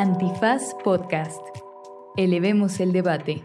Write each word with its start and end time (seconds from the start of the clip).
Antifaz 0.00 0.76
Podcast. 0.84 1.40
Elevemos 2.16 2.78
el 2.78 2.92
debate. 2.92 3.42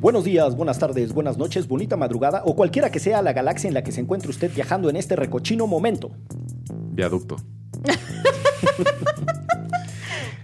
Buenos 0.00 0.24
días, 0.24 0.56
buenas 0.56 0.80
tardes, 0.80 1.12
buenas 1.12 1.38
noches, 1.38 1.68
bonita 1.68 1.96
madrugada 1.96 2.42
o 2.44 2.56
cualquiera 2.56 2.90
que 2.90 2.98
sea 2.98 3.22
la 3.22 3.32
galaxia 3.32 3.68
en 3.68 3.74
la 3.74 3.84
que 3.84 3.92
se 3.92 4.00
encuentre 4.00 4.30
usted 4.30 4.50
viajando 4.52 4.90
en 4.90 4.96
este 4.96 5.14
recochino 5.14 5.68
momento. 5.68 6.10
Viaducto. 6.90 7.36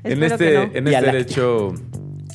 En 0.04 0.22
este, 0.22 0.54
no. 0.54 0.62
en 0.62 0.86
este 0.86 0.90
Láctea. 0.92 1.12
de 1.12 1.18
hecho 1.18 1.74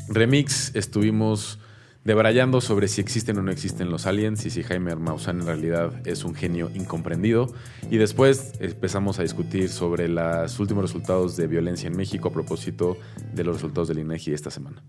remix 0.09 0.75
estuvimos 0.75 1.59
debrayando 2.04 2.61
sobre 2.61 2.88
si 2.88 3.01
existen 3.01 3.38
o 3.38 3.41
no 3.41 3.51
existen 3.51 3.89
los 3.89 4.05
aliens 4.05 4.45
y 4.45 4.49
si 4.49 4.63
Jaime 4.63 4.95
Maussan 4.95 5.41
en 5.41 5.47
realidad 5.47 6.05
es 6.05 6.23
un 6.23 6.35
genio 6.35 6.70
incomprendido. 6.73 7.53
Y 7.89 7.97
después 7.97 8.53
empezamos 8.59 9.20
a 9.20 9.23
discutir 9.23 9.70
sobre 9.70 10.07
los 10.07 10.59
últimos 10.59 10.84
resultados 10.84 11.38
de 11.38 11.48
violencia 11.48 11.88
en 11.88 11.95
México 11.95 12.29
a 12.29 12.31
propósito 12.31 12.98
de 13.34 13.43
los 13.43 13.55
resultados 13.55 13.88
del 13.88 13.99
INEGI 13.99 14.34
esta 14.34 14.52
semana. 14.52 14.84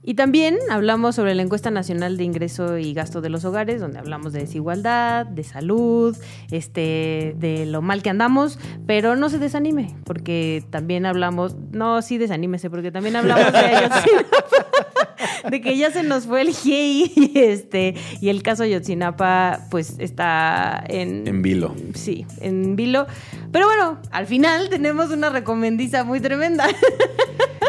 Y 0.00 0.14
también 0.14 0.56
hablamos 0.70 1.16
sobre 1.16 1.34
la 1.34 1.42
encuesta 1.42 1.70
nacional 1.70 2.16
de 2.16 2.24
ingreso 2.24 2.78
y 2.78 2.94
gasto 2.94 3.20
de 3.20 3.30
los 3.30 3.44
hogares, 3.44 3.80
donde 3.80 3.98
hablamos 3.98 4.32
de 4.32 4.40
desigualdad, 4.40 5.26
de 5.26 5.42
salud, 5.42 6.16
este, 6.52 7.34
de 7.36 7.66
lo 7.66 7.82
mal 7.82 8.02
que 8.02 8.08
andamos, 8.08 8.60
pero 8.86 9.16
no 9.16 9.28
se 9.28 9.38
desanime, 9.38 9.96
porque 10.04 10.64
también 10.70 11.04
hablamos, 11.04 11.56
no, 11.72 12.00
sí 12.00 12.16
desanímese, 12.16 12.70
porque 12.70 12.92
también 12.92 13.16
hablamos 13.16 13.52
de 13.52 13.58
Ayotzinapa, 13.58 14.36
de 15.50 15.60
que 15.60 15.76
ya 15.76 15.90
se 15.90 16.02
nos 16.02 16.24
fue 16.24 16.42
el 16.42 16.54
GI 16.54 17.12
y 17.16 17.38
este, 17.38 17.94
y 18.20 18.28
el 18.28 18.42
caso 18.42 18.62
Ayotzinapa, 18.62 19.66
pues 19.70 19.94
está 19.98 20.84
en 20.88 21.26
En 21.26 21.42
vilo. 21.42 21.74
Sí, 21.94 22.26
en 22.40 22.76
vilo. 22.76 23.06
Pero 23.52 23.66
bueno, 23.66 23.98
al 24.10 24.26
final 24.26 24.68
tenemos 24.68 25.10
una 25.10 25.30
recomendiza 25.30 26.04
muy 26.04 26.20
tremenda. 26.20 26.66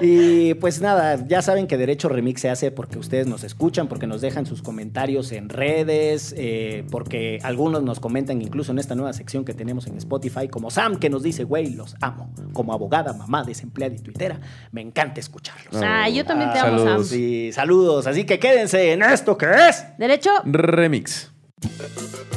Y 0.01 0.53
pues 0.55 0.79
nada, 0.81 1.25
ya 1.27 1.41
saben 1.41 1.67
que 1.67 1.75
Derecho 1.77 2.07
Remix 2.07 2.39
se 2.41 2.49
hace 2.49 2.71
porque 2.71 2.97
ustedes 2.97 3.27
nos 3.27 3.43
escuchan, 3.43 3.87
porque 3.87 4.07
nos 4.07 4.21
dejan 4.21 4.45
sus 4.45 4.61
comentarios 4.61 5.33
en 5.33 5.49
redes, 5.49 6.33
eh, 6.37 6.85
porque 6.89 7.39
algunos 7.43 7.83
nos 7.83 7.99
comentan 7.99 8.41
incluso 8.41 8.71
en 8.71 8.79
esta 8.79 8.95
nueva 8.95 9.11
sección 9.11 9.43
que 9.43 9.53
tenemos 9.53 9.87
en 9.87 9.97
Spotify, 9.97 10.47
como 10.47 10.71
Sam 10.71 10.99
que 10.99 11.09
nos 11.09 11.21
dice, 11.21 11.43
güey, 11.43 11.71
los 11.73 11.97
amo. 11.99 12.33
Como 12.53 12.71
abogada, 12.73 13.11
mamá, 13.13 13.43
desempleada 13.43 13.93
y 13.95 13.99
tuitera, 13.99 14.39
me 14.71 14.81
encanta 14.81 15.19
escucharlos. 15.19 15.81
Ah, 15.83 16.07
yo 16.07 16.23
también 16.25 16.53
te 16.53 16.59
Ah, 16.59 16.67
amo, 16.67 16.83
Sam. 16.83 17.03
Sí, 17.03 17.51
saludos. 17.59 18.07
Así 18.07 18.23
que 18.23 18.39
quédense 18.39 18.93
en 18.93 19.03
esto 19.03 19.37
que 19.37 19.47
es. 19.67 19.85
Derecho, 19.97 20.31
Remix. 20.45 21.29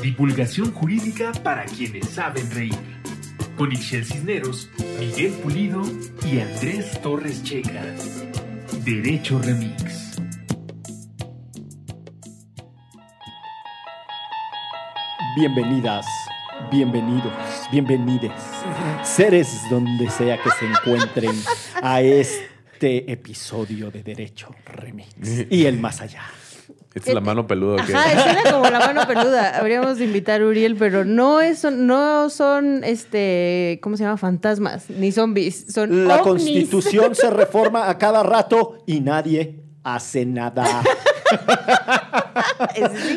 Divulgación 0.03 0.73
jurídica 0.73 1.31
para 1.45 1.64
quienes 1.64 2.09
saben 2.09 2.51
reír. 2.51 2.75
Con 3.56 3.70
Ixel 3.70 4.05
Cisneros, 4.05 4.69
Miguel 4.98 5.33
Pulido 5.34 5.83
y 6.27 6.41
Andrés 6.41 7.01
Torres 7.03 7.41
Checa. 7.45 7.84
Derecho 8.84 9.39
Remix. 9.39 10.17
Bienvenidas, 15.36 16.05
bienvenidos, 16.70 17.33
bienvenides, 17.70 18.33
seres 19.03 19.48
donde 19.70 20.11
sea 20.11 20.36
que 20.42 20.51
se 20.51 20.67
encuentren 20.67 21.33
a 21.81 22.03
este 22.03 22.52
episodio 22.83 23.91
de 23.91 24.03
Derecho 24.03 24.55
Remix 24.65 25.15
y 25.51 25.67
el 25.67 25.79
más 25.79 26.01
allá. 26.01 26.23
Es 26.95 27.13
la 27.13 27.21
mano 27.21 27.47
peluda. 27.47 27.83
Ajá, 27.83 28.23
suena 28.23 28.53
como 28.53 28.69
la 28.69 28.79
mano 28.81 29.07
peluda. 29.07 29.59
Habríamos 29.59 29.97
de 29.97 30.05
invitar 30.05 30.43
a 30.43 30.47
Uriel, 30.47 30.77
pero 30.77 31.07
no 31.07 31.41
es, 31.41 31.65
no 31.65 32.29
son, 32.29 32.85
este, 32.85 33.81
¿cómo 33.83 33.97
se 33.97 34.05
llama? 34.05 34.19
Fantasmas, 34.19 34.91
ni 34.91 35.11
zombies. 35.11 35.73
Son 35.73 36.07
La 36.07 36.23
ovnis. 36.23 36.45
constitución 36.45 37.15
se 37.15 37.31
reforma 37.31 37.89
a 37.89 37.97
cada 37.97 38.23
rato 38.23 38.85
y 38.87 39.01
nadie 39.01 39.63
hace 39.83 40.27
nada. 40.27 40.67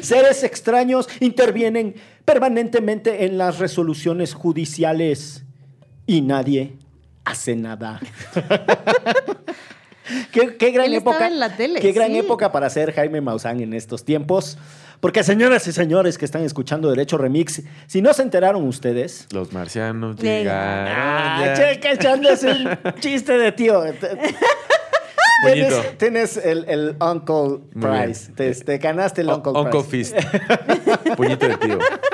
Seres 0.02 0.44
extraños 0.44 1.10
intervienen 1.20 1.96
permanentemente 2.24 3.26
en 3.26 3.38
las 3.38 3.60
resoluciones 3.60 4.34
judiciales 4.34 5.44
y 6.08 6.22
nadie 6.22 6.78
hace 7.26 7.56
nada. 7.56 8.00
qué, 10.32 10.56
qué 10.58 10.72
gran 10.72 10.86
Él 10.88 10.96
época. 10.96 11.28
en 11.28 11.40
la 11.40 11.56
tele, 11.56 11.80
qué 11.80 11.92
gran 11.92 12.10
sí. 12.12 12.18
época 12.20 12.52
para 12.52 12.70
ser 12.70 12.94
Jaime 12.94 13.22
Maussan 13.22 13.60
en 13.62 13.74
estos 13.74 14.06
tiempos. 14.06 14.58
Porque 15.02 15.24
señoras 15.24 15.68
y 15.68 15.72
señores 15.74 16.18
que 16.18 16.26
están 16.26 16.44
escuchando 16.44 16.90
Derecho 16.90 17.18
Remix, 17.18 17.62
si 17.86 18.02
no 18.02 18.14
se 18.14 18.22
enteraron 18.24 18.66
ustedes, 18.68 19.28
Los 19.32 19.52
marcianos 19.52 20.16
llegaron. 20.16 20.94
Ah, 20.98 21.44
ya. 21.48 21.54
checa 21.74 21.92
echándose 21.92 22.50
un 22.52 22.70
chiste 23.02 23.38
de 23.38 23.52
tío. 23.52 23.84
Tienes, 25.44 25.98
tienes 25.98 26.38
el, 26.38 26.66
el 26.70 26.96
Uncle. 27.02 27.60
Price. 27.80 28.32
Te, 28.32 28.56
te 28.56 28.78
ganaste 28.78 29.22
el 29.22 29.30
O- 29.30 29.36
Uncle, 29.36 29.52
Uncle 29.54 29.84
Price. 29.84 30.16
Fist. 30.16 31.16
Puñito 31.18 31.48
de 31.50 31.58
tío. 31.58 31.78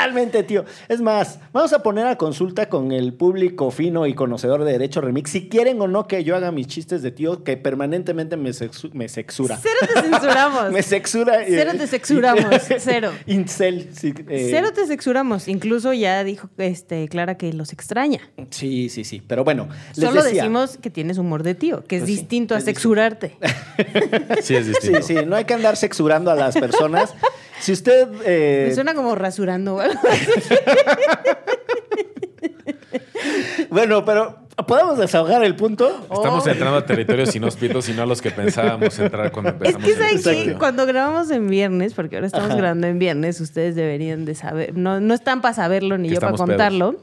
Totalmente, 0.00 0.42
tío. 0.44 0.64
Es 0.88 1.00
más, 1.00 1.38
vamos 1.52 1.72
a 1.72 1.82
poner 1.82 2.06
a 2.06 2.16
consulta 2.16 2.68
con 2.68 2.90
el 2.92 3.12
público 3.12 3.70
fino 3.70 4.06
y 4.06 4.14
conocedor 4.14 4.64
de 4.64 4.72
Derecho 4.72 5.00
Remix 5.00 5.30
si 5.30 5.48
quieren 5.48 5.80
o 5.80 5.88
no 5.88 6.06
que 6.08 6.24
yo 6.24 6.36
haga 6.36 6.50
mis 6.52 6.66
chistes 6.66 7.02
de 7.02 7.10
tío 7.10 7.44
que 7.44 7.56
permanentemente 7.56 8.36
me, 8.36 8.50
sexu- 8.50 8.90
me 8.92 9.08
sexura. 9.08 9.58
Cero 9.62 9.74
te 9.94 10.00
censuramos. 10.02 10.70
Me 10.72 10.82
sexura. 10.82 11.46
y- 11.46 11.52
Cero 11.52 11.72
te 11.76 11.86
sexuramos, 11.86 12.44
cero. 12.78 13.12
Incel. 13.26 13.90
Sí, 13.92 14.14
eh, 14.28 14.48
Cero 14.50 14.68
te 14.74 14.86
censuramos. 14.86 15.48
Incluso 15.48 15.92
ya 15.92 16.24
dijo 16.24 16.48
este, 16.58 17.06
Clara 17.08 17.36
que 17.36 17.52
los 17.52 17.72
extraña. 17.72 18.20
sí, 18.50 18.88
sí, 18.88 19.04
sí. 19.04 19.22
Pero 19.26 19.44
bueno, 19.44 19.68
les 19.96 20.04
Solo 20.08 20.22
decía- 20.22 20.42
decimos 20.44 20.78
que 20.78 20.90
tienes 20.90 21.18
humor 21.18 21.42
de 21.42 21.54
tío, 21.54 21.84
que 21.84 21.96
es 21.96 22.02
Pues 22.02 22.10
sí, 22.10 22.16
distinto 22.16 22.54
a 22.54 22.58
es 22.58 22.64
distinto. 22.64 22.80
sexurarte. 22.80 23.36
Sí, 24.42 24.54
es 24.56 24.64
Sí, 24.66 24.70
distinto. 24.72 25.02
sí, 25.02 25.14
no 25.26 25.36
hay 25.36 25.44
que 25.44 25.54
andar 25.54 25.76
sexurando 25.76 26.30
a 26.30 26.34
las 26.34 26.54
personas. 26.56 27.12
Si 27.60 27.72
usted... 27.72 28.08
eh, 28.24 28.66
Me 28.68 28.74
suena 28.74 28.94
como 28.94 29.14
rasurando 29.14 29.76
o 29.76 29.80
algo 29.80 30.00
así. 30.10 30.54
Bueno, 33.70 34.04
pero 34.04 34.36
¿podemos 34.66 34.98
desahogar 34.98 35.44
el 35.44 35.54
punto? 35.54 35.88
Estamos 36.12 36.44
Oh. 36.46 36.50
entrando 36.50 36.76
a 36.78 36.86
territorios 36.86 37.34
inhóspitos 37.36 37.88
y 37.88 37.92
no 37.92 38.02
a 38.02 38.06
los 38.06 38.20
que 38.20 38.30
pensábamos 38.30 38.98
entrar 38.98 39.30
cuando 39.30 39.50
Es 39.50 39.74
empezamos. 39.74 39.84
que 39.86 39.92
el 39.92 39.98
¿saben 39.98 40.22
qué? 40.22 40.30
episodio. 40.32 40.58
cuando 40.58 40.86
grabamos 40.86 41.30
en 41.30 41.48
viernes, 41.48 41.94
porque 41.94 42.16
ahora 42.16 42.26
estamos 42.26 42.48
Ajá. 42.50 42.56
grabando 42.58 42.86
en 42.88 42.98
viernes, 42.98 43.40
ustedes 43.40 43.74
deberían 43.76 44.24
de 44.24 44.34
saber, 44.34 44.76
no, 44.76 45.00
no 45.00 45.14
están 45.14 45.40
para 45.40 45.54
saberlo 45.54 45.98
ni 45.98 46.08
Que 46.08 46.14
yo 46.16 46.20
para 46.20 46.32
contarlo, 46.36 46.96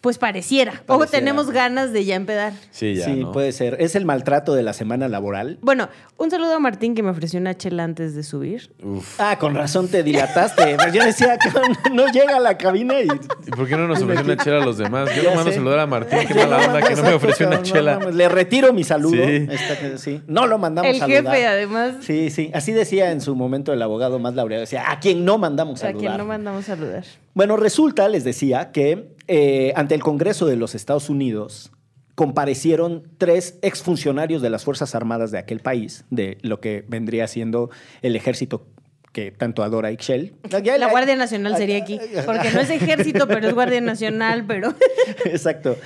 pues 0.00 0.16
pareciera. 0.18 0.82
O 0.86 1.06
tenemos 1.06 1.50
ganas 1.50 1.92
de 1.92 2.04
ya 2.04 2.14
empedar. 2.14 2.52
Sí, 2.70 2.94
ya. 2.94 3.06
sí, 3.06 3.16
¿no? 3.16 3.32
puede 3.32 3.50
ser. 3.50 3.76
Es 3.80 3.96
el 3.96 4.04
maltrato 4.04 4.54
de 4.54 4.62
la 4.62 4.72
semana 4.72 5.08
laboral. 5.08 5.58
Bueno, 5.60 5.88
un 6.16 6.30
saludo 6.30 6.54
a 6.54 6.58
Martín 6.60 6.94
que 6.94 7.02
me 7.02 7.10
ofreció 7.10 7.40
una 7.40 7.56
chela 7.56 7.82
antes 7.82 8.14
de 8.14 8.22
subir. 8.22 8.70
Uf. 8.82 9.20
Ah, 9.20 9.38
con 9.38 9.54
razón 9.56 9.88
te 9.88 10.04
dilataste. 10.04 10.76
Pues 10.76 10.92
Yo 10.92 11.04
decía 11.04 11.36
que 11.38 11.50
no 11.90 12.06
llega 12.12 12.36
a 12.36 12.40
la 12.40 12.56
cabina 12.56 13.00
y... 13.00 13.08
¿Y 13.46 13.50
por 13.50 13.66
qué 13.66 13.76
no 13.76 13.88
nos 13.88 14.00
ofreció 14.00 14.24
una 14.24 14.36
chela 14.36 14.62
a 14.62 14.64
los 14.64 14.78
demás? 14.78 15.10
Yo 15.16 15.22
Ya 15.22 15.30
no 15.30 15.36
mando 15.36 15.50
a 15.50 15.54
saludar 15.54 15.78
a 15.80 15.86
Martín. 15.86 16.20
Qué 16.28 16.34
mala 16.34 16.58
onda 16.58 16.82
que 16.82 16.94
no 16.94 17.02
me 17.02 17.14
ofreció 17.14 17.48
una 17.48 17.56
no 17.56 17.62
chela. 17.62 17.98
Le 17.98 18.28
retiro 18.28 18.72
mi 18.72 18.84
saludo. 18.84 19.24
Sí. 19.24 19.48
Esta 19.50 19.98
sí. 19.98 20.22
No 20.28 20.46
lo 20.46 20.58
mandamos 20.58 20.92
El 20.92 20.98
saludar. 20.98 21.24
jefe, 21.24 21.46
además, 21.46 21.94
Sí, 22.02 22.30
sí. 22.30 22.50
Así 22.54 22.72
decía 22.72 23.10
en 23.10 23.20
su 23.20 23.34
momento 23.34 23.72
el 23.72 23.82
abogado 23.82 24.20
más 24.20 24.34
laureado. 24.34 24.60
Decía, 24.60 24.90
a 24.90 25.00
quien 25.00 25.24
no 25.24 25.38
mandamos 25.38 25.80
a 25.80 25.86
saludar. 25.88 26.00
quien 26.00 26.16
no 26.16 26.24
mandamos 26.24 26.66
saludar. 26.66 27.04
Bueno, 27.34 27.56
resulta, 27.56 28.08
les 28.08 28.24
decía, 28.24 28.70
que 28.72 29.17
eh, 29.28 29.72
ante 29.76 29.94
el 29.94 30.02
Congreso 30.02 30.46
de 30.46 30.56
los 30.56 30.74
Estados 30.74 31.10
Unidos 31.10 31.70
comparecieron 32.14 33.04
tres 33.16 33.58
exfuncionarios 33.62 34.42
de 34.42 34.50
las 34.50 34.64
Fuerzas 34.64 34.96
Armadas 34.96 35.30
de 35.30 35.38
aquel 35.38 35.60
país, 35.60 36.04
de 36.10 36.38
lo 36.42 36.60
que 36.60 36.84
vendría 36.88 37.28
siendo 37.28 37.70
el 38.02 38.16
ejército 38.16 38.66
que 39.12 39.30
tanto 39.30 39.62
adora 39.62 39.92
Ixchel. 39.92 40.34
La 40.50 40.90
Guardia 40.90 41.14
Nacional 41.14 41.56
sería 41.56 41.78
aquí, 41.78 42.00
porque 42.26 42.50
no 42.50 42.60
es 42.60 42.70
ejército, 42.70 43.28
pero 43.28 43.46
es 43.48 43.54
Guardia 43.54 43.80
Nacional, 43.80 44.44
pero... 44.46 44.74
Exacto. 45.26 45.76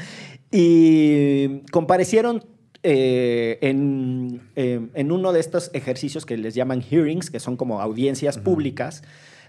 Y 0.50 1.60
comparecieron 1.70 2.44
eh, 2.82 3.58
en, 3.60 4.40
eh, 4.56 4.88
en 4.94 5.12
uno 5.12 5.32
de 5.32 5.40
estos 5.40 5.70
ejercicios 5.74 6.24
que 6.24 6.36
les 6.36 6.54
llaman 6.54 6.80
hearings, 6.80 7.30
que 7.30 7.40
son 7.40 7.56
como 7.56 7.80
audiencias 7.80 8.38
públicas, 8.38 9.02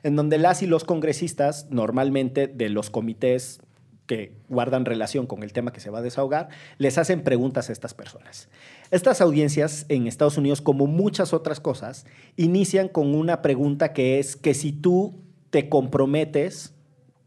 en 0.04 0.16
donde 0.16 0.38
las 0.38 0.62
y 0.63 0.68
los 0.68 0.84
congresistas, 0.84 1.68
normalmente 1.69 2.48
de 2.48 2.69
los 2.69 2.89
comités 2.89 3.62
que 4.06 4.36
guardan 4.50 4.86
relación 4.86 5.28
con 5.28 5.44
el 5.44 5.54
tema 5.54 5.72
que 5.72 5.80
se 5.80 5.90
va 5.90 6.00
a 6.00 6.02
desahogar, 6.02 6.50
les 6.78 6.98
hacen 6.98 7.24
preguntas 7.24 7.70
a 7.70 7.72
estas 7.72 7.94
personas. 7.94 8.50
Estas 8.92 9.22
audiencias 9.22 9.86
en 9.90 10.08
Estados 10.08 10.38
Unidos, 10.38 10.62
como 10.62 10.88
muchas 10.88 11.32
otras 11.34 11.60
cosas, 11.60 12.06
inician 12.36 12.90
con 12.90 13.16
una 13.16 13.42
pregunta 13.42 13.94
que 13.94 14.20
es 14.20 14.36
que 14.36 14.54
si 14.54 14.72
tú 14.74 15.22
te 15.52 15.70
comprometes 15.70 16.74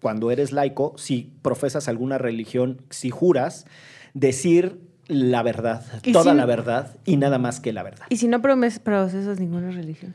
cuando 0.02 0.31
eres 0.31 0.52
laico, 0.52 0.93
si 0.99 1.32
profesas 1.43 1.88
alguna 1.88 2.19
religión, 2.19 2.82
si 2.90 3.08
juras, 3.11 3.67
decir 4.14 4.81
la 5.08 5.43
verdad, 5.43 5.84
¿Y 6.02 6.12
toda 6.12 6.32
si- 6.32 6.37
la 6.37 6.44
verdad 6.46 6.96
y 7.05 7.17
nada 7.17 7.38
más 7.38 7.61
que 7.61 7.72
la 7.72 7.82
verdad. 7.84 8.06
¿Y 8.11 8.17
si 8.19 8.29
no 8.29 8.43
procesas 8.43 9.40
ninguna 9.40 9.70
religión? 9.70 10.14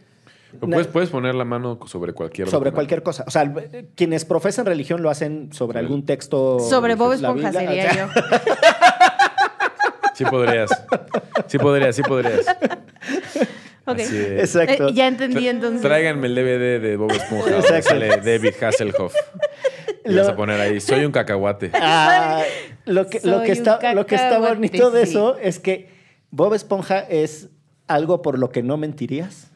Puedes, 0.59 0.87
puedes 0.87 1.09
poner 1.09 1.35
la 1.35 1.45
mano 1.45 1.79
sobre 1.85 2.13
cualquier 2.13 2.47
sobre 2.47 2.71
documento. 2.71 2.75
cualquier 2.75 3.03
cosa. 3.03 3.23
O 3.27 3.31
sea, 3.31 3.51
quienes 3.95 4.25
profesan 4.25 4.65
religión 4.65 5.01
lo 5.01 5.09
hacen 5.09 5.53
sobre 5.53 5.79
algún 5.79 6.05
texto. 6.05 6.59
Sobre 6.59 6.95
Bob 6.95 7.13
Esponja 7.13 7.51
sería 7.51 7.89
o 7.89 7.93
sea, 7.93 8.07
yo. 8.07 8.21
Sí 10.13 10.25
podrías. 10.25 10.69
Sí 11.47 11.57
podrías, 11.57 11.95
sí 11.95 12.01
podrías. 12.03 12.45
Ok. 13.83 13.97
Exacto. 13.97 14.89
Eh, 14.89 14.93
ya 14.93 15.07
entendí 15.07 15.47
entonces. 15.47 15.81
Tráiganme 15.81 16.27
el 16.27 16.35
DVD 16.35 16.79
de 16.79 16.97
Bob 16.97 17.11
Esponja 17.11 17.49
Exacto. 17.57 17.89
sale 17.89 18.17
David 18.17 18.53
Hasselhoff. 18.61 19.15
Y 20.05 20.15
vas 20.15 20.27
a 20.27 20.35
poner 20.35 20.61
ahí, 20.61 20.79
soy 20.79 21.03
un 21.03 21.11
cacahuate. 21.11 21.71
Ah, 21.73 22.43
lo, 22.85 23.07
que, 23.07 23.19
lo, 23.23 23.41
que 23.41 23.51
un 23.51 23.57
está, 23.57 23.93
lo 23.93 24.05
que 24.05 24.15
está 24.15 24.37
bonito 24.37 24.91
de 24.91 25.05
sí. 25.05 25.11
eso 25.11 25.35
es 25.37 25.59
que 25.59 25.89
Bob 26.29 26.53
Esponja 26.53 26.99
es 26.99 27.49
algo 27.87 28.21
por 28.21 28.37
lo 28.37 28.51
que 28.51 28.61
no 28.61 28.77
mentirías. 28.77 29.50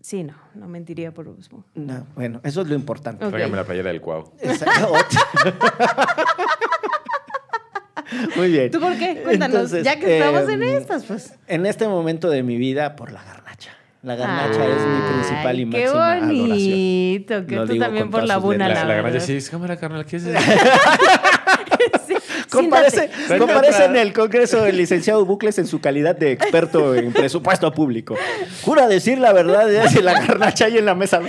Sí, 0.00 0.24
no, 0.24 0.34
no 0.54 0.66
mentiría 0.66 1.12
por 1.12 1.28
Esponja. 1.38 1.68
No, 1.74 2.06
bueno, 2.14 2.40
eso 2.42 2.62
es 2.62 2.68
lo 2.68 2.74
importante. 2.74 3.24
Ok. 3.24 3.30
Tráigame 3.30 3.56
la 3.56 3.64
playera 3.64 3.90
del 3.90 4.00
cuau. 4.00 4.32
Exacto. 4.40 4.92
Muy 8.36 8.50
bien. 8.50 8.70
¿Tú 8.70 8.80
por 8.80 8.96
qué? 8.96 9.20
Cuéntanos. 9.22 9.54
Entonces, 9.54 9.84
ya 9.84 9.98
que 9.98 10.18
estamos 10.18 10.48
en 10.48 10.62
em, 10.62 10.76
estas, 10.76 11.04
pues. 11.04 11.38
En 11.46 11.66
este 11.66 11.86
momento 11.86 12.30
de 12.30 12.42
mi 12.42 12.56
vida, 12.56 12.96
por 12.96 13.12
la 13.12 13.22
garnacha. 13.22 13.70
La 14.02 14.16
garnacha 14.16 14.66
es 14.66 14.86
mi 14.86 15.00
principal 15.12 15.56
y 15.56 15.60
Ay, 15.60 15.66
máxima 15.66 15.78
Qué 15.78 15.86
adoración. 15.86 16.48
bonito. 16.48 17.46
Que 17.46 17.56
Lo 17.56 17.66
tú 17.66 17.72
digo 17.72 17.84
también 17.84 18.10
por 18.10 18.24
la 18.24 18.38
buna. 18.38 18.68
La, 18.68 18.84
la, 18.84 19.02
verdad. 19.02 19.20
sí, 19.20 19.36
es 19.36 19.50
cámara 19.50 19.76
carnal, 19.76 20.06
¿qué 20.06 20.16
es 20.16 20.24
eso? 20.24 20.38
Sí, 22.06 22.14
Comparece, 22.50 23.10
comparece 23.38 23.84
en 23.84 23.96
el 23.96 24.12
Congreso 24.12 24.66
el 24.66 24.76
licenciado 24.76 25.24
Bucles 25.24 25.58
en 25.58 25.66
su 25.66 25.80
calidad 25.80 26.16
de 26.16 26.32
experto 26.32 26.94
en 26.94 27.12
presupuesto 27.12 27.72
público. 27.72 28.16
Jura 28.62 28.88
decir 28.88 29.18
la 29.18 29.32
verdad 29.32 29.68
y 29.70 29.76
hace 29.76 30.02
la 30.02 30.12
garnacha 30.14 30.66
ahí 30.66 30.78
en 30.78 30.84
la 30.86 30.94
mesa. 30.94 31.20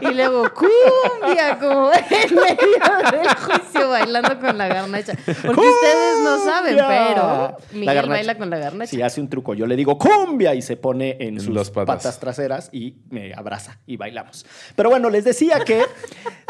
Y 0.00 0.08
luego 0.14 0.50
cumbia, 0.52 1.58
como 1.58 1.90
en 2.10 2.34
medio 2.34 3.20
del 3.20 3.28
juicio 3.36 3.88
bailando 3.88 4.38
con 4.38 4.58
la 4.58 4.68
garnacha. 4.68 5.14
Porque 5.24 5.60
ustedes 5.60 6.20
no 6.22 6.44
saben, 6.44 6.76
pero 6.76 7.56
Miguel 7.72 8.06
baila 8.08 8.36
con 8.36 8.50
la 8.50 8.58
garnacha. 8.58 8.90
Sí, 8.90 9.02
hace 9.02 9.20
un 9.20 9.28
truco. 9.28 9.54
Yo 9.54 9.66
le 9.66 9.76
digo 9.76 9.98
cumbia 9.98 10.54
y 10.54 10.62
se 10.62 10.76
pone 10.76 11.16
en 11.20 11.36
En 11.36 11.40
sus 11.40 11.70
patas. 11.70 11.96
patas. 11.96 12.20
traseras 12.20 12.68
y 12.72 12.96
me 13.10 13.32
abraza 13.34 13.78
y 13.86 13.96
bailamos. 13.96 14.44
Pero 14.74 14.90
bueno, 14.90 15.10
les 15.10 15.24
decía 15.24 15.60
que 15.60 15.82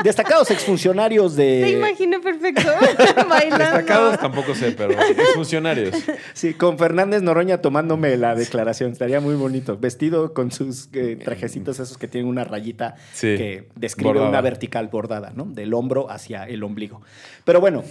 destacados 0.03 0.51
exfuncionarios 0.51 1.37
Te 1.37 1.43
de... 1.43 1.71
imaginé 1.71 2.19
perfecto 2.21 2.69
bailando. 3.29 3.59
Destacados 3.65 4.16
tampoco 4.21 4.55
sé, 4.55 4.73
pero 4.73 4.95
funcionarios. 5.35 5.95
Sí, 6.35 6.55
con 6.55 6.79
Fernández 6.79 7.23
Noroña 7.23 7.61
tomándome 7.61 8.17
la 8.17 8.35
declaración. 8.35 8.93
Estaría 8.93 9.21
muy 9.21 9.35
bonito. 9.35 9.77
Vestido 9.79 10.33
con 10.35 10.51
sus 10.53 10.89
eh, 10.93 11.17
trajecitos 11.23 11.79
esos 11.81 11.99
que 11.99 12.09
tienen 12.09 12.29
una 12.29 12.45
rayita 12.45 12.97
Sí, 13.13 13.37
que 13.37 13.69
describe 13.77 14.11
bordada. 14.15 14.29
una 14.31 14.41
vertical 14.41 14.89
bordada, 14.89 15.33
¿no? 15.35 15.45
Del 15.47 15.75
hombro 15.75 16.11
hacia 16.11 16.45
el 16.45 16.63
ombligo. 16.63 17.01
Pero 17.45 17.61
bueno, 17.61 17.83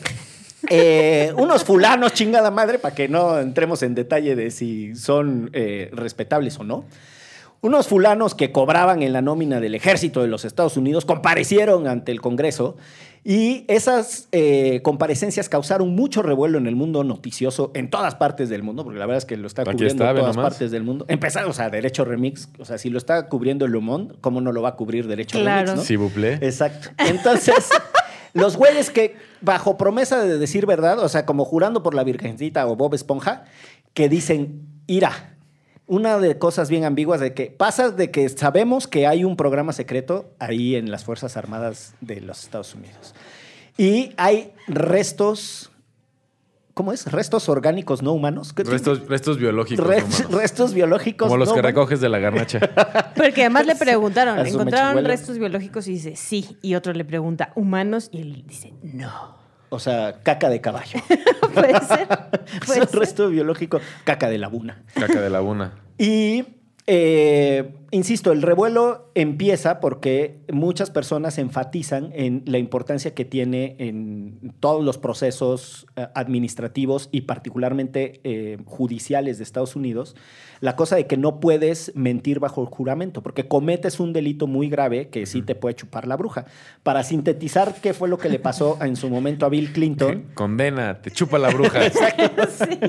eh, 0.70 1.32
unos 1.38 1.64
fulanos, 1.64 2.14
chingada 2.14 2.52
madre, 2.52 2.80
para 2.80 2.96
que 2.96 3.08
no 3.08 3.40
entremos 3.40 3.84
en 3.84 3.96
detalle 3.96 4.36
de 4.36 4.52
si 4.52 4.96
son 4.96 5.50
eh, 5.54 5.90
respetables 5.94 6.60
o 6.60 6.64
no. 6.64 6.86
Unos 7.62 7.88
fulanos 7.88 8.36
que 8.36 8.52
cobraban 8.52 9.02
en 9.02 9.12
la 9.12 9.22
nómina 9.22 9.60
del 9.60 9.74
ejército 9.76 10.22
de 10.22 10.28
los 10.28 10.46
Estados 10.46 10.78
Unidos 10.78 11.04
comparecieron 11.06 11.88
ante 11.88 12.12
el 12.12 12.22
Congreso 12.22 12.78
y 13.28 13.66
esas 13.68 14.28
eh, 14.32 14.82
comparecencias 14.84 15.50
causaron 15.50 15.96
mucho 15.96 16.22
revuelo 16.22 16.60
en 16.60 16.68
el 16.68 16.76
mundo 16.76 17.04
noticioso 17.04 17.72
en 17.74 17.90
todas 17.90 18.14
partes 18.14 18.50
del 18.50 18.62
mundo, 18.62 18.84
porque 18.84 19.00
la 19.00 19.08
verdad 19.08 19.18
es 19.18 19.26
que 19.26 19.36
lo 19.36 19.48
está 19.48 19.64
Aquí 19.64 19.72
cubriendo 19.72 20.04
está, 20.04 20.12
en 20.12 20.18
todas 20.18 20.38
partes 20.38 20.70
del 20.70 20.84
mundo. 20.84 21.06
Empezando, 21.08 21.50
o 21.50 21.54
sea, 21.54 21.72
Derecho 21.72 22.06
Remix, 22.06 22.50
o 22.60 22.66
sea, 22.66 22.78
si 22.78 22.92
lo 22.92 23.00
está 23.00 23.28
cubriendo 23.28 23.66
el 23.66 23.72
Le 23.72 23.80
Monde, 23.80 24.14
¿cómo 24.22 24.42
no 24.42 24.52
lo 24.52 24.62
va 24.62 24.70
a 24.70 24.76
cubrir 24.76 25.08
Derecho 25.08 25.40
Claro. 25.40 25.66
Remix? 25.66 25.80
¿no? 25.80 25.84
Si 25.84 25.96
buple. 25.96 26.34
Exacto. 26.34 26.90
Entonces, 27.00 27.68
los 28.34 28.58
güeyes 28.58 28.92
que, 28.92 29.16
bajo 29.42 29.76
promesa 29.76 30.24
de 30.24 30.38
decir 30.38 30.68
verdad, 30.68 31.00
o 31.00 31.10
sea, 31.10 31.26
como 31.26 31.46
jurando 31.46 31.82
por 31.82 31.96
la 31.96 32.04
Virgencita 32.04 32.68
o 32.68 32.76
Bob 32.76 32.94
Esponja, 32.94 33.46
que 33.96 34.08
dicen, 34.08 34.68
ira. 34.86 35.35
Una 35.88 36.18
de 36.18 36.38
cosas 36.40 36.70
bien 36.70 36.84
ambiguas 36.84 37.20
de 37.20 37.34
que 37.36 37.48
pasa 37.52 37.92
de 37.92 38.10
que 38.10 38.28
sabemos 38.30 38.88
que 38.88 39.06
hay 39.06 39.24
un 39.24 39.38
programa 39.38 39.72
secreto 39.72 40.32
ahí 40.40 40.76
en 40.76 40.90
las 40.90 41.04
Fuerzas 41.04 41.38
Armadas 41.38 41.94
de 42.02 42.22
los 42.22 42.44
Estados 42.44 42.74
Unidos. 42.74 43.14
Y 43.78 44.14
hay 44.18 44.52
restos, 44.68 45.70
¿cómo 46.74 46.92
es? 46.92 47.12
Restos 47.12 47.50
orgánicos 47.50 48.02
no 48.02 48.14
humanos. 48.14 48.52
¿Qué- 48.54 48.64
Restos, 48.64 49.08
restos 49.08 49.38
biológicos. 49.38 49.86
Humanos. 49.86 50.26
restos 50.32 50.74
biológicos 50.74 51.28
Como 51.28 51.38
los 51.38 51.50
no 51.50 51.54
que 51.54 51.60
humanos. 51.60 51.76
recoges 51.76 52.00
de 52.02 52.10
la 52.10 52.18
garnacha. 52.18 52.60
Porque 53.16 53.42
además 53.42 53.68
le 53.68 53.76
preguntaron, 53.76 54.40
¿encontraron 54.46 55.06
restos 55.06 55.38
biológicos? 55.38 55.88
Y 55.88 55.92
dice, 55.92 56.16
sí. 56.16 56.58
Y 56.64 56.74
otro 56.74 56.94
le 56.94 57.06
pregunta, 57.06 57.52
¿humanos? 57.56 58.10
Y 58.12 58.22
él 58.22 58.44
dice, 58.48 58.74
no. 58.82 59.45
O 59.70 59.80
sea, 59.80 60.22
caca 60.24 60.50
de 60.50 60.62
caballo. 60.62 61.00
Puede 61.54 61.80
ser. 61.82 62.08
es 62.62 62.66
Puede 62.66 62.82
un 62.82 62.88
ser. 62.88 63.00
resto 63.00 63.30
biológico, 63.30 63.80
caca 64.04 64.30
de 64.30 64.38
laguna. 64.38 64.84
Caca 64.94 65.22
de 65.22 65.30
laguna. 65.30 65.74
Y, 65.98 66.44
eh, 66.88 67.74
insisto, 67.92 68.32
el 68.32 68.42
revuelo 68.42 69.12
empieza 69.16 69.80
porque 69.80 70.40
muchas 70.52 70.92
personas 70.92 71.38
enfatizan 71.38 72.12
en 72.14 72.44
la 72.46 72.58
importancia 72.58 73.14
que 73.16 73.26
tiene 73.26 73.76
en 73.80 74.54
todos 74.60 74.84
los 74.84 74.98
procesos 74.98 75.88
eh, 75.96 76.08
administrativos 76.14 77.10
y 77.12 77.22
particularmente 77.22 78.20
eh, 78.24 78.58
judiciales 78.66 79.38
de 79.38 79.46
Estados 79.46 79.76
Unidos, 79.76 80.16
la 80.62 80.76
cosa 80.76 80.96
de 80.96 81.08
que 81.08 81.18
no 81.18 81.40
puedes 81.40 81.92
mentir 81.96 82.40
bajo 82.40 82.66
juramento, 82.66 83.22
porque 83.22 83.48
cometes 83.48 84.00
un 84.00 84.14
delito 84.14 84.48
muy 84.48 84.70
grave 84.70 85.10
que 85.10 85.26
sí 85.26 85.42
te 85.42 85.56
puede 85.56 85.76
chupar 85.76 86.08
la 86.08 86.16
bruja. 86.16 86.46
Para 86.84 87.04
sintetizar 87.04 87.76
qué 87.82 87.94
fue 87.94 88.08
lo 88.10 88.18
que 88.18 88.30
le 88.30 88.40
pasó 88.40 88.78
en 88.82 88.96
su 88.96 89.10
momento 89.10 89.46
a 89.46 89.50
Bill 89.50 89.72
Clinton, 89.74 90.26
Condena, 90.34 91.02
te 91.02 91.12
chupa 91.12 91.38
la 91.38 91.50
bruja. 91.50 91.80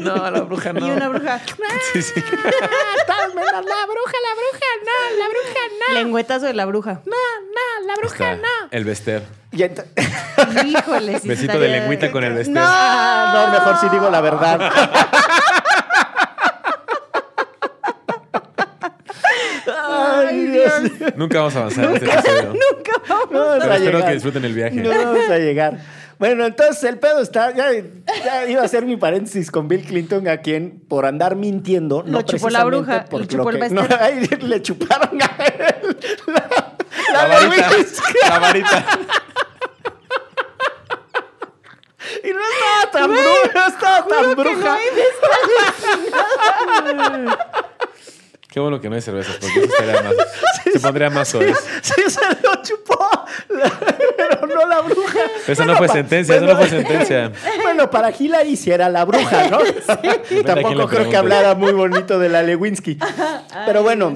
No, 0.00 0.30
la 0.30 0.40
bruja 0.42 0.72
no. 0.72 0.86
Y 0.86 0.90
una 0.90 1.08
bruja, 1.08 1.40
Sí, 1.92 2.02
sí. 2.02 2.20
la 2.20 3.28
bruja, 3.32 3.62
la 3.62 3.86
bruja, 3.86 4.68
no, 4.84 5.18
la 5.18 5.28
bruja, 5.28 5.60
no. 5.88 5.94
Lengüetazo 5.94 6.46
de 6.46 6.54
la 6.54 6.64
bruja. 6.66 7.00
No, 7.04 7.10
no, 7.12 7.86
la 7.86 7.94
Está 8.06 8.38
El 8.70 8.84
Bester. 8.84 9.22
y 9.52 9.62
Híjole, 10.68 11.18
sí 11.20 11.28
Besito 11.28 11.52
estaría- 11.52 11.60
de 11.74 11.80
lengüita 11.80 12.10
con 12.12 12.24
el 12.24 12.34
Bester. 12.34 12.54
No, 12.54 12.60
Ah, 12.64 13.46
no, 13.46 13.52
mejor 13.58 13.76
si 13.80 13.88
digo 13.88 14.10
la 14.10 14.20
verdad. 14.20 14.70
Ay, 19.66 20.46
Dios. 20.46 20.65
Nunca 21.16 21.38
vamos 21.38 21.56
a 21.56 21.58
avanzar 21.60 21.84
en 21.84 21.94
este 21.96 22.06
episodio. 22.10 22.42
Nunca 22.54 22.92
vamos. 23.08 23.30
No 23.30 23.38
vamos 23.40 23.58
Pero 23.60 23.72
a 23.72 23.76
espero 23.76 23.92
llegar. 23.98 24.08
que 24.08 24.14
disfruten 24.14 24.44
el 24.44 24.52
viaje. 24.54 24.76
No 24.76 24.88
vamos 24.90 25.28
a 25.30 25.38
llegar. 25.38 25.78
Bueno, 26.18 26.46
entonces 26.46 26.82
el 26.84 26.98
pedo 26.98 27.20
está. 27.20 27.52
Ya, 27.54 27.68
ya 28.24 28.46
iba 28.48 28.62
a 28.62 28.64
hacer 28.64 28.86
mi 28.86 28.96
paréntesis 28.96 29.50
con 29.50 29.68
Bill 29.68 29.84
Clinton, 29.84 30.26
a 30.28 30.38
quien 30.38 30.80
por 30.88 31.04
andar 31.04 31.36
mintiendo. 31.36 32.02
Lo 32.02 32.10
no 32.12 32.22
chupó 32.22 32.48
la 32.48 32.64
bruja, 32.64 33.04
por 33.04 33.20
le 33.20 33.26
chupó 33.26 33.50
el 33.50 33.60
que- 33.60 33.68
no, 33.70 33.82
ahí 34.00 34.26
le 34.26 34.62
chuparon 34.62 35.20
a 35.20 35.44
él. 35.44 35.96
La, 36.26 36.76
La 37.12 37.28
la 37.28 37.34
varita. 37.38 37.70
La 38.30 38.38
varita. 38.38 38.86
Y 42.24 42.28
no 42.28 42.38
estaba 42.40 42.90
tan 42.92 43.10
bruja, 43.10 43.50
no 43.54 43.66
estaba 43.66 44.06
tan 44.06 44.34
bruja. 44.36 44.78
Qué 48.56 48.60
bueno 48.60 48.80
que 48.80 48.88
no 48.88 48.94
hay 48.96 49.02
cervezas, 49.02 49.36
porque 49.38 49.58
eso 49.60 49.68
estaría 49.70 50.00
más. 50.02 50.14
Se 50.72 50.80
pondría 50.80 51.10
más 51.10 51.28
soez. 51.28 51.58
Sí, 51.82 51.92
se 52.08 52.20
lo 52.42 52.62
chupó, 52.62 52.98
la- 53.50 53.70
pero 54.16 54.46
no 54.46 54.66
la 54.66 54.80
bruja. 54.80 55.18
Esa 55.46 55.62
Bueno, 55.62 55.72
no 55.72 55.76
fue 55.76 55.88
sentencia, 55.90 56.36
esa 56.36 56.44
bueno, 56.46 56.58
no 56.58 56.66
fue 56.66 56.70
sentencia. 56.78 57.32
Bueno, 57.62 57.90
para 57.90 58.10
Hillary 58.18 58.56
sí 58.56 58.70
era 58.70 58.88
la 58.88 59.04
bruja, 59.04 59.48
¿no? 59.50 59.58
Tampoco 60.46 60.88
creo 60.88 61.10
que 61.10 61.16
hablara 61.18 61.54
muy 61.54 61.72
bonito 61.72 62.18
de 62.18 62.30
la 62.30 62.42
Lewinsky. 62.42 62.98
Pero 63.66 63.82
bueno, 63.82 64.14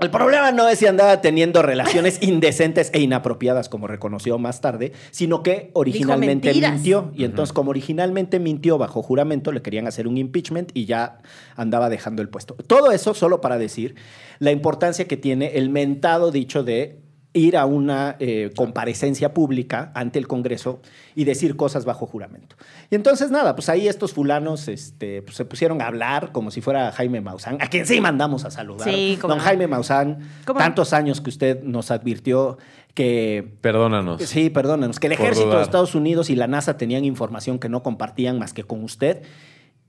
el 0.00 0.10
problema 0.10 0.52
no 0.52 0.68
es 0.68 0.78
si 0.78 0.86
andaba 0.86 1.20
teniendo 1.20 1.62
relaciones 1.62 2.18
indecentes 2.22 2.90
e 2.92 3.00
inapropiadas, 3.00 3.68
como 3.68 3.86
reconoció 3.86 4.38
más 4.38 4.60
tarde, 4.60 4.92
sino 5.10 5.42
que 5.42 5.70
originalmente 5.74 6.52
mintió. 6.52 7.10
Y 7.14 7.24
entonces, 7.24 7.52
como 7.52 7.70
originalmente 7.70 8.38
mintió 8.38 8.78
bajo 8.78 9.02
juramento, 9.02 9.52
le 9.52 9.62
querían 9.62 9.86
hacer 9.86 10.06
un 10.08 10.16
impeachment 10.18 10.70
y 10.74 10.86
ya 10.86 11.18
andaba 11.56 11.88
dejando 11.88 12.22
el 12.22 12.28
puesto. 12.28 12.54
Todo 12.66 12.92
eso 12.92 13.14
solo 13.14 13.40
para 13.40 13.58
decir 13.58 13.94
la 14.38 14.50
importancia 14.50 15.06
que 15.06 15.16
tiene 15.16 15.56
el 15.56 15.70
mentado 15.70 16.30
dicho 16.30 16.62
de 16.62 17.05
ir 17.36 17.56
a 17.56 17.66
una 17.66 18.16
eh, 18.18 18.50
comparecencia 18.56 19.34
pública 19.34 19.92
ante 19.94 20.18
el 20.18 20.26
Congreso 20.26 20.80
y 21.14 21.24
decir 21.24 21.56
cosas 21.56 21.84
bajo 21.84 22.06
juramento. 22.06 22.56
Y 22.90 22.94
entonces, 22.94 23.30
nada, 23.30 23.54
pues 23.54 23.68
ahí 23.68 23.88
estos 23.88 24.12
fulanos 24.12 24.68
este, 24.68 25.22
pues, 25.22 25.36
se 25.36 25.44
pusieron 25.44 25.82
a 25.82 25.86
hablar 25.86 26.32
como 26.32 26.50
si 26.50 26.60
fuera 26.60 26.90
Jaime 26.92 27.20
Maussan, 27.20 27.58
a 27.60 27.68
quien 27.68 27.86
sí 27.86 28.00
mandamos 28.00 28.44
a 28.44 28.50
saludar. 28.50 28.88
Sí, 28.88 29.18
cómo 29.20 29.32
Don 29.32 29.38
no. 29.38 29.44
Jaime 29.44 29.66
Maussan, 29.66 30.20
tantos 30.56 30.92
años 30.92 31.20
que 31.20 31.30
usted 31.30 31.62
nos 31.62 31.90
advirtió 31.90 32.58
que 32.94 33.46
Perdónanos. 33.60 34.22
Sí, 34.22 34.48
perdónenos. 34.48 34.98
Que 34.98 35.08
el 35.08 35.12
ejército 35.12 35.58
de. 35.58 35.62
Estados 35.62 35.94
Unidos 35.94 36.30
y 36.30 36.36
la 36.36 36.46
NASA 36.46 36.78
tenían 36.78 37.04
información 37.04 37.58
que 37.58 37.68
no 37.68 37.82
compartían 37.82 38.38
más 38.38 38.54
que 38.54 38.64
con 38.64 38.82
usted. 38.82 39.22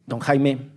Don 0.06 0.20
Jaime, 0.20 0.70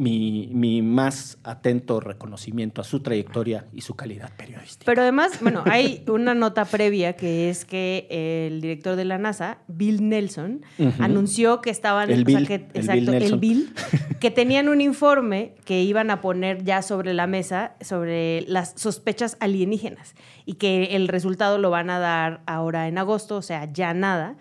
mi, 0.00 0.48
mi 0.52 0.80
más 0.80 1.36
atento 1.44 2.00
reconocimiento 2.00 2.80
a 2.80 2.84
su 2.84 3.00
trayectoria 3.00 3.66
y 3.74 3.82
su 3.82 3.94
calidad 3.96 4.30
periodística. 4.34 4.86
Pero 4.86 5.02
además, 5.02 5.32
bueno, 5.42 5.62
hay 5.66 6.02
una 6.08 6.32
nota 6.34 6.64
previa 6.64 7.12
que 7.16 7.50
es 7.50 7.66
que 7.66 8.06
el 8.10 8.62
director 8.62 8.96
de 8.96 9.04
la 9.04 9.18
NASA, 9.18 9.58
Bill 9.68 10.08
Nelson, 10.08 10.62
anunció 11.00 11.60
que 11.60 11.68
estaban 11.68 12.10
El 12.10 12.22
o 12.22 12.26
sea, 12.30 12.38
Bill, 12.38 12.48
que- 12.48 12.54
el 12.54 12.62
exacto, 12.74 13.12
Bill 13.12 13.22
el 13.22 13.38
Bill, 13.40 13.74
que 14.20 14.30
tenían 14.30 14.70
un 14.70 14.80
informe 14.80 15.54
que 15.66 15.82
iban 15.82 16.10
a 16.10 16.22
poner 16.22 16.64
ya 16.64 16.80
sobre 16.80 17.12
la 17.12 17.26
mesa 17.26 17.74
sobre 17.82 18.40
las 18.48 18.72
sospechas 18.76 19.36
alienígenas 19.38 20.14
y 20.46 20.54
que 20.54 20.96
el 20.96 21.08
resultado 21.08 21.58
lo 21.58 21.68
van 21.68 21.90
a 21.90 21.98
dar 21.98 22.40
ahora 22.46 22.88
en 22.88 22.96
agosto, 22.96 23.36
o 23.36 23.42
sea, 23.42 23.70
ya 23.70 23.92
nada. 23.92 24.36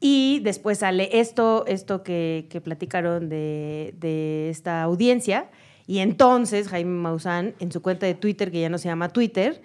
Y 0.00 0.40
después 0.40 0.78
sale 0.78 1.20
esto, 1.20 1.64
esto 1.66 2.02
que, 2.02 2.46
que 2.50 2.60
platicaron 2.60 3.28
de, 3.28 3.94
de 3.98 4.48
esta 4.48 4.82
audiencia. 4.82 5.50
Y 5.86 5.98
entonces 5.98 6.68
Jaime 6.68 6.90
Maussan, 6.90 7.54
en 7.58 7.70
su 7.70 7.82
cuenta 7.82 8.06
de 8.06 8.14
Twitter, 8.14 8.50
que 8.50 8.60
ya 8.60 8.70
no 8.70 8.78
se 8.78 8.88
llama 8.88 9.10
Twitter, 9.10 9.60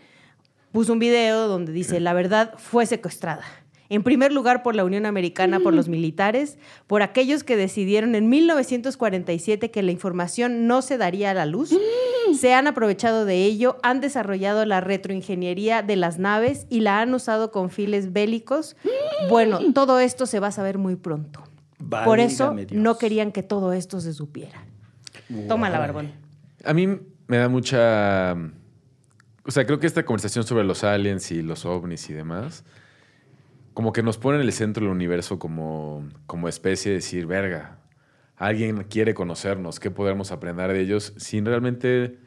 puso 0.71 0.91
un 0.91 0.99
video 0.99 1.47
donde 1.47 1.71
dice, 1.71 1.99
la 2.01 2.13
verdad 2.13 2.53
fue 2.57 2.85
secuestrada. 2.85 3.43
En 3.89 4.03
primer 4.03 4.31
lugar 4.31 4.63
por 4.63 4.75
la 4.75 4.83
Unión 4.83 5.05
Americana, 5.05 5.59
por 5.59 5.73
los 5.73 5.87
militares, 5.87 6.57
por 6.87 7.01
aquellos 7.03 7.43
que 7.43 7.55
decidieron 7.55 8.15
en 8.15 8.29
1947 8.29 9.69
que 9.69 9.83
la 9.83 9.91
información 9.91 10.67
no 10.67 10.81
se 10.81 10.97
daría 10.97 11.31
a 11.31 11.33
la 11.33 11.45
luz, 11.45 11.75
se 12.33 12.53
han 12.53 12.67
aprovechado 12.67 13.25
de 13.25 13.43
ello, 13.43 13.77
han 13.83 14.01
desarrollado 14.01 14.65
la 14.65 14.81
retroingeniería 14.81 15.83
de 15.83 15.95
las 15.95 16.17
naves 16.17 16.65
y 16.69 16.81
la 16.81 17.01
han 17.01 17.13
usado 17.13 17.51
con 17.51 17.69
files 17.69 18.11
bélicos. 18.11 18.75
Bueno, 19.29 19.59
todo 19.73 19.99
esto 19.99 20.25
se 20.25 20.39
va 20.39 20.47
a 20.47 20.51
saber 20.51 20.77
muy 20.77 20.95
pronto. 20.95 21.43
por 21.89 22.19
eso 22.19 22.53
Dios. 22.55 22.71
no 22.71 22.97
querían 22.97 23.31
que 23.31 23.43
todo 23.43 23.73
esto 23.73 23.99
se 23.99 24.13
supiera. 24.13 24.65
Toma 25.47 25.69
la 25.69 25.79
barbón. 25.79 26.11
A 26.63 26.73
mí 26.73 26.87
me 27.27 27.37
da 27.37 27.49
mucha... 27.49 28.35
O 29.47 29.51
sea, 29.51 29.65
creo 29.65 29.79
que 29.79 29.85
esta 29.85 30.03
conversación 30.03 30.43
sobre 30.43 30.63
los 30.63 30.83
aliens 30.83 31.31
y 31.31 31.43
los 31.43 31.65
ovnis 31.65 32.09
y 32.09 32.13
demás, 32.13 32.63
como 33.75 33.91
que 33.91 34.01
nos 34.01 34.17
pone 34.17 34.39
en 34.39 34.45
el 34.45 34.53
centro 34.53 34.85
del 34.85 34.91
universo 34.91 35.37
como, 35.37 36.07
como 36.27 36.47
especie 36.47 36.91
de 36.91 36.95
decir, 36.95 37.27
verga, 37.27 37.77
alguien 38.37 38.85
quiere 38.85 39.13
conocernos, 39.13 39.81
¿qué 39.81 39.91
podemos 39.91 40.31
aprender 40.31 40.71
de 40.71 40.79
ellos? 40.79 41.13
Sin 41.17 41.45
realmente 41.45 42.17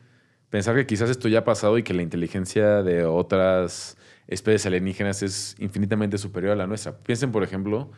pensar 0.51 0.77
que 0.77 0.87
quizás 0.87 1.09
esto 1.09 1.27
ya 1.27 1.41
ha 1.41 1.45
pasado 1.45 1.79
y 1.79 1.83
que 1.83 1.95
la 1.95 2.03
inteligencia 2.03 2.83
de 2.83 3.07
otras 3.07 3.97
especies 4.27 4.67
alienígenas 4.67 5.23
es 5.23 5.57
infinitamente 5.59 6.19
superior 6.19 6.53
a 6.53 6.57
la 6.57 6.67
nuestra. 6.67 6.99
Piensen, 6.99 7.33
por 7.33 7.43
ejemplo, 7.43 7.91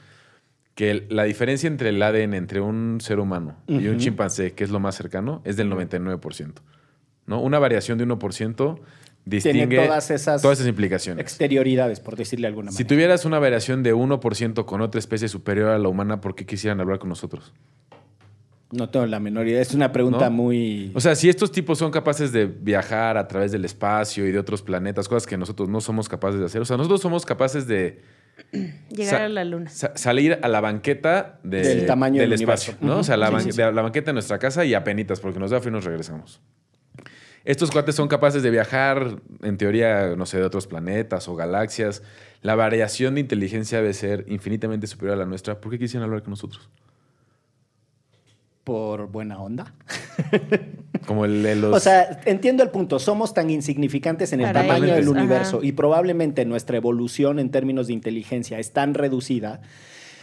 que 0.76 1.08
la 1.10 1.24
diferencia 1.24 1.66
entre 1.66 1.88
el 1.88 2.00
ADN 2.00 2.34
entre 2.34 2.60
un 2.60 3.00
ser 3.00 3.18
humano 3.18 3.56
y 3.66 3.88
un 3.88 3.98
chimpancé, 3.98 4.52
que 4.52 4.62
es 4.62 4.70
lo 4.70 4.78
más 4.78 4.94
cercano, 4.94 5.42
es 5.44 5.56
del 5.56 5.68
99%. 5.68 6.52
¿no? 7.26 7.40
Una 7.40 7.58
variación 7.58 7.98
de 7.98 8.06
1% 8.06 8.80
distingue 9.24 9.76
todas 9.86 10.10
esas 10.10 10.42
todas 10.42 10.58
esas 10.58 10.68
implicaciones. 10.68 11.20
Exterioridades, 11.22 12.00
por 12.00 12.16
decirle 12.16 12.44
de 12.44 12.48
alguna 12.48 12.70
Si 12.72 12.76
manera. 12.78 12.88
tuvieras 12.88 13.24
una 13.24 13.38
variación 13.38 13.82
de 13.82 13.94
1% 13.94 14.64
con 14.64 14.80
otra 14.80 14.98
especie 14.98 15.28
superior 15.28 15.70
a 15.70 15.78
la 15.78 15.88
humana, 15.88 16.20
¿por 16.20 16.34
qué 16.34 16.46
quisieran 16.46 16.80
hablar 16.80 16.98
con 16.98 17.08
nosotros? 17.08 17.52
No 18.72 18.88
tengo 18.88 19.04
la 19.06 19.18
menor 19.18 19.48
idea. 19.48 19.60
Es 19.60 19.74
una 19.74 19.90
pregunta 19.90 20.30
¿No? 20.30 20.36
muy... 20.36 20.92
O 20.94 21.00
sea, 21.00 21.16
si 21.16 21.28
estos 21.28 21.50
tipos 21.50 21.76
son 21.78 21.90
capaces 21.90 22.30
de 22.32 22.46
viajar 22.46 23.16
a 23.16 23.26
través 23.26 23.50
del 23.50 23.64
espacio 23.64 24.26
y 24.28 24.30
de 24.32 24.38
otros 24.38 24.62
planetas, 24.62 25.08
cosas 25.08 25.26
que 25.26 25.36
nosotros 25.36 25.68
no 25.68 25.80
somos 25.80 26.08
capaces 26.08 26.38
de 26.38 26.46
hacer, 26.46 26.60
o 26.60 26.64
sea, 26.64 26.76
nosotros 26.76 27.00
somos 27.00 27.26
capaces 27.26 27.66
de 27.66 28.00
Llegar 28.90 29.22
a 29.22 29.28
la 29.28 29.44
luna. 29.44 29.68
sa- 29.70 29.92
salir 29.96 30.38
a 30.40 30.46
la 30.48 30.60
banqueta 30.60 31.40
de- 31.42 31.62
Del 31.62 31.86
tamaño 31.86 32.20
del 32.22 32.32
espacio, 32.32 32.74
universo. 32.74 32.94
¿no? 32.94 33.00
O 33.00 33.04
sea, 33.04 33.16
la, 33.16 33.26
Sí, 33.26 33.32
ban- 33.34 33.42
sí, 33.42 33.50
sí. 33.52 33.56
de 33.60 33.72
la 33.72 33.82
banqueta 33.82 34.06
de 34.06 34.12
nuestra 34.14 34.38
casa 34.38 34.64
y 34.64 34.72
apenitas, 34.72 35.18
porque 35.18 35.40
nos 35.40 35.50
da 35.50 35.58
frío 35.60 35.70
y 35.70 35.74
nos 35.74 35.84
regresamos. 35.84 36.40
Estos 37.44 37.70
cuates 37.70 37.94
son 37.94 38.06
capaces 38.08 38.42
de 38.42 38.50
viajar, 38.50 39.16
en 39.42 39.56
teoría, 39.56 40.14
no 40.16 40.26
sé, 40.26 40.36
de 40.38 40.44
otros 40.44 40.66
planetas 40.66 41.26
o 41.28 41.36
galaxias. 41.36 42.02
La 42.42 42.54
variación 42.54 43.14
de 43.14 43.20
inteligencia 43.22 43.78
debe 43.78 43.94
ser 43.94 44.24
infinitamente 44.28 44.86
superior 44.86 45.14
a 45.14 45.18
la 45.20 45.26
nuestra. 45.26 45.60
¿Por 45.60 45.72
qué 45.72 45.78
quisieran 45.78 46.04
hablar 46.04 46.22
con 46.22 46.30
nosotros? 46.30 46.68
Por 48.64 49.06
buena 49.08 49.40
onda. 49.40 49.72
Como 51.06 51.24
el 51.24 51.42
de 51.42 51.56
los... 51.56 51.74
O 51.74 51.80
sea, 51.80 52.20
entiendo 52.26 52.62
el 52.62 52.70
punto. 52.70 52.98
Somos 52.98 53.32
tan 53.32 53.48
insignificantes 53.50 54.32
en 54.32 54.40
el 54.40 54.46
Para 54.46 54.60
tamaño 54.62 54.84
ellos, 54.84 54.96
del 54.96 55.08
ajá. 55.08 55.18
universo 55.20 55.60
y 55.62 55.72
probablemente 55.72 56.44
nuestra 56.44 56.76
evolución 56.76 57.38
en 57.38 57.50
términos 57.50 57.86
de 57.86 57.94
inteligencia 57.94 58.58
es 58.58 58.72
tan 58.72 58.92
reducida. 58.94 59.62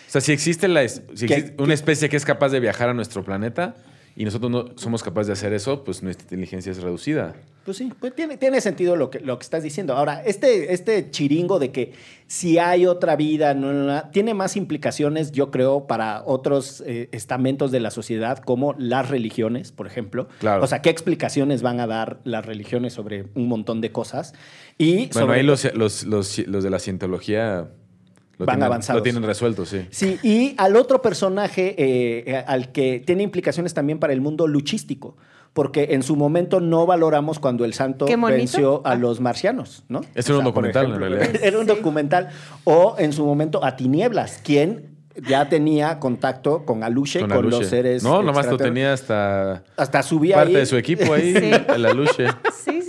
O 0.08 0.10
sea, 0.12 0.22
si 0.22 0.32
existe, 0.32 0.68
la, 0.68 0.88
si 0.88 1.02
¿Qué- 1.26 1.34
existe 1.34 1.62
una 1.64 1.74
especie 1.74 2.10
que 2.10 2.16
es 2.16 2.26
capaz 2.26 2.50
de 2.50 2.60
viajar 2.60 2.90
a 2.90 2.94
nuestro 2.94 3.24
planeta 3.24 3.76
y 4.18 4.26
nosotros 4.26 4.50
no 4.50 4.66
somos 4.78 5.04
capaces 5.04 5.28
de 5.28 5.34
hacer 5.34 5.54
eso, 5.54 5.84
pues 5.84 6.02
nuestra 6.02 6.24
inteligencia 6.24 6.72
es 6.72 6.82
reducida. 6.82 7.36
Pues 7.64 7.78
sí, 7.78 7.94
pues 8.00 8.16
tiene, 8.16 8.38
tiene 8.38 8.62
sentido 8.62 8.96
lo 8.96 9.12
que, 9.12 9.20
lo 9.20 9.38
que 9.38 9.44
estás 9.44 9.62
diciendo. 9.62 9.96
Ahora, 9.96 10.24
este, 10.26 10.74
este 10.74 11.12
chiringo 11.12 11.60
de 11.60 11.72
que 11.72 11.94
si 12.26 12.58
hay 12.58 12.88
otra 12.88 13.16
vida, 13.16 13.54
no, 13.54 13.72
no, 13.72 13.84
no, 13.84 14.10
tiene 14.10 14.34
más 14.34 14.58
implicaciones, 14.58 15.34
yo 15.34 15.52
creo, 15.52 15.86
para 15.86 16.24
otros 16.26 16.82
eh, 16.88 17.10
estamentos 17.12 17.70
de 17.70 17.80
la 17.80 17.92
sociedad, 17.92 18.40
como 18.40 18.74
las 18.80 19.08
religiones, 19.08 19.72
por 19.72 19.86
ejemplo. 19.86 20.28
Claro. 20.40 20.64
O 20.64 20.68
sea, 20.68 20.82
¿qué 20.82 20.90
explicaciones 20.90 21.62
van 21.62 21.80
a 21.80 21.86
dar 21.86 22.20
las 22.24 22.44
religiones 22.44 22.94
sobre 22.94 23.28
un 23.36 23.48
montón 23.48 23.82
de 23.82 23.92
cosas? 23.92 24.34
Y 24.80 24.96
Bueno, 24.96 25.14
sobre 25.14 25.38
ahí 25.38 25.46
los, 25.46 25.64
los, 25.76 26.06
los, 26.06 26.40
los 26.40 26.64
de 26.64 26.70
la 26.72 26.80
cientología 26.80 27.70
lo, 28.38 28.46
Van 28.46 28.56
tienen, 28.56 28.64
avanzados. 28.66 29.00
lo 29.00 29.04
tienen 29.04 29.24
resuelto, 29.24 29.66
sí. 29.66 29.86
Sí, 29.90 30.20
y 30.24 30.54
al 30.58 30.76
otro 30.76 31.02
personaje 31.02 31.76
eh, 31.78 32.44
al 32.48 32.72
que 32.72 33.02
tiene 33.06 33.24
implicaciones 33.24 33.74
también 33.74 34.00
para 34.00 34.14
el 34.14 34.22
mundo 34.22 34.46
luchístico, 34.48 35.18
porque 35.54 35.88
en 35.92 36.04
su 36.04 36.16
momento 36.16 36.60
no 36.60 36.86
valoramos 36.86 37.40
cuando 37.40 37.66
el 37.66 37.74
santo 37.74 38.06
venció 38.06 38.82
a 38.86 38.92
Ah. 38.92 38.96
los 38.96 39.20
marcianos, 39.22 39.84
¿no? 39.90 40.02
Ese 40.14 40.32
era 40.32 40.40
un 40.40 40.46
documental, 40.46 40.86
en 40.94 41.00
realidad. 41.00 41.30
Era 41.42 41.58
un 41.58 41.66
Sí. 41.68 41.76
documental. 41.76 42.30
O 42.64 42.96
en 43.00 43.12
su 43.12 43.26
momento 43.26 43.66
a 43.66 43.76
Tinieblas, 43.76 44.40
quien 44.44 44.96
ya 45.28 45.50
tenía 45.50 45.98
contacto 45.98 46.64
con 46.64 46.84
Aluche, 46.84 47.22
con, 47.22 47.30
Con 47.30 47.38
Aluche. 47.40 47.58
los 47.58 47.68
seres. 47.68 48.04
No, 48.04 48.22
nomás 48.22 48.46
lo 48.46 48.58
tenía 48.58 48.94
hasta 48.94 49.64
Hasta 49.76 50.04
subía 50.04 50.36
parte 50.36 50.52
ahí. 50.52 50.56
de 50.58 50.66
su 50.68 50.78
equipo 50.78 51.12
ahí, 51.12 51.34
Sí. 51.36 51.52
el 51.74 51.86
Aluche. 51.88 52.28
Sí. 52.64 52.82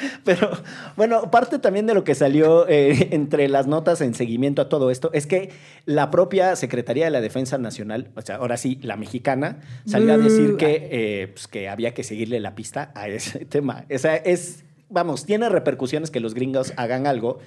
Pero 0.24 0.50
bueno, 0.96 1.30
parte 1.30 1.58
también 1.58 1.86
de 1.86 1.94
lo 1.94 2.04
que 2.04 2.14
salió 2.14 2.68
eh, 2.68 3.08
entre 3.12 3.48
las 3.48 3.66
notas 3.66 4.00
en 4.00 4.14
seguimiento 4.14 4.62
a 4.62 4.68
todo 4.68 4.90
esto 4.90 5.10
es 5.12 5.26
que 5.26 5.50
la 5.86 6.10
propia 6.10 6.56
Secretaría 6.56 7.04
de 7.04 7.10
la 7.10 7.20
Defensa 7.20 7.58
Nacional, 7.58 8.10
o 8.16 8.22
sea, 8.22 8.36
ahora 8.36 8.56
sí, 8.56 8.78
la 8.82 8.96
mexicana, 8.96 9.60
salió 9.86 10.12
a 10.12 10.18
decir 10.18 10.52
Buh. 10.52 10.56
que, 10.56 10.88
eh, 10.90 11.28
pues, 11.28 11.48
que 11.48 11.68
había 11.68 11.94
que 11.94 12.04
seguirle 12.04 12.40
la 12.40 12.54
pista 12.54 12.92
a 12.94 13.08
ese 13.08 13.44
tema. 13.44 13.84
O 13.92 13.98
sea, 13.98 14.16
es, 14.16 14.64
vamos, 14.88 15.26
tiene 15.26 15.48
repercusiones 15.48 16.10
que 16.10 16.20
los 16.20 16.34
gringos 16.34 16.72
hagan 16.76 17.06
algo. 17.06 17.38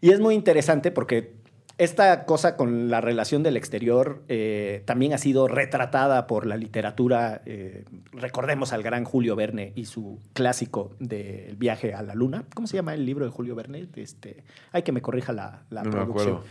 Y 0.00 0.10
es 0.10 0.20
muy 0.20 0.34
interesante 0.34 0.90
porque 0.90 1.32
esta 1.78 2.24
cosa 2.26 2.56
con 2.56 2.90
la 2.90 3.00
relación 3.00 3.42
del 3.42 3.56
exterior 3.56 4.22
eh, 4.28 4.82
también 4.84 5.12
ha 5.12 5.18
sido 5.18 5.46
retratada 5.48 6.26
por 6.26 6.44
la 6.46 6.56
literatura. 6.56 7.40
eh, 7.46 7.84
recordemos 8.12 8.72
al 8.72 8.82
gran 8.82 9.04
Julio 9.04 9.36
Verne 9.36 9.72
y 9.76 9.84
su 9.84 10.18
clásico 10.32 10.90
del 10.98 11.56
viaje 11.56 11.94
a 11.94 12.02
la 12.02 12.14
luna. 12.14 12.44
¿Cómo 12.54 12.66
se 12.66 12.76
llama 12.76 12.94
el 12.94 13.06
libro 13.06 13.24
de 13.24 13.30
Julio 13.30 13.54
Verne? 13.54 13.86
Este, 13.94 14.42
hay 14.72 14.82
que 14.82 14.92
me 14.92 15.00
corrija 15.00 15.32
la, 15.32 15.62
la 15.70 15.82
No 15.84 15.90
me 15.90 15.96
producción. 15.96 16.28
acuerdo. 16.36 16.44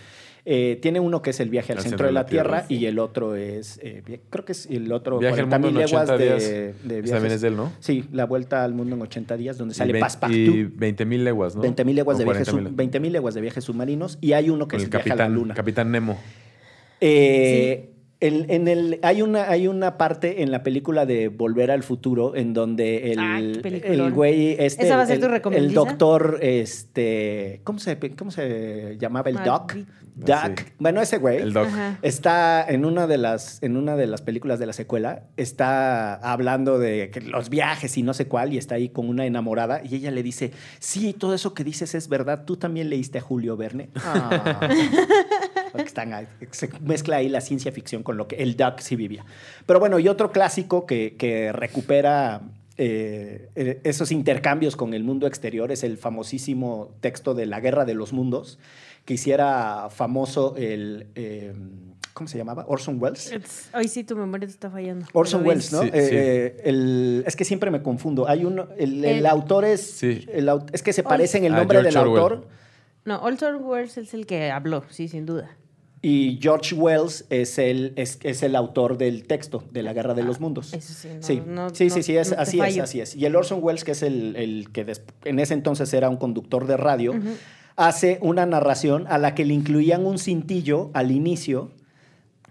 Eh, 0.50 0.80
tiene 0.82 1.02
uno 1.02 1.22
que 1.22 1.32
es 1.32 1.42
el 1.42 1.50
viaje 1.50 1.74
al, 1.74 1.80
Al 1.80 1.84
centro, 1.84 2.06
de 2.08 2.14
la, 2.14 2.26
Tierra, 2.26 2.64
sí. 2.70 2.76
y 2.78 2.86
el 2.86 3.00
otro 3.00 3.36
es, 3.36 3.82
eh, 3.84 4.02
creo 4.30 4.46
que 4.46 4.54
es 4.54 4.66
el 4.68 4.90
otro, 4.94 5.20
Viaje 5.20 5.42
al 5.42 5.50
40 5.50 5.60
mundo 5.60 5.72
mil 5.74 5.80
en 5.82 5.96
80 5.98 6.16
leguas 6.16 6.20
de, 6.20 6.26
días. 6.26 6.44
de 6.50 6.70
Ese 6.70 7.02
viajes. 7.02 7.12
también 7.12 7.34
es 7.34 7.42
de 7.42 7.48
él, 7.50 7.58
¿no? 7.58 7.74
Sí, 7.82 8.06
la 8.14 8.26
vuelta 8.26 8.64
al 8.64 8.74
mundo 8.74 8.96
en 8.96 9.02
80 9.02 9.36
días, 9.36 9.58
donde 9.58 9.76
sale 9.76 10.00
Passepartout. 10.00 10.38
y 10.38 10.64
20 10.64 11.06
mil 11.06 11.26
leguas, 11.26 11.54
¿no? 11.54 11.64
20 11.64 11.84
mil 11.84 11.98
leguas, 11.98 12.18
de 12.18 12.24
viajes 12.24 12.50
40,000. 12.50 12.70
sub- 12.92 13.02
20.000 13.02 13.12
leguas 13.12 13.34
de 13.36 13.42
viajes 13.42 13.64
submarinos 13.66 14.18
y 14.22 14.32
hay 14.34 14.50
uno 14.50 14.70
que 14.70 14.78
Con 14.78 14.80
es 14.80 14.84
el 14.86 14.90
viaje 14.90 15.10
a 15.12 15.16
la 15.16 15.24
capitán, 15.26 15.34
luna. 15.36 15.54
capitán 15.54 15.92
Nemo. 15.92 16.18
Eh, 17.02 17.90
el- 17.92 17.97
en 18.20 18.68
el, 18.68 19.00
hay, 19.04 19.22
una, 19.22 19.50
hay 19.50 19.68
una 19.68 19.98
parte 19.98 20.42
en 20.42 20.52
la 20.52 20.64
película 20.64 21.06
de 21.06 21.28
Volver 21.28 21.70
al 21.70 21.84
Futuro 21.84 22.36
en 22.36 22.54
donde 22.54 23.12
el, 23.12 23.20
Ay, 23.20 23.60
peliculón. 23.62 24.08
el 24.08 24.12
güey 24.14 24.56
este, 24.58 24.86
¿Esa 24.86 24.98
va 24.98 25.04
a 25.04 25.06
ser 25.06 25.16
el, 25.16 25.20
tu 25.22 25.26
el 25.28 25.32
recomendiza? 25.34 25.74
doctor 25.76 26.40
este 26.42 27.62
¿cómo 27.64 27.78
se, 27.80 27.98
cómo 28.16 28.32
se 28.32 28.98
llamaba 29.00 29.30
el 29.30 29.38
Ah, 29.38 29.44
doc? 29.46 29.76
Doc. 30.16 30.58
Sí. 30.62 30.66
Bueno, 30.80 31.00
ese 31.00 31.20
güey 31.20 31.38
El 31.38 31.54
Doc. 31.54 31.68
Ajá. 31.68 32.00
está 32.02 32.66
en 32.68 32.86
una 32.86 33.06
de 33.06 33.20
las 33.20 33.62
en 33.62 33.78
una 33.78 33.96
de 33.96 34.08
las 34.08 34.24
películas 34.24 34.58
de 34.58 34.66
la 34.66 34.74
secuela 34.74 35.24
está 35.38 36.16
hablando 36.16 36.80
de 36.80 37.12
que 37.12 37.22
los 37.22 37.50
viajes 37.52 37.96
y 38.00 38.02
no 38.04 38.16
sé 38.16 38.28
cuál 38.28 38.52
y 38.52 38.58
está 38.58 38.74
ahí 38.76 38.90
con 38.90 39.10
una 39.10 39.28
enamorada 39.28 39.82
y 39.88 39.94
ella 39.94 40.10
le 40.10 40.24
dice 40.24 40.54
sí 40.80 41.14
todo 41.14 41.36
eso 41.36 41.54
que 41.54 41.64
dices 41.64 41.94
es 41.94 42.10
verdad 42.10 42.46
tú 42.46 42.58
también 42.58 42.90
leíste 42.90 43.20
a 43.20 43.22
Julio 43.22 43.56
Verne 43.58 43.90
Ah. 43.96 44.68
Porque 45.78 45.88
están 45.88 46.14
ahí, 46.14 46.28
se 46.52 46.70
mezcla 46.82 47.18
ahí 47.18 47.30
la 47.30 47.42
ciencia 47.42 47.72
ficción 47.72 48.04
con 48.04 48.18
lo 48.18 48.28
que 48.28 48.36
el 48.38 48.56
Duck 48.58 48.80
sí 48.80 48.96
vivía 48.96 49.26
pero 49.66 49.80
bueno 49.80 50.00
y 50.00 50.08
otro 50.08 50.32
clásico 50.32 50.86
que, 50.86 51.16
que 51.18 51.52
recupera 51.54 52.42
eh, 52.78 53.50
eh, 53.56 53.82
esos 53.84 54.12
intercambios 54.12 54.76
con 54.76 54.94
el 54.94 55.04
mundo 55.04 55.26
exterior 55.28 55.72
es 55.72 55.84
el 55.84 55.98
famosísimo 55.98 56.96
texto 57.02 57.34
de 57.34 57.46
la 57.48 57.60
Guerra 57.60 57.86
de 57.86 57.94
los 57.96 58.14
Mundos 58.14 58.60
que 59.06 59.14
hiciera 59.16 59.90
famoso 59.90 60.54
el, 60.58 61.08
eh, 61.16 61.54
¿cómo 62.14 62.28
se 62.28 62.38
llamaba? 62.38 62.66
Orson 62.68 63.02
Welles. 63.02 63.32
It's- 63.32 63.70
Hoy 63.74 63.88
sí 63.88 64.04
tu 64.04 64.16
memoria 64.18 64.46
te 64.48 64.52
está 64.52 64.70
fallando. 64.70 65.06
Orson 65.14 65.46
Welles, 65.46 65.72
¿no? 65.72 65.82
Sí, 65.84 65.90
Eh, 65.94 66.56
sí. 66.58 66.62
el- 66.70 67.24
es 67.26 67.36
que 67.38 67.46
siempre 67.46 67.72
me 67.72 67.82
confundo. 67.82 68.28
Hay 68.28 68.44
uno, 68.44 68.68
el, 68.78 69.06
el 69.06 69.20
El- 69.20 69.26
autor 69.26 69.64
es, 69.64 69.80
Sí. 69.82 70.28
es 70.74 70.84
que 70.84 70.92
se 70.94 71.04
parecen 71.04 71.46
el 71.46 71.54
Ah, 71.54 71.60
nombre 71.60 71.82
del 71.82 71.96
Orwell. 71.98 72.22
autor 72.22 72.48
No, 73.06 73.24
Orson 73.24 73.64
Welles 73.64 73.98
es 73.98 74.14
el 74.14 74.26
que 74.26 74.52
habló, 74.52 74.84
sí, 74.90 75.08
sin 75.08 75.26
duda. 75.26 75.56
Y 76.02 76.38
George 76.42 76.76
Wells 76.76 77.26
es 77.30 77.58
el, 77.58 77.94
es, 77.96 78.20
es 78.24 78.44
el 78.44 78.56
autor 78.56 78.98
del 78.98 79.26
texto 79.26 79.64
de 79.72 79.82
la 79.84 79.94
Guerra 79.94 80.14
de 80.14 80.24
los 80.24 80.40
Mundos. 80.40 80.74
Eso 80.74 80.94
sí, 80.94 81.10
no, 81.16 81.22
sí, 81.24 81.42
no- 81.46 81.70
sí, 81.74 81.88
no- 81.88 81.94
sí, 81.96 82.04
sí, 82.04 82.18
es, 82.18 82.32
así 82.34 82.58
es, 82.58 82.64
así 82.84 83.02
es. 83.02 83.16
Y 83.16 83.26
el 83.26 83.36
Orson 83.36 83.60
Welles, 83.62 83.84
que 83.84 83.92
es 83.92 84.04
el, 84.04 84.36
el 84.36 84.70
que 84.72 84.86
en 85.26 85.40
ese 85.40 85.54
entonces 85.56 85.92
era 85.94 86.10
un 86.10 86.18
conductor 86.18 86.68
de 86.68 86.78
radio, 86.78 87.14
hace 87.76 88.20
una 88.22 88.46
narración 88.46 89.06
a 89.08 89.18
la 89.18 89.34
que 89.36 89.46
le 89.46 89.54
incluían 89.54 90.06
un 90.06 90.18
cintillo 90.20 90.92
al 90.94 91.12
inicio 91.12 91.72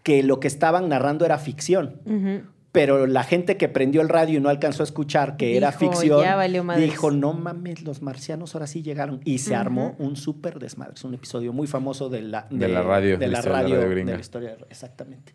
que 0.02 0.22
lo 0.22 0.38
que 0.40 0.46
estaban 0.48 0.88
narrando 0.88 1.24
era 1.24 1.38
ficción. 1.38 2.00
Ujú. 2.04 2.42
Pero 2.76 3.06
la 3.06 3.22
gente 3.24 3.56
que 3.56 3.68
prendió 3.68 4.02
el 4.02 4.08
radio 4.10 4.36
y 4.38 4.40
no 4.40 4.50
alcanzó 4.50 4.82
a 4.82 4.84
escuchar 4.84 5.36
que 5.38 5.56
era 5.56 5.72
ficción, 5.72 6.22
"Ya 6.22 6.36
valió 6.36 6.62
madres". 6.62 6.84
dijo, 6.84 7.10
no 7.10 7.32
mames, 7.32 7.82
los 7.82 8.02
marcianos 8.02 8.54
ahora 8.54 8.66
sí 8.66 8.82
llegaron. 8.82 9.20
Y 9.24 9.38
se 9.38 9.54
armó 9.54 9.96
un 9.98 10.14
súper 10.16 10.58
desmadre. 10.58 10.92
Es 10.94 11.04
un 11.04 11.14
episodio 11.14 11.52
muy 11.54 11.66
famoso 11.66 12.08
de 12.10 12.20
la, 12.22 12.46
De 12.50 12.68
la 12.68 12.82
radio, 12.82 13.16
De 13.18 13.26
la 13.28 13.32
la 13.32 13.38
historia 13.38 13.56
de 13.56 13.62
la 13.62 13.62
radio, 13.62 13.74
radio 13.76 13.88
de 13.88 13.94
gringa. 13.94 14.12
la 14.14 14.20
historia, 14.20 14.56
exactamente. 14.68 15.32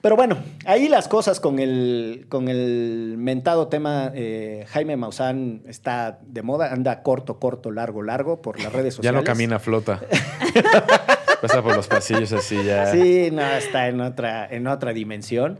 Pero 0.00 0.16
bueno, 0.16 0.36
ahí 0.64 0.88
las 0.88 1.06
cosas 1.06 1.38
con 1.38 1.60
el, 1.60 2.26
con 2.28 2.48
el 2.48 3.14
mentado 3.18 3.68
tema 3.68 4.10
eh, 4.14 4.64
Jaime 4.70 4.96
Maussan 4.96 5.62
está 5.68 6.18
de 6.26 6.42
moda, 6.42 6.72
anda 6.72 7.02
corto, 7.04 7.38
corto, 7.38 7.70
largo, 7.70 8.02
largo 8.02 8.42
por 8.42 8.60
las 8.60 8.72
redes 8.72 8.94
Ya 8.96 8.96
sociales. 8.96 9.20
no 9.20 9.24
camina, 9.24 9.58
flota. 9.60 10.00
Pasa 11.40 11.62
por 11.62 11.74
los 11.76 11.86
pasillos 11.88 12.32
así 12.32 12.62
ya. 12.64 12.86
Sí, 12.92 13.30
no, 13.32 13.42
está 13.42 13.88
en 13.88 14.00
otra, 14.00 14.46
en 14.50 14.66
otra 14.66 14.92
dimensión. 14.92 15.58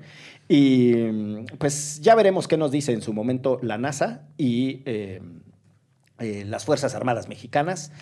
Y 0.48 0.94
mm, 0.94 1.44
pues 1.58 2.00
ya 2.00 2.14
veremos 2.14 2.48
qué 2.48 2.56
nos 2.56 2.70
dice 2.70 2.92
en 2.92 3.02
su 3.02 3.12
momento 3.12 3.58
la 3.62 3.78
NASA 3.78 4.28
y 4.36 4.82
eh, 4.84 5.20
eh, 6.18 6.44
las 6.46 6.64
Fuerzas 6.64 6.94
Armadas 6.94 7.28
Mexicanas. 7.28 7.92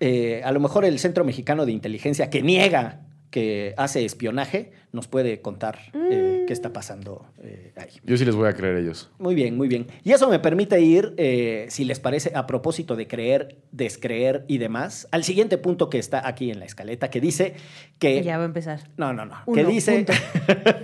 Eh, 0.00 0.42
a 0.44 0.52
lo 0.52 0.60
mejor 0.60 0.84
el 0.84 0.98
Centro 0.98 1.24
Mexicano 1.24 1.66
de 1.66 1.72
Inteligencia, 1.72 2.30
que 2.30 2.42
niega 2.42 3.05
que 3.30 3.74
hace 3.76 4.04
espionaje, 4.04 4.72
nos 4.92 5.08
puede 5.08 5.40
contar 5.40 5.78
eh, 5.94 6.44
qué 6.46 6.52
está 6.52 6.72
pasando 6.72 7.26
eh, 7.42 7.72
ahí. 7.76 7.90
Yo 8.04 8.16
sí 8.16 8.24
les 8.24 8.34
voy 8.34 8.48
a 8.48 8.52
creer 8.52 8.76
a 8.76 8.80
ellos. 8.80 9.10
Muy 9.18 9.34
bien, 9.34 9.56
muy 9.56 9.68
bien. 9.68 9.86
Y 10.04 10.12
eso 10.12 10.28
me 10.28 10.38
permite 10.38 10.80
ir, 10.80 11.14
eh, 11.16 11.66
si 11.68 11.84
les 11.84 12.00
parece, 12.00 12.32
a 12.34 12.46
propósito 12.46 12.96
de 12.96 13.06
creer, 13.06 13.58
descreer 13.72 14.44
y 14.48 14.58
demás, 14.58 15.08
al 15.10 15.24
siguiente 15.24 15.58
punto 15.58 15.90
que 15.90 15.98
está 15.98 16.26
aquí 16.26 16.50
en 16.50 16.60
la 16.60 16.64
escaleta, 16.64 17.10
que 17.10 17.20
dice 17.20 17.54
que... 17.98 18.22
Ya 18.22 18.38
va 18.38 18.44
a 18.44 18.46
empezar. 18.46 18.88
No, 18.96 19.12
no, 19.12 19.26
no. 19.26 19.36
Uno, 19.46 19.54
que 19.54 19.64
dice. 19.68 20.06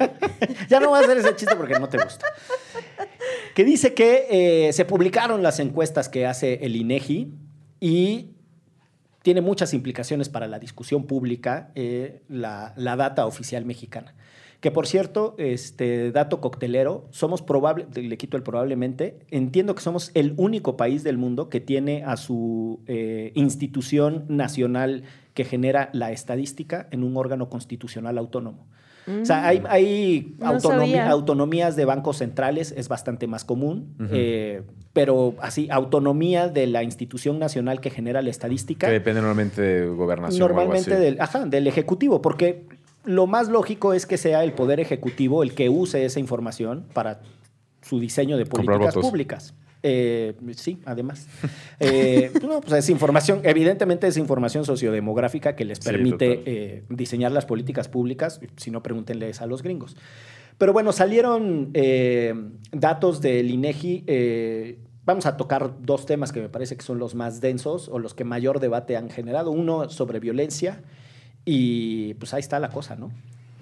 ya 0.69 0.81
no 0.81 0.91
voy 0.91 1.01
a 1.01 1.05
hacer 1.05 1.17
ese 1.19 1.35
chiste 1.37 1.57
porque 1.57 1.79
no 1.79 1.89
te 1.89 1.99
gusta. 1.99 2.27
Que 3.55 3.65
dice 3.65 3.95
que 3.95 4.27
eh, 4.69 4.73
se 4.73 4.85
publicaron 4.85 5.43
las 5.43 5.59
encuestas 5.61 6.09
que 6.09 6.27
hace 6.27 6.55
el 6.63 6.77
INEGI 6.77 7.33
y 7.81 8.31
tiene 9.23 9.41
muchas 9.41 9.75
implicaciones 9.75 10.29
para 10.29 10.47
la 10.47 10.59
discusión 10.59 11.05
pública 11.05 11.71
eh, 11.75 12.23
la, 12.29 12.75
la 12.77 12.97
data 12.97 13.27
oficial 13.27 13.65
mexicana. 13.65 14.15
Que 14.63 14.71
por 14.71 14.87
cierto, 14.87 15.35
este 15.39 16.13
dato 16.13 16.41
coctelero, 16.41 17.09
somos 17.11 17.43
probable, 17.43 17.89
le 17.95 18.17
quito 18.17 18.37
el 18.37 18.45
probablemente, 18.45 19.19
entiendo 19.29 19.75
que 19.75 19.83
somos 19.83 20.13
el 20.15 20.35
único 20.37 20.77
país 20.77 21.03
del 21.03 21.19
mundo 21.19 21.49
que 21.49 21.59
tiene 21.59 22.05
a 22.05 22.17
su 22.17 22.81
eh, 22.87 23.33
institución 23.35 24.25
nacional 24.29 25.03
que 25.35 25.45
genera 25.45 25.91
la 25.93 26.13
estadística 26.13 26.87
en 26.93 27.03
un 27.03 27.17
órgano 27.17 27.49
constitucional 27.49 28.19
autónomo. 28.19 28.69
O 29.07 29.25
sea, 29.25 29.47
hay, 29.49 29.63
hay 29.69 30.37
No 30.39 30.53
autonomi- 30.53 30.61
sabía. 30.79 31.11
autonomías 31.11 31.75
de 31.77 31.85
bancos 31.85 32.19
centrales, 32.19 32.73
es 32.77 32.89
bastante 32.89 33.27
más 33.27 33.45
común, 33.45 33.95
eh, 34.13 34.63
pero 34.93 35.35
así, 35.41 35.69
autonomía 35.71 36.49
de 36.49 36.67
la 36.69 36.83
institución 36.85 37.39
nacional 37.39 37.81
que 37.81 37.91
genera 37.91 38.23
la 38.23 38.31
estadística. 38.31 38.87
Que 38.87 38.93
depende 38.93 39.21
normalmente 39.21 39.61
de 39.61 39.87
gobernación. 39.89 40.41
o 40.41 40.45
algo 40.47 40.57
Normalmente 40.59 40.95
así. 40.95 41.03
del, 41.03 41.21
ajá, 41.21 41.47
del 41.47 41.67
Ejecutivo, 41.67 42.23
porque 42.23 42.67
lo 43.05 43.27
más 43.27 43.49
lógico 43.49 43.93
es 43.95 44.07
que 44.07 44.17
sea 44.19 44.45
el 44.45 44.53
Poder 44.53 44.79
Ejecutivo 44.79 45.43
el 45.43 45.55
que 45.55 45.69
use 45.69 46.05
esa 46.05 46.21
información 46.21 46.87
para 46.93 47.21
su 47.81 47.99
diseño 47.99 48.37
de 48.37 48.47
políticas 48.47 48.95
públicas. 48.95 49.55
Eh, 49.83 50.35
sí, 50.57 50.79
además. 50.85 51.27
Eh, 51.85 52.31
no, 52.47 52.61
pues 52.61 52.75
es 52.75 52.91
información, 52.91 53.41
evidentemente 53.43 54.07
es 54.07 54.17
información 54.17 54.65
sociodemográfica 54.65 55.57
que 55.57 55.65
les 55.65 55.81
permite 55.81 56.43
eh, 56.47 56.85
diseñar 56.89 57.33
las 57.33 57.45
políticas 57.45 57.89
públicas, 57.89 58.41
si 58.57 58.71
no 58.71 58.85
pregúntenles 58.85 59.41
a 59.43 59.47
los 59.47 59.65
gringos. 59.65 59.97
Pero 60.59 60.73
bueno, 60.73 60.93
salieron 60.93 61.71
eh, 61.75 62.35
datos 62.71 63.21
del 63.21 63.51
INEGI. 63.51 64.05
eh, 64.07 64.79
vamos 65.05 65.27
a 65.27 65.37
tocar 65.37 65.73
dos 65.83 66.07
temas 66.07 66.31
que 66.31 66.41
me 66.41 66.49
parece 66.49 66.77
que 66.77 66.83
son 66.83 67.01
los 67.01 67.17
más 67.17 67.41
densos 67.41 67.89
o 67.89 67.99
los 67.99 68.15
que 68.15 68.23
mayor 68.23 68.61
debate 68.61 68.97
han 68.97 69.11
generado. 69.11 69.51
Uno 69.51 69.89
sobre 69.91 70.21
violencia 70.21 70.83
y 71.45 72.15
pues 72.15 72.33
ahí 72.35 72.41
está 72.41 72.61
la 72.61 72.69
cosa, 72.71 72.95
¿no? 72.95 73.11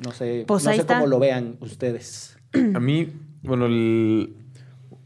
No 0.04 0.12
sé, 0.12 0.44
Pues 0.46 0.64
no 0.66 0.72
sé 0.74 0.84
cómo 0.84 1.06
lo 1.06 1.18
vean 1.18 1.56
ustedes. 1.60 2.36
A 2.74 2.80
mí, 2.80 3.08
bueno, 3.42 3.64
el- 3.66 4.34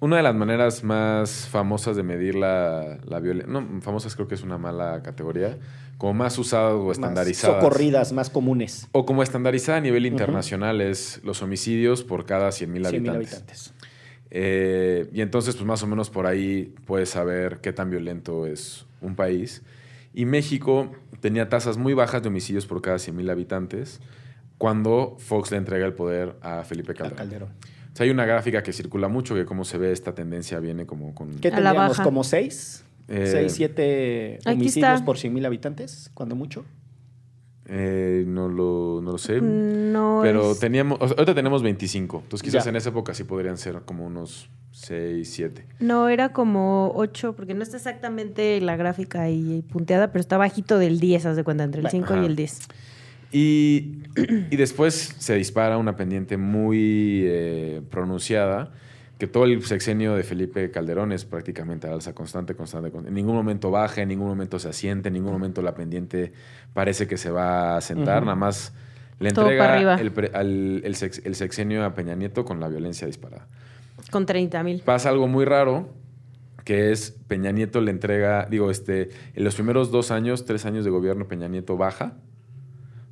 una 0.05 0.19
de 0.19 0.23
las 0.23 0.35
maneras 0.35 0.85
más 0.85 1.49
famosas 1.49 1.97
de 1.97 2.03
medir 2.03 2.35
la, 2.35 2.99
la 3.07 3.21
violencia, 3.21 3.51
no, 3.51 3.81
famosas 3.81 4.15
creo 4.15 4.29
que 4.29 4.35
es 4.35 4.43
una 4.43 4.59
mala 4.59 5.03
categoría, 5.03 5.57
como 5.97 6.13
más 6.13 6.39
usada 6.39 6.75
o 6.75 6.89
Más 6.89 6.99
estandarizada. 6.99 7.55
socorridas, 7.63 8.13
más 8.13 8.29
comunes. 8.29 8.87
O 8.93 9.07
como 9.07 9.23
estandarizada 9.23 9.79
a 9.79 9.81
nivel 9.81 10.05
internacional 10.05 10.83
es 10.83 11.23
los 11.25 11.41
homicidios 11.41 12.03
por 12.05 12.27
cada 12.27 12.51
100.000 12.51 12.67
100.000 12.67 12.87
habitantes. 12.87 13.15
habitantes. 13.15 13.75
Eh, 14.31 15.09
y 15.11 15.23
entonces, 15.23 15.55
pues 15.55 15.65
más 15.65 15.83
o 15.83 15.87
menos 15.87 16.11
por 16.11 16.27
ahí 16.27 16.75
puedes 16.85 17.09
saber 17.09 17.61
qué 17.63 17.73
tan 17.73 17.89
violento 17.89 18.47
es 18.47 18.85
un 19.01 19.17
país. 19.17 19.63
Y 20.13 20.27
México 20.27 20.93
tenía 21.21 21.49
tasas 21.49 21.79
muy 21.79 21.95
bajas 21.95 22.21
de 22.21 22.29
homicidios 22.29 22.67
por 22.67 22.83
cada 22.83 22.99
100.000 22.99 23.31
habitantes 23.31 24.01
cuando 24.59 25.17
Fox 25.19 25.51
le 25.51 25.57
entrega 25.57 25.87
el 25.87 25.95
poder 25.95 26.37
a 26.43 26.63
Felipe 26.65 26.93
A 26.93 27.11
Calderón. 27.11 27.49
O 27.95 27.97
sea, 27.97 28.05
hay 28.05 28.11
una 28.11 28.27
gráfica 28.27 28.63
que 28.63 28.73
circula 28.73 29.07
mucho 29.09 29.35
que 29.37 29.45
como 29.47 29.65
se 29.65 29.79
ve 29.79 29.93
esta 29.93 30.15
tendencia 30.15 30.59
viene 30.59 30.85
como 30.85 31.15
con... 31.15 31.31
¿Qué 31.39 31.51
tendríamos? 31.51 32.01
¿Como 32.01 32.25
seis? 32.25 32.85
Eh, 33.09 33.29
¿Seis, 33.31 33.53
siete 33.53 34.41
homicidios 34.47 35.01
por 35.03 35.17
100.000 35.17 35.47
habitantes? 35.47 36.11
Cuando 36.15 36.35
mucho. 36.35 36.65
eh, 37.67 38.25
no, 38.27 38.49
lo, 38.49 39.01
no 39.03 39.13
lo 39.13 39.19
sé. 39.19 39.41
No 39.41 40.21
Pero 40.23 40.53
es- 40.53 40.59
teníamos, 40.61 40.99
o 41.01 41.07
sea, 41.09 41.15
ahorita 41.17 41.35
tenemos 41.35 41.63
25. 41.63 42.21
Entonces 42.25 42.43
quizás 42.43 42.65
Ya. 42.65 42.71
en 42.71 42.77
esa 42.77 42.91
época 42.91 43.15
sí 43.15 43.25
podrían 43.25 43.57
ser 43.57 43.81
como 43.87 44.05
unos 44.07 44.51
6, 44.73 45.31
7. 45.33 45.65
No, 45.81 46.09
era 46.09 46.33
como 46.33 46.93
8, 46.97 47.35
porque 47.37 47.55
no 47.55 47.63
está 47.63 47.77
exactamente 47.77 48.61
la 48.61 48.77
gráfica 48.77 49.23
ahí 49.23 49.63
punteada, 49.73 50.09
pero 50.13 50.21
está 50.21 50.37
bajito 50.37 50.79
del 50.79 50.99
10, 51.01 51.27
haz 51.27 51.37
de 51.37 51.45
cuenta, 51.45 51.65
entre 51.65 51.79
el 51.81 51.85
Bueno, 51.85 51.93
5 52.07 52.13
ajá. 52.15 52.23
y 52.23 52.27
el 52.27 52.37
10. 52.37 52.59
Y, 53.37 53.99
y 54.51 54.57
después 54.57 55.17
se 55.19 55.35
dispara 55.35 55.77
una 55.77 55.97
pendiente 55.97 56.37
muy 56.37 57.23
eh, 57.27 57.83
pronunciada, 57.91 58.73
que 59.19 59.27
todo 59.27 59.45
el 59.45 59.61
sexenio 59.65 60.15
de 60.15 60.23
Felipe 60.23 60.71
Calderón 60.71 61.11
es 61.13 61.25
prácticamente 61.25 61.89
alza 61.89 62.15
constante, 62.15 62.55
constante, 62.55 62.91
constante. 62.93 63.09
En 63.09 63.15
ningún 63.15 63.35
momento 63.35 63.71
baja, 63.73 64.03
en 64.03 64.09
ningún 64.09 64.29
momento 64.29 64.59
se 64.61 64.69
asiente, 64.69 65.09
en 65.09 65.15
ningún 65.15 65.33
momento 65.33 65.63
la 65.63 65.75
pendiente 65.75 66.33
parece 66.75 67.07
que 67.09 67.17
se 67.17 67.31
va 67.31 67.77
a 67.77 67.81
sentar, 67.81 68.23
nada 68.23 68.37
más 68.37 68.73
le 69.19 69.31
Todo 69.33 69.47
entrega 69.51 69.95
el, 70.01 70.13
pre- 70.13 70.31
al- 70.33 70.83
el 70.85 70.95
sex- 70.95 71.23
el 71.25 71.35
sexenio 71.35 71.85
a 71.85 71.95
Peña 71.95 72.15
Nieto 72.15 72.45
con 72.45 72.61
la 72.61 72.69
violencia 72.69 73.07
disparada. 73.07 73.47
Con 74.11 74.27
30 74.27 74.63
mil. 74.63 74.81
Pasa 74.85 75.09
algo 75.09 75.27
muy 75.29 75.45
raro, 75.45 75.89
que 76.65 76.93
es 76.93 77.17
Peña 77.29 77.51
Nieto 77.53 77.81
le 77.81 77.91
entrega, 77.93 78.47
digo, 78.51 78.71
este, 78.71 79.11
en 79.35 79.45
los 79.45 79.55
primeros 79.55 79.91
dos 79.91 80.11
años, 80.11 80.45
tres 80.45 80.67
años 80.67 80.85
de 80.85 80.91
gobierno, 80.91 81.27
Peña 81.29 81.49
Nieto 81.49 81.77
baja. 81.77 82.15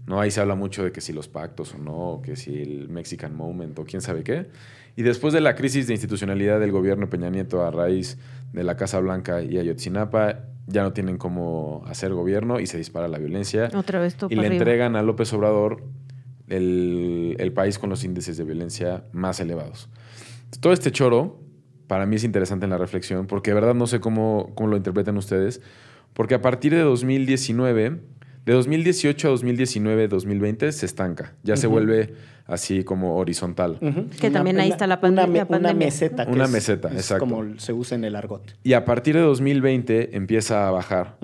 ¿No? 0.06 0.20
Ahí 0.20 0.30
se 0.30 0.40
habla 0.40 0.54
mucho 0.54 0.84
de 0.84 0.92
que 0.92 1.00
si 1.00 1.12
los 1.12 1.28
pactos 1.28 1.74
o 1.74 1.78
no, 1.78 1.96
o 2.12 2.22
que 2.22 2.36
si 2.36 2.60
el 2.60 2.88
Mexican 2.88 3.34
Moment 3.34 3.78
o 3.78 3.84
quién 3.84 4.02
sabe 4.02 4.24
qué. 4.24 4.48
Y 4.96 5.02
después 5.02 5.32
de 5.32 5.40
la 5.40 5.54
crisis 5.54 5.86
de 5.86 5.94
institucionalidad 5.94 6.60
del 6.60 6.72
gobierno 6.72 7.08
Peña 7.08 7.30
Nieto 7.30 7.64
a 7.64 7.70
raíz 7.70 8.18
de 8.52 8.62
la 8.64 8.76
Casa 8.76 9.00
Blanca 9.00 9.42
y 9.42 9.58
Ayotzinapa, 9.58 10.40
ya 10.66 10.82
no 10.82 10.92
tienen 10.92 11.18
cómo 11.18 11.82
hacer 11.86 12.12
gobierno 12.12 12.60
y 12.60 12.66
se 12.66 12.78
dispara 12.78 13.08
la 13.08 13.18
violencia. 13.18 13.70
Otra 13.74 14.00
vez 14.00 14.16
y 14.28 14.34
le 14.34 14.40
arriba. 14.40 14.54
entregan 14.54 14.96
a 14.96 15.02
López 15.02 15.32
Obrador 15.32 15.84
el, 16.48 17.36
el 17.38 17.52
país 17.52 17.78
con 17.78 17.90
los 17.90 18.04
índices 18.04 18.36
de 18.36 18.44
violencia 18.44 19.04
más 19.12 19.40
elevados. 19.40 19.88
Todo 20.60 20.72
este 20.72 20.92
choro, 20.92 21.40
para 21.86 22.06
mí 22.06 22.16
es 22.16 22.24
interesante 22.24 22.64
en 22.64 22.70
la 22.70 22.78
reflexión, 22.78 23.26
porque 23.26 23.50
de 23.50 23.54
verdad 23.54 23.74
no 23.74 23.86
sé 23.86 24.00
cómo, 24.00 24.52
cómo 24.54 24.68
lo 24.68 24.76
interpretan 24.76 25.16
ustedes, 25.16 25.62
porque 26.12 26.34
a 26.34 26.42
partir 26.42 26.72
de 26.72 26.80
2019, 26.80 28.00
de 28.44 28.52
2018 28.52 29.28
a 29.28 29.30
2019, 29.30 30.08
2020, 30.08 30.72
se 30.72 30.86
estanca, 30.86 31.34
ya 31.42 31.56
se 31.56 31.66
vuelve 31.66 32.14
así 32.46 32.82
como 32.82 33.16
horizontal. 33.16 33.78
Que 34.20 34.30
también 34.30 34.58
ahí 34.58 34.70
está 34.70 34.86
la 34.88 35.00
pandemia- 35.00 35.24
Una, 35.24 35.26
me- 35.26 35.38
la 35.38 35.46
pandemia. 35.46 35.70
una 35.70 35.78
meseta. 35.84 36.26
que 36.26 36.32
Una 36.32 36.44
es- 36.44 36.50
meseta, 36.50 36.88
es 36.88 36.94
exacto. 36.96 37.26
Como 37.26 37.58
se 37.58 37.72
usa 37.72 37.96
en 37.96 38.04
el 38.04 38.16
argot. 38.16 38.56
Y 38.64 38.72
a 38.72 38.84
partir 38.84 39.14
de 39.14 39.20
2020 39.22 40.16
empieza 40.16 40.66
a 40.66 40.70
bajar. 40.72 41.16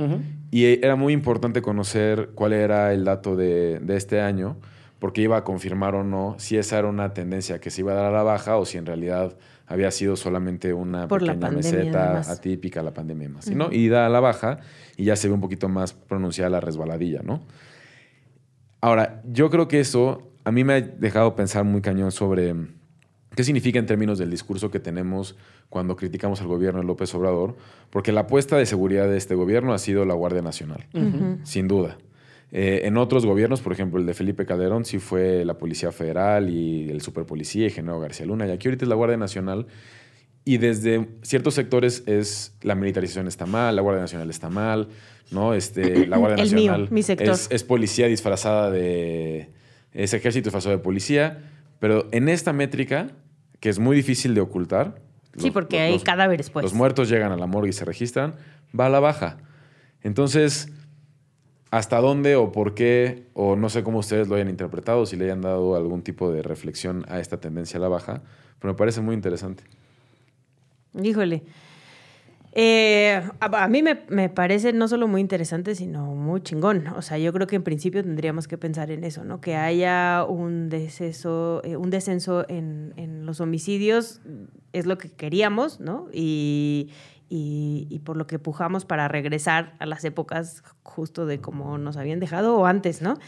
Y 0.51 0.65
era 0.85 0.97
muy 0.97 1.13
importante 1.13 1.61
conocer 1.61 2.31
cuál 2.35 2.53
era 2.53 2.93
el 2.95 3.05
dato 3.05 3.35
de, 3.37 3.81
de 3.81 3.97
este 3.97 4.21
año, 4.21 4.57
porque 5.01 5.21
iba 5.21 5.37
a 5.37 5.45
confirmar 5.45 5.95
o 5.97 6.05
no 6.05 6.37
si 6.39 6.57
esa 6.57 6.79
era 6.79 6.89
una 6.89 7.13
tendencia 7.15 7.61
que 7.61 7.71
se 7.71 7.83
iba 7.83 7.93
a 7.93 7.97
dar 7.97 8.05
a 8.07 8.11
la 8.11 8.23
baja 8.23 8.57
o 8.57 8.65
si 8.65 8.79
en 8.79 8.87
realidad 8.87 9.37
había 9.67 9.91
sido 9.91 10.17
solamente 10.17 10.73
una 10.73 11.09
Por 11.09 11.21
pequeña 11.21 11.51
meseta 11.51 12.05
además. 12.07 12.31
atípica, 12.31 12.83
la 12.83 12.95
pandemia 12.95 13.29
más. 13.29 13.51
¿no? 13.51 13.71
Y 13.71 13.89
da 13.89 14.07
a 14.07 14.09
la 14.09 14.21
baja 14.21 14.61
y 14.99 15.05
ya 15.05 15.17
se 15.17 15.29
ve 15.29 15.35
un 15.35 15.41
poquito 15.41 15.69
más 15.71 15.95
pronunciada 15.95 16.51
la 16.51 16.61
resbaladilla, 16.61 17.23
¿no? 17.23 17.41
Ahora, 18.81 19.23
yo 19.25 19.49
creo 19.49 19.69
que 19.69 19.81
eso 19.81 20.31
a 20.45 20.51
mí 20.51 20.65
me 20.65 20.73
ha 20.75 20.81
dejado 20.81 21.37
pensar 21.37 21.65
muy 21.65 21.81
cañón 21.81 22.11
sobre 22.11 22.55
qué 23.35 23.45
significa 23.45 23.79
en 23.79 23.87
términos 23.87 24.19
del 24.19 24.31
discurso 24.31 24.71
que 24.71 24.81
tenemos 24.81 25.37
cuando 25.69 25.95
criticamos 25.95 26.41
al 26.41 26.49
gobierno 26.49 26.81
de 26.81 26.87
López 26.87 27.15
Obrador, 27.15 27.57
porque 27.91 28.11
la 28.11 28.23
apuesta 28.23 28.57
de 28.57 28.67
seguridad 28.67 29.09
de 29.09 29.17
este 29.17 29.37
gobierno 29.37 29.73
ha 29.73 29.79
sido 29.79 30.05
la 30.05 30.15
Guardia 30.15 30.43
Nacional, 30.43 30.87
sin 31.45 31.69
duda. 31.69 31.97
Eh, 32.51 32.81
en 32.85 32.97
otros 32.97 33.25
gobiernos, 33.25 33.61
por 33.61 33.73
ejemplo, 33.73 34.01
el 34.01 34.07
de 34.07 34.15
Felipe 34.15 34.47
Calderón, 34.47 34.85
sí 34.85 34.99
fue 34.99 35.45
la 35.45 35.59
Policía 35.59 35.93
Federal 35.93 36.51
y 36.51 36.89
el 36.91 37.03
Superpolicía 37.03 37.67
y 37.67 37.71
Genaro 37.71 38.01
García 38.01 38.27
Luna, 38.27 38.49
y 38.49 38.51
aquí 38.51 38.67
ahorita 38.67 38.85
es 38.85 38.89
la 38.89 38.97
Guardia 38.97 39.17
Nacional. 39.17 39.67
Y 40.49 40.57
desde 40.57 41.07
ciertos 41.21 41.53
sectores 41.53 42.05
es 42.07 42.55
la 42.63 42.75
militarización 42.75 43.27
está 43.29 43.45
mal, 43.45 43.77
la 43.77 43.83
Guardia 43.83 44.01
Nacional 44.01 44.31
está 44.31 44.49
mal, 44.49 44.89
¿no? 45.31 45.53
Este, 45.53 46.07
la 46.07 46.17
Guardia 46.23 46.43
El 46.43 46.55
mío, 46.55 46.71
Nacional 46.73 46.91
mi 46.91 47.03
sector. 47.03 47.29
Es, 47.29 47.49
es 47.51 47.65
policía 47.65 48.07
disfrazada 48.07 48.71
de. 48.71 49.51
es 49.93 50.15
ejército 50.15 50.45
disfrazado 50.47 50.75
de 50.75 50.83
policía. 50.83 51.51
Pero 51.81 52.09
en 52.13 52.31
esta 52.31 52.55
métrica, 52.55 53.09
que 53.61 53.69
es 53.69 53.79
muy 53.79 53.95
difícil 53.95 54.35
de 54.35 54.41
ocultar. 54.41 55.03
Sí, 55.37 55.49
los- 55.49 55.53
porque 55.53 55.81
hay 55.81 55.93
los- 55.93 56.03
cadáveres, 56.05 56.49
pues. 56.49 56.63
Los 56.63 56.73
muertos 56.73 57.11
llegan 57.11 57.31
a 57.31 57.37
la 57.37 57.47
morgue 57.47 57.69
y 57.69 57.73
se 57.75 57.85
registran, 57.85 58.35
va 58.79 58.87
a 58.87 58.89
la 58.89 59.01
baja. 59.01 59.37
Entonces, 60.03 60.73
¿hasta 61.71 62.01
dónde 62.01 62.37
o 62.37 62.53
por 62.53 62.75
qué? 62.75 63.25
O 63.35 63.55
no 63.55 63.69
sé 63.69 63.83
cómo 63.83 63.99
ustedes 63.99 64.29
lo 64.29 64.37
hayan 64.37 64.49
interpretado, 64.49 65.05
si 65.05 65.17
le 65.17 65.27
hayan 65.27 65.43
dado 65.43 65.77
algún 65.77 66.01
tipo 66.01 66.33
de 66.33 66.43
reflexión 66.43 67.05
a 67.09 67.21
esta 67.21 67.39
tendencia 67.39 67.77
a 67.77 67.81
la 67.83 67.89
baja, 67.89 68.23
pero 68.59 68.73
me 68.73 68.79
parece 68.79 69.03
muy 69.03 69.15
interesante. 69.15 69.63
Híjole. 71.03 71.45
Eh, 72.53 73.23
a, 73.41 73.69
mí 73.69 73.83
me, 73.83 74.05
me 74.09 74.29
parece 74.31 74.73
no 74.73 74.89
solo 74.89 75.07
muy 75.07 75.21
interesante, 75.21 75.75
sino 75.75 76.07
muy 76.15 76.41
chingón. 76.41 76.89
O 76.89 77.03
sea, 77.03 77.19
yo 77.19 77.33
creo 77.33 77.47
que 77.47 77.57
en 77.57 77.63
principio 77.63 78.03
tendríamos 78.03 78.49
que 78.49 78.59
pensar 78.59 78.91
en 78.91 79.05
eso, 79.05 79.25
¿no? 79.25 79.41
Que 79.41 79.55
haya 79.55 80.25
un 80.29 80.69
descenso, 80.69 81.61
eh, 81.63 81.77
un 81.77 81.91
descenso 81.91 82.45
en, 82.49 82.95
en 82.97 83.27
los 83.27 83.41
homicidios 83.41 84.21
es 84.73 84.87
lo 84.87 84.99
que 84.99 85.11
queríamos, 85.11 85.79
¿no? 85.79 86.09
Y, 86.13 86.91
y, 87.29 87.87
y 87.91 87.99
por 88.01 88.17
lo 88.17 88.27
que 88.27 88.39
pujamos 88.39 88.85
para 88.85 89.07
regresar 89.09 89.77
a 89.79 89.87
las 89.87 90.05
épocas 90.05 90.65
justo 90.83 91.27
de 91.27 91.41
como 91.41 91.79
nos 91.79 91.97
habían 91.97 92.19
dejado 92.19 92.57
o 92.57 92.67
antes, 92.67 93.03
¿no? 93.03 93.19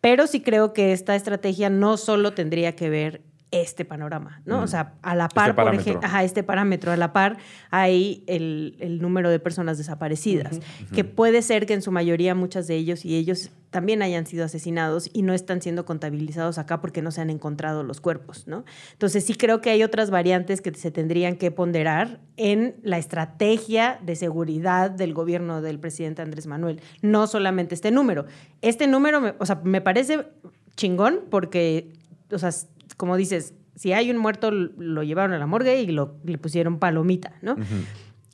Pero 0.00 0.26
sí 0.26 0.40
creo 0.40 0.72
que 0.72 0.92
esta 0.92 1.14
estrategia 1.14 1.68
no 1.68 1.96
solo 1.96 2.32
tendría 2.32 2.74
que 2.74 2.88
ver 2.88 3.22
este 3.52 3.84
panorama, 3.84 4.42
¿no? 4.44 4.58
Mm. 4.60 4.62
O 4.62 4.66
sea, 4.68 4.94
a 5.02 5.16
la 5.16 5.28
par, 5.28 5.56
por 5.56 5.74
ejemplo, 5.74 6.00
ajá, 6.06 6.22
este 6.22 6.42
parámetro, 6.44 6.92
a 6.92 6.96
la 6.96 7.12
par 7.12 7.38
hay 7.70 8.22
el, 8.28 8.76
el 8.78 9.00
número 9.02 9.28
de 9.28 9.40
personas 9.40 9.76
desaparecidas, 9.76 10.60
que 10.94 11.02
puede 11.04 11.42
ser 11.42 11.66
que 11.66 11.74
en 11.74 11.82
su 11.82 11.90
mayoría 11.90 12.34
muchas 12.36 12.66
de 12.68 12.76
ellos 12.76 13.04
y 13.04 13.16
ellos 13.16 13.50
también 13.70 14.02
hayan 14.02 14.26
sido 14.26 14.44
asesinados 14.44 15.10
y 15.12 15.22
no 15.22 15.32
están 15.32 15.62
siendo 15.62 15.84
contabilizados 15.84 16.58
acá 16.58 16.80
porque 16.80 17.02
no 17.02 17.10
se 17.12 17.20
han 17.20 17.30
encontrado 17.30 17.82
los 17.84 18.00
cuerpos, 18.00 18.46
¿no? 18.48 18.64
Entonces 18.92 19.24
sí 19.24 19.34
creo 19.34 19.60
que 19.60 19.70
hay 19.70 19.82
otras 19.84 20.10
variantes 20.10 20.60
que 20.60 20.72
se 20.74 20.90
tendrían 20.90 21.36
que 21.36 21.50
ponderar 21.52 22.20
en 22.36 22.74
la 22.82 22.98
estrategia 22.98 23.98
de 24.02 24.16
seguridad 24.16 24.90
del 24.90 25.14
gobierno 25.14 25.60
del 25.62 25.78
presidente 25.78 26.22
Andrés 26.22 26.46
Manuel, 26.46 26.80
no 27.02 27.26
solamente 27.26 27.74
este 27.74 27.90
número. 27.90 28.26
Este 28.60 28.86
número, 28.86 29.20
me- 29.20 29.34
o 29.38 29.46
sea, 29.46 29.60
me 29.64 29.80
parece 29.80 30.26
chingón 30.76 31.20
porque, 31.30 31.92
o 32.32 32.38
sea, 32.38 32.50
como 33.00 33.16
dices, 33.16 33.54
si 33.76 33.94
hay 33.94 34.10
un 34.10 34.18
muerto, 34.18 34.50
lo 34.50 35.02
llevaron 35.02 35.32
a 35.32 35.38
la 35.38 35.46
morgue 35.46 35.80
y 35.80 35.86
lo, 35.86 36.18
le 36.22 36.36
pusieron 36.36 36.78
palomita, 36.78 37.32
¿no? 37.40 37.56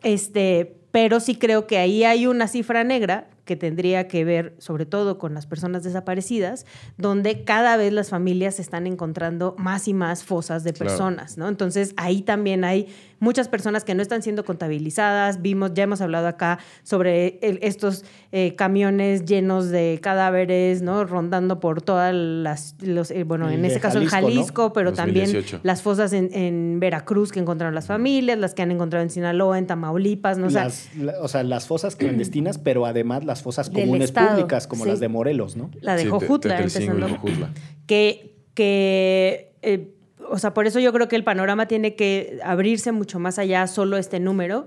Este, 0.03 0.81
pero 0.91 1.21
sí 1.21 1.37
creo 1.37 1.69
que 1.69 1.79
ahí 1.79 2.03
hay 2.03 2.27
una 2.27 2.49
cifra 2.49 2.83
negra 2.83 3.31
que 3.47 3.57
tendría 3.57 4.09
que 4.09 4.25
ver 4.27 4.55
sobre 4.59 4.85
todo 4.85 5.17
con 5.17 5.33
las 5.33 5.47
personas 5.47 5.83
desaparecidas, 5.85 6.67
donde 6.99 7.45
cada 7.45 7.79
vez 7.79 7.93
las 7.95 8.11
familias 8.11 8.57
se 8.57 8.63
están 8.63 8.87
encontrando 8.87 9.55
más 9.59 9.89
y 9.89 9.95
más 9.95 10.23
fosas 10.25 10.65
de 10.65 10.75
Claro. 10.75 10.91
personas, 10.91 11.39
¿no? 11.39 11.49
Entonces 11.49 11.95
ahí 11.97 12.21
también 12.21 12.65
hay 12.65 12.89
muchas 13.19 13.49
personas 13.49 13.83
que 13.85 13.95
no 13.95 14.03
están 14.03 14.21
siendo 14.23 14.45
contabilizadas. 14.45 15.41
Vimos, 15.41 15.73
ya 15.73 15.85
hemos 15.85 16.03
hablado 16.03 16.27
acá 16.27 16.59
sobre 16.83 17.39
el- 17.41 17.59
estos 17.63 18.05
eh, 18.33 18.55
camiones 18.57 19.25
llenos 19.25 19.71
de 19.71 19.99
cadáveres, 20.03 20.83
¿no? 20.83 21.05
Rondando 21.05 21.59
por 21.61 21.81
todas 21.81 22.15
las, 22.15 22.75
los, 22.83 23.11
eh, 23.11 23.23
bueno, 23.25 23.51
Y 23.51 23.55
en 23.55 23.63
de 23.63 23.69
este 23.69 23.81
caso 23.81 23.99
en 24.01 24.07
Jalisco, 24.07 24.73
pero 24.75 24.93
también 24.93 25.27
2018. 25.27 25.61
las 25.63 25.81
fosas 25.81 26.13
en, 26.13 26.29
en 26.35 26.79
Veracruz 26.81 27.33
que 27.33 27.41
encontraron 27.41 27.75
las 27.75 27.87
familias, 27.87 28.37
las 28.39 28.53
que 28.53 28.61
han 28.63 28.71
encontrado 28.73 29.03
en 29.03 29.09
Sinaloa, 29.11 29.57
en 29.59 29.67
Tamaulipas, 29.67 30.37
¿no? 30.37 30.49
O 30.49 30.51
sea, 30.51 30.65
Las, 30.65 30.89
la- 30.97 31.15
o 31.23 31.29
sea, 31.29 31.43
las 31.45 31.67
fosas 31.67 31.97
clandestinas, 31.97 32.59
pero 32.59 32.85
además 32.85 33.25
las 33.25 33.36
fosas 33.43 33.71
Del 33.73 33.85
comunes 33.85 34.09
Estado, 34.11 34.31
públicas, 34.37 34.67
como 34.67 34.85
sí. 34.85 34.91
las 34.91 35.01
de 35.01 35.09
Morelos, 35.09 35.57
¿no? 35.57 35.71
la 35.81 35.95
de 35.95 36.03
Sí, 36.03 36.05
Te- 36.07 36.11
Jojutla, 36.11 36.59
empezando. 36.59 37.09
Jojutla. 37.09 37.51
que, 37.87 38.35
que 38.55 39.53
eh, 39.63 39.93
o 40.29 40.39
sea, 40.39 40.55
por 40.55 40.67
eso 40.67 40.81
yo 40.81 40.93
creo 40.93 41.09
que 41.09 41.17
el 41.17 41.25
panorama 41.25 41.67
tiene 41.69 41.95
que 41.95 42.39
abrirse 42.43 42.93
mucho 42.93 43.19
más 43.19 43.39
allá 43.39 43.67
solo 43.67 43.97
este 43.97 44.19
número, 44.21 44.67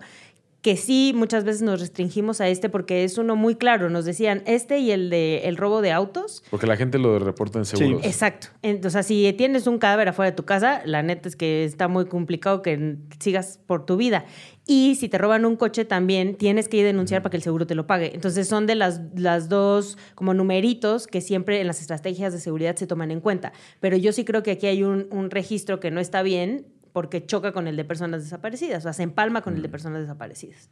que 0.62 0.76
sí 0.76 1.14
muchas 1.16 1.46
veces 1.46 1.62
nos 1.62 1.80
restringimos 1.80 2.42
a 2.42 2.50
este 2.50 2.68
porque 2.70 3.06
es 3.06 3.18
uno 3.18 3.38
muy 3.38 3.56
claro, 3.56 3.90
nos 3.90 4.04
decían 4.04 4.44
este 4.46 4.80
y 4.80 4.92
el 4.92 5.10
de 5.10 5.48
el 5.48 5.56
robo 5.56 5.82
de 5.82 5.92
autos. 5.94 6.44
Porque 6.50 6.68
la 6.68 6.76
gente 6.76 6.98
lo 7.00 7.18
reporta 7.18 7.60
en 7.60 7.66
seguros. 7.66 8.06
Exacto. 8.06 8.48
O 8.84 8.90
sea, 8.90 9.04
si 9.04 9.32
tienes 9.38 9.68
un 9.68 9.78
cadáver 9.80 10.10
afuera 10.10 10.32
de 10.32 10.36
tu 10.36 10.44
casa, 10.44 10.82
la 10.86 11.02
neta 11.02 11.30
es 11.30 11.38
que 11.38 11.64
está 11.64 11.88
muy 11.88 12.08
complicado 12.08 12.62
que 12.62 12.98
sigas 13.20 13.58
por 13.68 13.86
tu 13.86 13.96
vida. 13.96 14.26
Y 14.72 14.94
si 14.94 15.10
te 15.10 15.18
roban 15.18 15.46
un 15.46 15.56
coche 15.56 15.84
también, 15.84 16.36
tienes 16.36 16.70
que 16.70 16.78
ir 16.78 16.84
a 16.84 16.88
denunciar 16.90 17.24
para 17.24 17.32
que 17.32 17.38
el 17.38 17.42
seguro 17.42 17.66
te 17.66 17.74
lo 17.74 17.88
pague. 17.88 18.12
Entonces 18.14 18.48
son 18.48 18.68
de 18.68 18.76
las, 18.76 19.02
las 19.16 19.50
dos 19.50 19.98
como 20.14 20.36
numeritos 20.36 21.08
que 21.08 21.22
siempre 21.22 21.60
en 21.60 21.66
las 21.66 21.82
estrategias 21.82 22.34
de 22.34 22.40
seguridad 22.40 22.76
se 22.76 22.86
toman 22.86 23.10
en 23.10 23.20
cuenta. 23.20 23.52
Pero 23.80 23.98
yo 23.98 24.14
sí 24.14 24.26
creo 24.26 24.44
que 24.44 24.52
aquí 24.52 24.68
hay 24.68 24.84
un, 24.84 25.08
un 25.10 25.32
registro 25.32 25.80
que 25.80 25.90
no 25.90 26.00
está 26.00 26.22
bien 26.22 26.68
porque 26.94 27.26
choca 27.26 27.52
con 27.52 27.68
el 27.68 27.78
de 27.78 27.84
personas 27.84 28.22
desaparecidas, 28.22 28.78
o 28.78 28.84
sea, 28.84 28.94
se 28.94 29.02
empalma 29.02 29.42
con 29.42 29.56
el 29.56 29.64
de 29.64 29.70
personas 29.70 30.02
desaparecidas. 30.02 30.70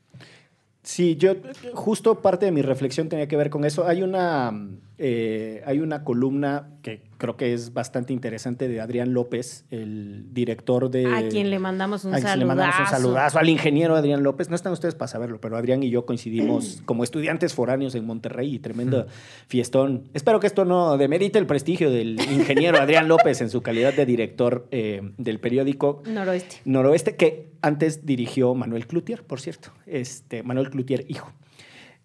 Sí, 0.83 1.15
yo 1.15 1.33
justo 1.73 2.21
parte 2.21 2.45
de 2.45 2.51
mi 2.51 2.61
reflexión 2.61 3.09
tenía 3.09 3.27
que 3.27 3.35
ver 3.35 3.49
con 3.49 3.65
eso. 3.65 3.87
Hay 3.87 4.03
una, 4.03 4.53
eh, 4.99 5.61
hay 5.65 5.79
una 5.79 6.03
columna 6.03 6.69
que 6.81 7.03
creo 7.17 7.37
que 7.37 7.53
es 7.53 7.73
bastante 7.73 8.13
interesante 8.13 8.67
de 8.67 8.81
Adrián 8.81 9.13
López, 9.13 9.65
el 9.69 10.33
director 10.33 10.89
de... 10.89 11.05
a 11.05 11.29
quien 11.29 11.49
le 11.49 11.59
mandamos 11.59 12.03
un 12.05 12.13
a 12.13 12.17
quien 12.17 12.27
saludazo. 12.27 12.39
le 12.39 12.45
mandamos 12.45 12.79
un 12.79 12.87
saludazo 12.87 13.39
al 13.39 13.49
ingeniero 13.49 13.95
Adrián 13.95 14.23
López. 14.23 14.49
No 14.49 14.55
están 14.55 14.73
ustedes 14.73 14.95
para 14.95 15.07
saberlo, 15.07 15.39
pero 15.39 15.55
Adrián 15.55 15.83
y 15.83 15.89
yo 15.91 16.05
coincidimos 16.05 16.81
como 16.85 17.03
estudiantes 17.03 17.53
foráneos 17.53 17.93
en 17.93 18.05
Monterrey 18.05 18.55
y 18.55 18.59
tremendo 18.59 19.05
fiestón. 19.47 20.09
Espero 20.13 20.39
que 20.39 20.47
esto 20.47 20.65
no 20.65 20.97
demerite 20.97 21.37
el 21.37 21.45
prestigio 21.45 21.91
del 21.91 22.19
ingeniero 22.31 22.79
Adrián 22.79 23.07
López 23.07 23.41
en 23.41 23.49
su 23.49 23.61
calidad 23.61 23.93
de 23.93 24.05
director 24.05 24.67
eh, 24.71 25.11
del 25.17 25.39
periódico 25.39 26.01
Noroeste. 26.07 26.57
Noroeste, 26.65 27.15
que 27.15 27.51
antes 27.61 28.05
dirigió 28.05 28.55
Manuel 28.55 28.87
Cloutier, 28.87 29.23
por 29.23 29.41
cierto. 29.41 29.71
Este, 29.85 30.41
Manuel 30.41 30.69
Cloutier, 30.69 31.05
hijo. 31.07 31.31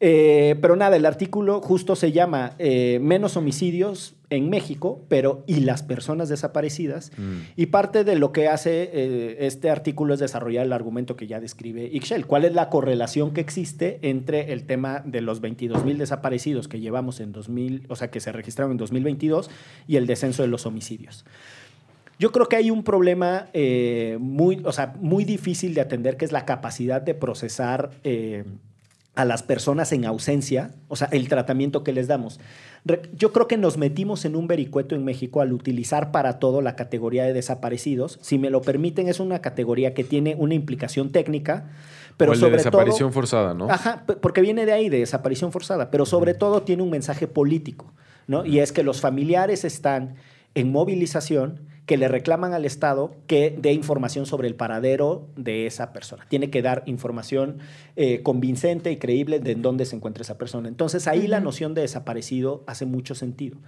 Eh, 0.05 0.57
pero 0.61 0.75
nada, 0.75 0.97
el 0.97 1.07
artículo 1.07 1.61
justo 1.61 1.95
se 1.95 2.11
llama 2.11 2.57
eh, 2.59 2.99
Menos 3.01 3.37
homicidios 3.37 4.17
en 4.31 4.51
México, 4.51 5.01
pero 5.09 5.45
y 5.47 5.61
las 5.61 5.85
personas 5.85 6.29
desaparecidas. 6.29 7.13
Mm. 7.17 7.39
Y 7.55 7.67
parte 7.67 8.03
de 8.03 8.17
lo 8.17 8.33
que 8.33 8.49
hace 8.49 8.91
eh, 8.93 9.37
este 9.47 9.71
artículo 9.71 10.15
es 10.15 10.19
desarrollar 10.19 10.67
el 10.67 10.73
argumento 10.73 11.15
que 11.15 11.29
ya 11.29 11.39
describe 11.39 11.89
Ixchel. 11.93 12.27
¿Cuál 12.27 12.45
es 12.45 12.53
la 12.53 12.69
correlación 12.69 13.33
que 13.33 13.43
existe 13.43 14.01
entre 14.03 14.53
el 14.53 14.65
tema 14.65 15.05
de 15.07 15.21
los 15.21 15.41
22 15.41 15.85
mil 15.85 15.99
desaparecidos 15.99 16.67
que 16.67 16.81
llevamos 16.81 17.21
en 17.21 17.31
2000, 17.31 17.87
o 17.89 17.95
sea, 17.95 18.11
que 18.11 18.19
se 18.19 18.33
registraron 18.33 18.73
en 18.73 18.79
2022 18.79 19.51
y 19.87 19.99
el 19.99 20.09
descenso 20.09 20.43
de 20.43 20.49
los 20.49 20.67
homicidios? 20.67 21.25
Yo 22.19 22.33
creo 22.33 22.47
que 22.49 22.57
hay 22.57 22.73
un 22.73 22.83
problema 22.83 23.49
muy, 24.19 24.63
o 24.65 24.73
sea, 24.73 24.95
muy 25.01 25.25
difícil 25.25 25.75
de 25.75 25.81
atender, 25.81 26.17
que 26.17 26.25
es 26.25 26.33
la 26.33 26.45
capacidad 26.45 27.03
de 27.03 27.15
procesar 27.15 27.91
a 29.15 29.27
las 29.27 29.43
personas 29.43 29.93
en 29.93 30.07
ausencia, 30.07 30.71
o 30.89 30.97
sea, 30.97 31.09
el 31.13 31.29
tratamiento 31.29 31.85
que 31.85 31.93
les 31.93 32.09
damos. 32.09 32.41
Yo 33.15 33.33
creo 33.33 33.47
que 33.47 33.59
nos 33.59 33.77
metimos 33.77 34.25
en 34.25 34.35
un 34.35 34.47
vericueto 34.47 34.95
en 34.95 35.05
México 35.05 35.43
al 35.43 35.53
utilizar 35.53 36.13
para 36.13 36.39
todo 36.39 36.63
la 36.63 36.77
categoría 36.77 37.25
de 37.25 37.35
desaparecidos. 37.35 38.19
Si 38.23 38.39
me 38.39 38.49
lo 38.49 38.63
permiten, 38.63 39.09
es 39.09 39.21
una 39.21 39.41
categoría 39.41 39.93
que 39.93 40.03
tiene 40.03 40.35
una 40.39 40.55
implicación 40.55 41.13
técnica, 41.13 41.71
pero 42.17 42.33
o 42.33 42.35
el 42.35 42.41
de 42.41 42.47
sobre 42.47 42.57
desaparición 42.57 43.11
todo... 43.11 43.13
forzada, 43.13 43.55
¿no? 43.55 43.71
Ajá, 43.71 44.05
porque 44.07 44.41
viene 44.41 44.65
de 44.65 44.73
ahí, 44.73 44.89
de 44.89 45.01
desaparición 45.01 45.53
forzada, 45.53 45.91
pero 45.91 46.07
sobre 46.07 46.33
todo 46.33 46.63
tiene 46.63 46.83
un 46.83 46.91
mensaje 46.91 47.27
político, 47.27 47.93
¿no? 48.27 48.47
Y 48.47 48.61
es 48.61 48.73
que 48.73 48.83
los 48.83 49.03
familiares 49.03 49.65
están 49.65 50.15
en 50.55 50.73
movilización 50.73 51.61
que 51.87 51.97
le 51.97 52.07
reclaman 52.09 52.53
al 52.55 52.65
Estado 52.65 53.15
que 53.27 53.57
dé 53.61 53.73
información 53.73 54.25
sobre 54.25 54.47
el 54.49 54.55
paradero 54.55 55.27
de 55.37 55.67
esa 55.67 55.93
persona. 55.93 56.25
Tiene 56.29 56.49
que 56.51 56.63
dar 56.63 56.83
información 56.87 57.59
eh, 57.97 58.23
convincente 58.23 58.93
y 58.93 58.99
creíble 58.99 59.41
de 59.41 59.53
en 59.53 59.63
dónde 59.63 59.85
se 59.85 59.97
encuentra 59.97 60.23
esa 60.23 60.39
persona. 60.39 60.69
Entonces 60.69 61.09
ahí 61.09 61.27
la 61.27 61.41
noción 61.41 61.75
de 61.75 61.83
desaparecido 61.83 62.63
hace 62.67 62.87
mucho 62.87 63.15
sentido. 63.17 63.59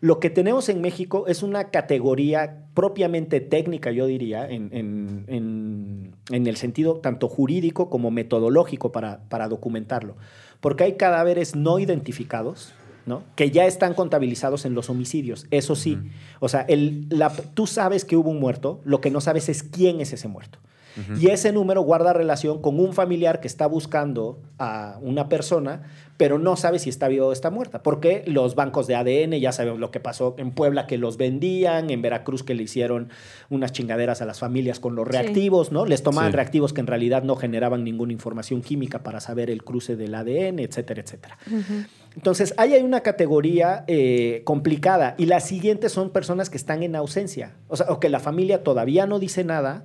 Lo 0.00 0.18
que 0.18 0.30
tenemos 0.30 0.68
en 0.68 0.80
México 0.80 1.28
es 1.28 1.44
una 1.44 1.70
categoría 1.70 2.64
propiamente 2.74 3.40
técnica, 3.40 3.92
yo 3.92 4.06
diría, 4.06 4.50
en, 4.50 4.68
en- 4.72 5.24
en- 5.28 6.16
en 6.32 6.46
el 6.48 6.56
sentido 6.56 6.96
tanto 6.96 7.28
jurídico 7.28 7.88
como 7.88 8.10
metodológico 8.10 8.90
para, 8.90 9.20
para 9.28 9.46
documentarlo. 9.46 10.16
Porque 10.60 10.82
hay 10.82 10.92
cadáveres 10.94 11.54
no 11.54 11.78
identificados, 11.78 12.72
¿no? 13.06 13.22
que 13.36 13.50
ya 13.50 13.66
están 13.66 13.94
contabilizados 13.94 14.64
en 14.64 14.74
los 14.74 14.88
homicidios. 14.90 15.46
Eso 15.50 15.74
sí. 15.74 15.98
O 16.40 16.48
sea, 16.48 16.62
el, 16.62 17.06
la- 17.10 17.30
tú 17.54 17.66
sabes 17.66 18.04
que 18.04 18.16
hubo 18.16 18.30
un 18.30 18.38
muerto, 18.40 18.80
lo 18.84 19.00
que 19.00 19.10
no 19.10 19.20
sabes 19.20 19.48
es 19.48 19.62
quién 19.62 20.00
es 20.00 20.12
ese 20.12 20.28
muerto. 20.28 20.58
Y 21.18 21.28
ese 21.28 21.52
número 21.52 21.80
guarda 21.80 22.12
relación 22.12 22.60
con 22.60 22.78
un 22.78 22.92
familiar 22.92 23.40
que 23.40 23.48
está 23.48 23.66
buscando 23.66 24.38
a 24.58 24.98
una 25.00 25.26
persona, 25.30 25.84
pero 26.18 26.38
no 26.38 26.54
sabe 26.54 26.78
si 26.78 26.90
está 26.90 27.08
viva 27.08 27.24
o 27.24 27.32
está 27.32 27.48
muerta. 27.48 27.82
Porque 27.82 28.22
los 28.26 28.54
bancos 28.56 28.86
de 28.88 28.96
ADN, 28.96 29.40
ya 29.40 29.52
sabemos 29.52 29.80
lo 29.80 29.90
que 29.90 30.00
pasó 30.00 30.34
en 30.36 30.50
Puebla, 30.50 30.86
que 30.86 30.98
los 30.98 31.16
vendían, 31.16 31.88
en 31.88 32.02
Veracruz, 32.02 32.42
que 32.42 32.54
le 32.54 32.64
hicieron 32.64 33.08
unas 33.48 33.72
chingaderas 33.72 34.20
a 34.20 34.26
las 34.26 34.38
familias 34.38 34.80
con 34.80 34.94
los 34.94 35.06
Sí. 35.06 35.12
reactivos, 35.12 35.72
¿no? 35.72 35.86
Les 35.86 36.02
tomaban 36.02 36.30
Sí. 36.30 36.36
reactivos 36.36 36.74
que 36.74 36.82
en 36.82 36.86
realidad 36.86 37.22
no 37.22 37.36
generaban 37.36 37.84
ninguna 37.84 38.12
información 38.12 38.60
química 38.60 39.02
para 39.02 39.20
saber 39.20 39.48
el 39.48 39.64
cruce 39.64 39.96
del 39.96 40.14
ADN, 40.14 40.58
etcétera, 40.62 41.00
etcétera. 41.00 41.38
Entonces, 42.14 42.54
ahí 42.56 42.74
hay 42.74 42.82
una 42.82 43.00
categoría 43.00 43.84
eh, 43.86 44.42
complicada 44.44 45.14
y 45.18 45.26
las 45.26 45.46
siguientes 45.46 45.92
son 45.92 46.10
personas 46.10 46.50
que 46.50 46.56
están 46.56 46.82
en 46.82 46.94
ausencia, 46.94 47.56
o 47.68 47.76
sea, 47.76 47.86
o 47.88 48.00
que 48.00 48.08
la 48.08 48.20
familia 48.20 48.62
todavía 48.62 49.06
no 49.06 49.18
dice 49.18 49.44
nada 49.44 49.84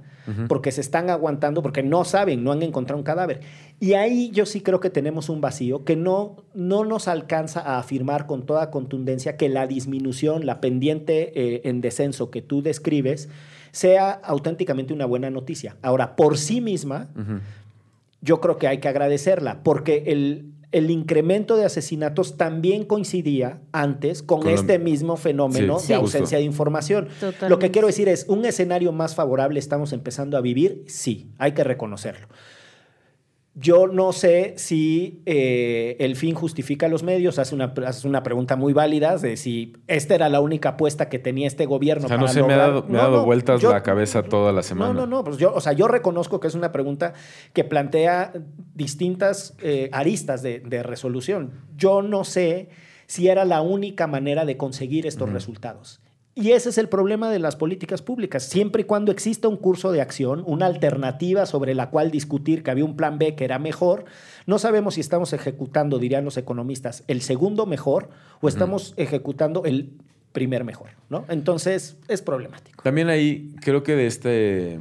porque 0.50 0.74
se 0.74 0.82
están 0.82 1.10
aguantando, 1.10 1.62
porque 1.62 1.84
no 1.84 2.04
saben, 2.04 2.44
no 2.44 2.52
han 2.52 2.62
encontrado 2.62 2.98
un 2.98 3.06
cadáver. 3.06 3.40
Y 3.80 3.94
ahí 3.94 4.30
yo 4.32 4.46
sí 4.46 4.60
creo 4.60 4.82
que 4.82 4.90
tenemos 4.90 5.30
un 5.30 5.40
vacío 5.40 5.86
que 5.86 5.96
no, 5.96 6.44
no 6.54 6.84
nos 6.84 7.08
alcanza 7.08 7.62
a 7.62 7.80
afirmar 7.80 8.26
con 8.26 8.46
toda 8.46 8.70
contundencia 8.70 9.38
que 9.38 9.48
la 9.48 9.68
disminución, 9.68 10.46
la 10.46 10.60
pendiente 10.60 11.32
eh, 11.34 11.62
en 11.64 11.80
descenso 11.80 12.30
que 12.30 12.42
tú 12.42 12.62
describes, 12.62 13.30
sea 13.72 14.12
auténticamente 14.12 14.94
una 14.94 15.06
buena 15.06 15.30
noticia. 15.30 15.78
Ahora, 15.82 16.18
por 16.18 16.38
sí 16.38 16.60
misma, 16.60 17.08
yo 18.22 18.42
creo 18.42 18.58
que 18.58 18.68
hay 18.68 18.80
que 18.80 18.90
agradecerla, 18.90 19.64
porque 19.64 20.04
el, 20.08 20.52
el 20.72 20.92
incremento 20.92 21.56
de 21.56 21.66
asesinatos 21.66 22.36
también 22.36 22.84
coincidía 22.84 23.62
antes 23.72 24.22
con, 24.22 24.48
este 24.50 24.80
mismo 24.80 25.16
fenómeno 25.16 25.80
Sí, 25.80 25.88
de 25.88 25.88
sí. 25.88 25.94
ausencia 25.94 26.22
Justo. 26.22 26.38
de 26.38 26.44
información. 26.44 27.06
Totalmente. 27.08 27.50
Lo 27.50 27.60
que 27.60 27.72
quiero 27.72 27.88
decir 27.88 28.10
es, 28.10 28.26
un 28.28 28.44
escenario 28.46 28.92
más 28.92 29.16
favorable 29.16 29.60
estamos 29.60 29.94
empezando 29.94 30.38
a 30.38 30.42
vivir, 30.42 30.84
sí, 30.88 31.32
hay 31.38 31.54
que 31.54 31.64
reconocerlo. 31.64 32.28
Yo 33.60 33.88
no 33.88 34.14
sé 34.14 34.54
si 34.58 35.24
eh, 35.26 35.96
el 36.00 36.16
fin 36.16 36.36
justifica 36.36 36.88
los 36.88 37.02
medios. 37.02 37.40
Hace 37.40 37.56
una, 37.56 37.74
hace 37.88 38.08
una 38.08 38.22
pregunta 38.22 38.56
muy 38.56 38.72
válida 38.72 39.18
de 39.18 39.36
si 39.36 39.74
esta 39.88 40.14
era 40.14 40.30
la 40.30 40.42
única 40.42 40.70
apuesta 40.70 41.10
que 41.10 41.18
tenía 41.18 41.48
este 41.48 41.66
gobierno. 41.66 42.06
O 42.06 42.08
sea, 42.08 42.18
no 42.18 42.24
para 42.26 42.34
sé, 42.34 42.44
me 42.44 42.54
ha 42.54 42.58
dado, 42.58 42.84
me 42.84 43.00
ha 43.00 43.02
No, 43.02 43.08
dado 43.08 43.18
no, 43.18 43.26
vueltas 43.26 43.60
yo- 43.60 43.72
la 43.72 43.82
cabeza 43.82 44.22
toda 44.22 44.52
la 44.52 44.62
semana. 44.62 44.94
no, 44.94 45.00
no, 45.02 45.08
no. 45.08 45.24
Pues 45.24 45.38
yo, 45.38 45.54
o 45.56 45.60
sea, 45.60 45.74
yo 45.74 45.88
reconozco 45.88 46.40
que 46.40 46.48
es 46.48 46.54
una 46.54 46.72
pregunta 46.72 47.14
que 47.54 47.64
plantea 47.64 48.32
distintas 48.76 49.56
eh, 49.62 49.90
aristas 49.92 50.42
de, 50.44 50.60
de 50.60 50.84
resolución. 50.84 51.54
Yo 51.76 52.02
no 52.04 52.24
sé 52.24 52.70
si 53.08 53.28
era 53.28 53.44
la 53.44 53.62
única 53.62 54.06
manera 54.06 54.46
de 54.46 54.56
conseguir 54.58 55.08
estos 55.08 55.32
resultados. 55.32 56.00
Y 56.40 56.52
ese 56.52 56.70
es 56.70 56.78
el 56.78 56.88
problema 56.88 57.32
de 57.32 57.40
las 57.40 57.56
políticas 57.56 58.04
públicas. 58.04 58.44
Siempre 58.44 58.84
y 58.84 58.86
cuando 58.86 59.12
exista 59.12 59.48
un 59.48 59.58
curso 59.58 59.92
de 59.92 60.02
acción, 60.02 60.44
una 60.46 60.68
alternativa 60.68 61.48
sobre 61.48 61.74
la 61.74 61.90
cual 61.90 62.12
discutir 62.12 62.62
que 62.62 62.70
había 62.70 62.86
un 62.86 62.96
plan 62.96 63.18
B 63.18 63.34
que 63.34 63.44
era 63.44 63.58
mejor, 63.58 64.06
no 64.46 64.60
sabemos 64.60 64.94
si 64.94 65.02
estamos 65.02 65.34
ejecutando, 65.34 65.98
dirían 65.98 66.24
los 66.24 66.38
economistas, 66.38 67.04
el 67.08 67.24
segundo 67.24 67.66
mejor 67.66 68.10
o 68.40 68.48
estamos 68.48 68.94
ejecutando 68.98 69.66
el 69.66 69.90
primer 70.32 70.64
mejor, 70.64 70.92
¿no? 71.10 71.26
Entonces 71.28 71.98
es 72.08 72.22
problemático. 72.22 72.84
También 72.84 73.10
ahí 73.10 73.56
creo 73.62 73.82
que 73.82 73.96
de 73.96 74.06
este 74.06 74.78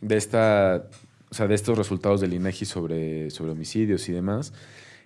de 0.00 0.16
esta 0.16 0.88
o 1.30 1.34
sea, 1.34 1.46
de 1.46 1.54
estos 1.54 1.78
resultados 1.78 2.20
del 2.20 2.34
INEGI 2.34 2.64
sobre, 2.64 3.30
sobre 3.30 3.52
homicidios 3.52 4.08
y 4.08 4.12
demás, 4.12 4.52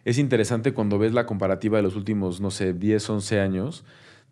es 0.06 0.16
interesante 0.16 0.72
cuando 0.72 0.98
ves 0.98 1.12
la 1.12 1.26
comparativa 1.26 1.76
de 1.76 1.82
los 1.82 1.94
últimos, 1.94 2.40
no 2.40 2.50
sé, 2.50 2.72
10, 2.72 3.10
11 3.10 3.40
años, 3.40 3.84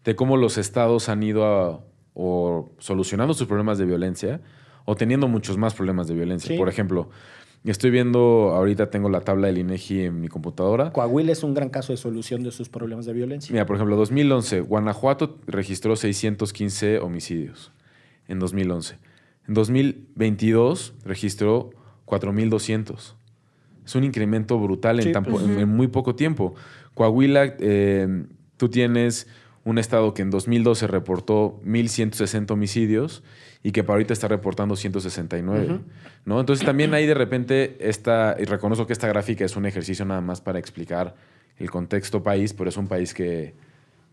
de 0.05 0.17
cómo 0.17 0.37
los 0.37 0.59
estados 0.59 1.09
han 1.09 1.23
ido 1.23 1.45
a- 1.47 1.85
o 2.15 2.73
solucionando 2.79 3.35
sus 3.35 3.47
problemas 3.47 3.79
de 3.79 3.85
violencia 3.87 4.41
o 4.85 4.97
teniendo 4.97 5.29
muchos 5.29 5.57
más 5.57 5.75
problemas 5.75 6.09
de 6.09 6.15
violencia. 6.15 6.49
Sí. 6.53 6.59
Por 6.59 6.69
ejemplo, 6.69 7.11
estoy 7.65 7.91
viendo, 7.91 8.53
ahorita 8.55 8.91
tengo 8.91 9.09
la 9.09 9.21
tabla 9.21 9.47
del 9.49 9.59
INEGI 9.59 10.03
en 10.07 10.21
mi 10.21 10.29
computadora. 10.29 10.93
Coahuila 10.93 11.31
es 11.33 11.43
un 11.45 11.55
gran 11.55 11.69
caso 11.69 11.93
de 11.93 11.97
solución 11.97 12.43
de 12.43 12.51
sus 12.51 12.69
problemas 12.69 13.05
de 13.07 13.13
violencia. 13.13 13.53
Mira, 13.53 13.67
por 13.67 13.77
ejemplo, 13.77 13.97
2011, 13.97 14.61
Guanajuato 14.63 15.39
registró 15.47 15.95
615 15.95 16.99
homicidios 16.99 17.71
en 18.27 18.39
2011. 18.39 18.99
En 19.47 19.55
2022 19.55 20.95
registró 21.05 21.71
4.200. 22.07 23.15
Es 23.85 23.95
un 23.95 24.05
incremento 24.05 24.59
brutal 24.59 25.01
en, 25.01 25.13
tan 25.13 25.25
pues. 25.25 25.45
en 25.45 25.69
muy 25.69 25.87
poco 25.89 26.15
tiempo. 26.15 26.55
Coahuila, 26.95 27.55
eh, 27.59 28.25
tú 28.57 28.69
tienes 28.69 29.27
un 29.69 29.77
estado 29.77 30.15
que 30.15 30.23
en 30.23 30.31
2012 30.31 30.87
reportó 30.87 31.61
1.160 31.63 32.51
homicidios 32.53 33.23
y 33.63 33.73
que 33.73 33.85
para 33.85 33.97
ahorita 33.97 34.15
está 34.15 34.27
reportando 34.27 34.77
169. 34.77 35.67
Ujú. 35.67 35.81
¿no? 36.25 36.41
Entonces 36.41 36.65
también 36.65 36.95
ahí 36.95 37.07
de 37.07 37.13
repente 37.13 37.77
esta, 37.81 38.35
y 38.39 38.45
reconozco 38.45 38.87
que 38.87 38.95
esta 38.95 39.09
gráfica 39.09 39.45
es 39.45 39.57
un 39.57 39.67
ejercicio 39.67 40.07
nada 40.07 40.23
más 40.23 40.41
para 40.41 40.59
explicar 40.59 41.15
el 41.59 41.71
contexto 41.71 42.23
país, 42.23 42.55
pero 42.55 42.71
es 42.71 42.79
un 42.79 42.89
país 42.89 43.13
que 43.13 43.53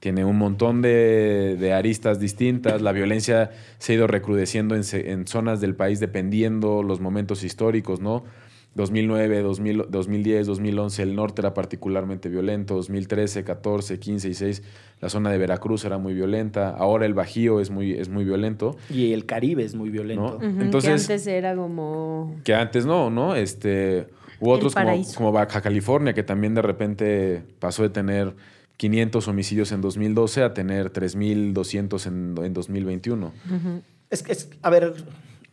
tiene 0.02 0.26
un 0.26 0.38
montón 0.38 0.82
de, 0.82 1.56
de 1.58 1.72
aristas 1.72 2.20
distintas, 2.20 2.82
la 2.82 2.92
violencia 2.92 3.52
se 3.78 3.94
ha 3.94 3.96
ido 3.96 4.08
recrudeciendo 4.08 4.76
en, 4.76 4.84
en 4.92 5.26
zonas 5.26 5.62
del 5.62 5.74
país 5.74 6.02
dependiendo 6.02 6.84
los 6.84 7.00
momentos 7.00 7.46
históricos, 7.46 8.02
¿no? 8.02 8.26
2009, 8.76 9.42
2000, 9.42 9.86
2010, 9.90 10.48
2011, 10.48 11.02
el 11.04 11.16
norte 11.16 11.42
era 11.42 11.54
particularmente 11.54 12.28
violento, 12.30 12.76
2013, 12.76 13.44
14, 13.46 14.00
15 14.00 14.28
y 14.28 14.30
16, 14.32 14.64
la 15.02 15.10
zona 15.10 15.32
de 15.32 15.38
Veracruz 15.38 15.86
era 15.86 15.98
muy 15.98 16.14
violenta, 16.14 16.70
ahora 16.72 17.06
el 17.06 17.14
Bajío 17.14 17.62
es 17.62 17.70
muy, 17.72 17.94
es 17.94 18.10
muy 18.10 18.26
violento. 18.26 18.76
Y 18.90 19.14
el 19.14 19.26
Caribe 19.26 19.64
es 19.64 19.76
muy 19.76 19.90
violento. 19.90 20.38
¿No? 20.42 20.48
Ujú, 20.48 20.62
Entonces- 20.62 21.08
que 21.08 21.14
antes 21.14 21.28
era 21.28 21.56
como... 21.56 22.36
Que 22.44 22.54
antes 22.54 22.86
no, 22.86 23.10
¿no? 23.10 23.34
Este, 23.36 24.08
u 24.42 24.50
otros 24.50 24.76
como, 24.76 24.92
como 25.16 25.32
Baja 25.32 25.62
California, 25.62 26.14
que 26.14 26.24
también 26.24 26.54
de 26.54 26.62
repente 26.62 27.44
pasó 27.60 27.82
de 27.84 27.90
tener 27.90 28.36
500 28.76 29.26
homicidios 29.30 29.72
en 29.72 29.80
2012 29.80 30.44
a 30.44 30.54
tener 30.54 30.92
3.200 30.92 32.08
en, 32.08 32.36
en 32.46 32.54
2021. 32.54 33.28
Ujú. 33.28 33.82
Es 34.10 34.22
que, 34.22 34.34
es- 34.34 34.50
a 34.62 34.70
ver, 34.70 34.94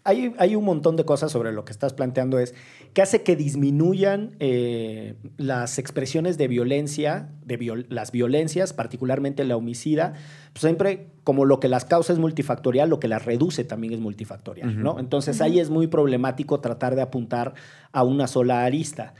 hay, 0.05 0.35
hay 0.39 0.57
un 0.57 0.65
montón 0.65 0.97
de 0.97 1.05
cosas 1.05 1.31
sobre 1.31 1.53
lo 1.53 1.65
que 1.65 1.73
estás 1.73 1.93
planteando. 1.93 2.39
Es 2.39 2.55
que 2.93 3.03
hace 3.03 3.23
que 3.23 3.37
disminuyan 3.37 4.35
eh, 4.41 5.15
las 5.37 5.79
expresiones 5.79 6.39
de 6.39 6.49
violencia, 6.49 7.29
de 7.45 7.59
viol- 7.59 7.87
las 7.89 8.11
violencias, 8.13 8.73
particularmente 8.73 9.45
la 9.45 9.57
homicida. 9.57 10.15
Pues 10.53 10.63
siempre, 10.63 11.07
como 11.25 11.45
lo 11.45 11.61
que 11.61 11.69
las 11.69 11.85
causa 11.85 12.13
es 12.13 12.19
multifactorial, 12.19 12.91
lo 12.91 12.99
que 13.01 13.09
las 13.09 13.25
reduce 13.25 13.65
también 13.65 13.93
es 13.93 14.01
multifactorial. 14.01 14.83
¿no? 14.83 14.99
Entonces 14.99 15.41
ahí 15.41 15.61
es 15.61 15.71
muy 15.71 15.87
problemático 15.87 16.61
tratar 16.61 16.97
de 16.97 17.03
apuntar 17.03 17.55
a 17.93 18.03
una 18.03 18.27
sola 18.27 18.65
arista. 18.65 19.15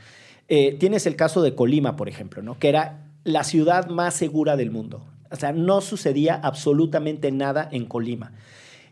Eh, 0.49 0.75
tienes 0.79 1.05
el 1.05 1.15
caso 1.15 1.41
de 1.41 1.55
Colima, 1.55 1.95
por 1.95 2.09
ejemplo, 2.09 2.41
¿no? 2.41 2.59
Que 2.59 2.67
era 2.69 3.05
la 3.23 3.45
ciudad 3.45 3.87
más 3.89 4.13
segura 4.13 4.57
del 4.57 4.69
mundo. 4.71 5.05
O 5.31 5.35
sea, 5.37 5.53
no 5.53 5.79
sucedía 5.81 6.35
absolutamente 6.35 7.31
nada 7.31 7.67
en 7.71 7.85
Colima. 7.85 8.33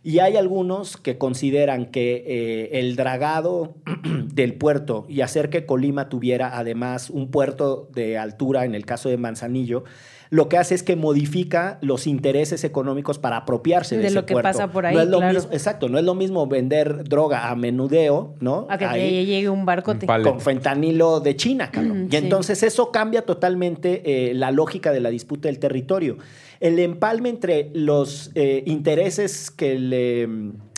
Y 0.03 0.17
hay 0.17 0.35
algunos 0.35 0.97
que 0.97 1.19
consideran 1.19 1.85
que 1.85 2.23
eh, 2.25 2.79
el 2.79 2.95
dragado 2.95 3.75
del 4.33 4.55
puerto 4.55 5.05
y 5.07 5.21
hacer 5.21 5.49
que 5.51 5.65
Colima 5.67 6.09
tuviera 6.09 6.57
además 6.57 7.09
un 7.11 7.29
puerto 7.29 7.87
de 7.93 8.17
altura, 8.17 8.65
en 8.65 8.73
el 8.73 8.85
caso 8.85 9.09
de 9.09 9.17
Manzanillo, 9.17 9.83
lo 10.31 10.47
que 10.49 10.57
hace 10.57 10.73
es 10.75 10.81
que 10.81 10.95
modifica 10.95 11.77
los 11.81 12.07
intereses 12.07 12.63
económicos 12.63 13.19
para 13.19 13.35
apropiarse 13.37 13.95
de, 13.97 14.01
De 14.03 14.07
ese 14.07 14.15
lo 14.15 14.25
que 14.25 14.33
puerto. 14.33 14.47
pasa 14.49 14.71
por 14.71 14.85
ahí, 14.85 14.95
No 14.95 15.01
es 15.01 15.09
lo 15.09 15.17
claro. 15.17 15.33
mismo- 15.33 15.51
exacto, 15.51 15.89
no 15.89 15.99
es 15.99 16.05
lo 16.05 16.15
mismo 16.15 16.47
vender 16.47 17.03
droga 17.03 17.49
a 17.49 17.55
menudeo, 17.55 18.33
¿no? 18.39 18.65
A 18.69 18.77
que 18.77 18.85
te 18.85 18.91
Ahí 18.91 19.25
llegue 19.25 19.49
un 19.49 19.65
barcote. 19.65 20.05
Un 20.05 20.07
pal- 20.07 20.23
con 20.23 20.39
fentanilo 20.39 21.19
de 21.19 21.35
China, 21.35 21.69
cabrón. 21.69 22.03
Mm, 22.03 22.07
y 22.07 22.11
sí. 22.11 22.15
entonces 22.17 22.63
eso 22.63 22.91
cambia 22.91 23.23
totalmente 23.23 24.29
eh, 24.29 24.33
la 24.33 24.51
lógica 24.51 24.91
de 24.93 25.01
la 25.01 25.09
disputa 25.09 25.49
del 25.49 25.59
territorio. 25.59 26.17
El 26.61 26.79
empalme 26.79 27.29
entre 27.29 27.71
los 27.73 28.31
eh, 28.35 28.63
intereses 28.67 29.51
que 29.51 29.77
le, 29.77 30.29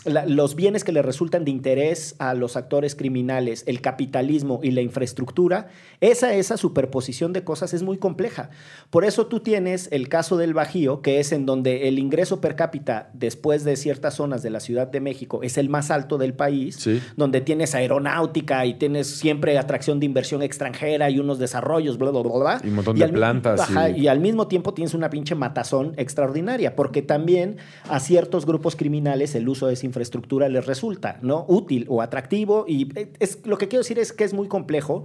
la- 0.06 0.26
los 0.26 0.54
bienes 0.54 0.84
que 0.84 0.92
le 0.92 1.02
resultan 1.02 1.44
de 1.44 1.50
interés 1.50 2.14
a 2.18 2.34
los 2.34 2.56
actores 2.56 2.94
criminales, 2.94 3.64
el 3.66 3.80
capitalismo 3.80 4.60
y 4.62 4.70
la 4.70 4.80
infraestructura, 4.82 5.68
esa, 6.00 6.34
esa 6.34 6.56
superposición 6.56 7.32
de 7.32 7.44
cosas 7.44 7.74
es 7.74 7.82
muy 7.82 7.98
compleja. 7.98 8.50
Por 8.90 9.04
eso 9.04 9.26
tú 9.26 9.40
tienes 9.40 9.88
el 9.92 10.08
caso 10.08 10.36
del 10.36 10.54
Bajío, 10.54 11.00
que 11.02 11.20
es 11.20 11.32
en 11.32 11.46
donde 11.46 11.88
el 11.88 11.98
ingreso 11.98 12.40
per 12.40 12.56
cápita 12.56 13.10
después 13.12 13.64
de 13.64 13.76
ciertas 13.76 14.14
zonas 14.14 14.42
de 14.42 14.50
la 14.50 14.60
Ciudad 14.60 14.86
de 14.88 15.00
México 15.00 15.40
es 15.42 15.58
el 15.58 15.68
más 15.68 15.90
alto 15.90 16.18
del 16.18 16.34
país, 16.34 16.76
Sí. 16.76 17.00
donde 17.16 17.40
tienes 17.40 17.74
aeronáutica 17.74 18.66
y 18.66 18.74
tienes 18.74 19.06
siempre 19.08 19.58
atracción 19.58 20.00
de 20.00 20.06
inversión 20.06 20.42
extranjera 20.42 21.10
y 21.10 21.18
unos 21.18 21.38
desarrollos, 21.38 21.98
bla, 21.98 22.10
bla, 22.10 22.20
bla, 22.22 22.32
bla. 22.38 22.60
Y 22.64 22.68
un 22.68 22.74
montón 22.74 22.96
de 22.96 23.04
al 23.04 23.12
mi- 23.12 23.16
plantas 23.16 23.60
Ajá, 23.60 23.90
y- 23.90 24.02
y 24.02 24.08
al 24.08 24.20
mismo 24.20 24.48
tiempo 24.48 24.74
tienes 24.74 24.94
una 24.94 25.10
pinche 25.10 25.34
matazón 25.34 25.92
extraordinaria, 25.96 26.76
porque 26.76 27.02
también 27.02 27.56
a 27.88 28.00
ciertos 28.00 28.46
grupos 28.46 28.76
criminales 28.76 29.34
el 29.34 29.48
uso 29.48 29.66
de 29.66 29.74
esa 29.74 29.86
infraestructura 29.94 30.48
les 30.48 30.66
resulta 30.66 31.18
¿no? 31.22 31.44
útil 31.48 31.86
o 31.88 32.02
atractivo. 32.02 32.64
Y 32.66 32.88
eh, 32.98 33.12
es, 33.20 33.46
lo 33.46 33.56
que 33.58 33.68
quiero 33.68 33.82
decir 33.82 33.98
es 33.98 34.12
que 34.12 34.24
es 34.24 34.34
muy 34.34 34.48
complejo. 34.48 35.04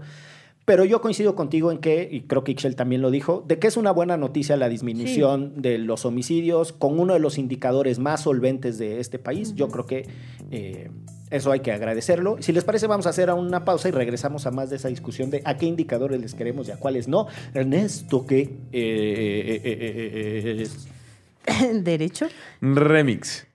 Pero 0.65 0.85
yo 0.85 1.01
coincido 1.01 1.33
contigo 1.33 1.71
en 1.71 1.79
que, 1.79 2.07
y 2.11 2.21
creo 2.21 2.43
que 2.43 2.51
Ixchel 2.51 2.75
también 2.75 3.01
lo 3.01 3.09
dijo, 3.09 3.43
de 3.47 3.57
que 3.57 3.65
es 3.65 3.75
una 3.75 3.89
buena 3.89 4.17
noticia 4.17 4.55
la 4.55 4.69
disminución 4.69 5.59
de 5.63 5.79
los 5.79 6.05
homicidios 6.05 6.73
con 6.73 6.99
uno 6.99 7.13
de 7.13 7.19
los 7.19 7.39
indicadores 7.39 7.97
más 7.97 8.21
solventes 8.21 8.77
de 8.77 8.99
este 8.99 9.17
país. 9.17 9.55
Yo 9.55 9.67
creo 9.69 9.87
que 9.87 10.05
eh, 10.51 10.91
eso 11.31 11.51
hay 11.51 11.61
que 11.61 11.71
agradecerlo. 11.71 12.37
Si 12.39 12.51
les 12.51 12.63
parece, 12.63 12.85
vamos 12.85 13.07
a 13.07 13.09
hacer 13.09 13.31
una 13.31 13.65
pausa 13.65 13.89
y 13.89 13.91
regresamos 13.93 14.45
a 14.45 14.51
más 14.51 14.69
de 14.69 14.75
esa 14.75 14.89
discusión 14.89 15.31
de 15.31 15.41
a 15.43 15.57
qué 15.57 15.65
indicadores 15.65 16.21
les 16.21 16.35
queremos 16.35 16.67
y 16.67 16.71
a 16.71 16.77
cuáles 16.77 17.07
no. 17.07 17.25
Ernesto, 17.55 18.27
que... 18.27 18.41
eh, 18.41 18.49
eh, 18.71 19.61
eh, 19.63 19.77
eh, 19.81 20.63
eh, 20.63 20.67
eh, 21.47 21.73
¿Derecho? 21.81 22.27
Remix. 22.61 23.48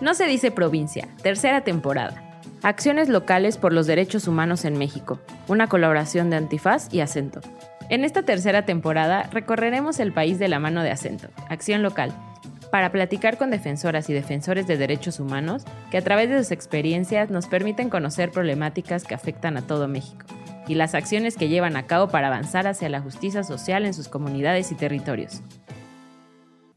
No 0.00 0.14
se 0.14 0.26
dice 0.26 0.50
provincia, 0.50 1.08
tercera 1.22 1.60
temporada. 1.62 2.20
Acciones 2.62 3.08
locales 3.08 3.58
por 3.58 3.72
los 3.72 3.86
derechos 3.86 4.26
humanos 4.26 4.64
en 4.64 4.76
México, 4.76 5.20
una 5.48 5.68
colaboración 5.68 6.30
de 6.30 6.36
Antifaz 6.36 6.92
y 6.92 7.00
Acento. 7.00 7.40
En 7.90 8.04
esta 8.04 8.22
tercera 8.22 8.64
temporada 8.64 9.28
recorreremos 9.30 10.00
el 10.00 10.12
país 10.12 10.38
de 10.38 10.48
la 10.48 10.58
mano 10.58 10.82
de 10.82 10.90
Acento, 10.90 11.28
Acción 11.48 11.82
Local, 11.82 12.12
para 12.72 12.90
platicar 12.90 13.38
con 13.38 13.50
defensoras 13.50 14.10
y 14.10 14.14
defensores 14.14 14.66
de 14.66 14.76
derechos 14.76 15.20
humanos 15.20 15.62
que 15.90 15.98
a 15.98 16.02
través 16.02 16.28
de 16.28 16.38
sus 16.38 16.50
experiencias 16.50 17.30
nos 17.30 17.46
permiten 17.46 17.88
conocer 17.88 18.32
problemáticas 18.32 19.04
que 19.04 19.14
afectan 19.14 19.56
a 19.56 19.62
todo 19.62 19.86
México 19.86 20.26
y 20.66 20.74
las 20.74 20.94
acciones 20.94 21.36
que 21.36 21.48
llevan 21.48 21.76
a 21.76 21.86
cabo 21.86 22.08
para 22.08 22.28
avanzar 22.28 22.66
hacia 22.66 22.88
la 22.88 23.00
justicia 23.00 23.44
social 23.44 23.84
en 23.84 23.94
sus 23.94 24.08
comunidades 24.08 24.72
y 24.72 24.74
territorios. 24.74 25.42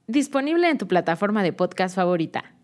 Disponible 0.06 0.70
en 0.70 0.78
tu 0.78 0.88
plataforma 0.88 1.42
de 1.42 1.54
podcast 1.54 1.96
favorita. 1.96 2.57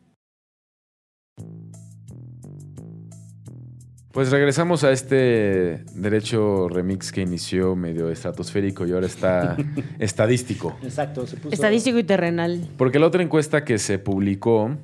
Pues 4.14 4.30
regresamos 4.30 4.84
a 4.84 4.92
este 4.92 5.84
derecho 5.96 6.70
remix 6.70 7.12
que 7.12 7.22
inició 7.22 7.76
medio 7.76 8.12
estratosférico 8.12 8.86
y 8.86 8.92
ahora 8.92 9.08
está 9.08 9.58
estadístico. 10.00 10.78
exacto, 10.84 11.26
se 11.26 11.36
puso... 11.38 11.52
Estadístico 11.52 11.98
y 11.98 12.04
terrenal. 12.04 12.70
Porque 12.78 13.00
la 13.00 13.08
otra 13.08 13.24
encuesta 13.24 13.66
que 13.66 13.80
se 13.80 13.98
publicó 13.98 14.78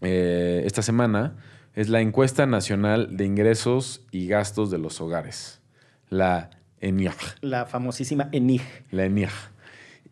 eh, 0.00 0.62
esta 0.64 0.80
semana 0.80 1.36
es 1.74 1.90
la 1.90 2.00
encuesta 2.00 2.46
nacional 2.46 3.18
de 3.18 3.26
ingresos 3.26 4.06
y 4.10 4.28
gastos 4.28 4.70
de 4.70 4.78
los 4.78 4.98
hogares, 5.02 5.60
la 6.08 6.48
ENIAG. 6.80 7.16
La 7.42 7.66
famosísima 7.66 8.30
ENIG. 8.32 8.62
La 8.90 9.04
ENIAG. 9.04 9.53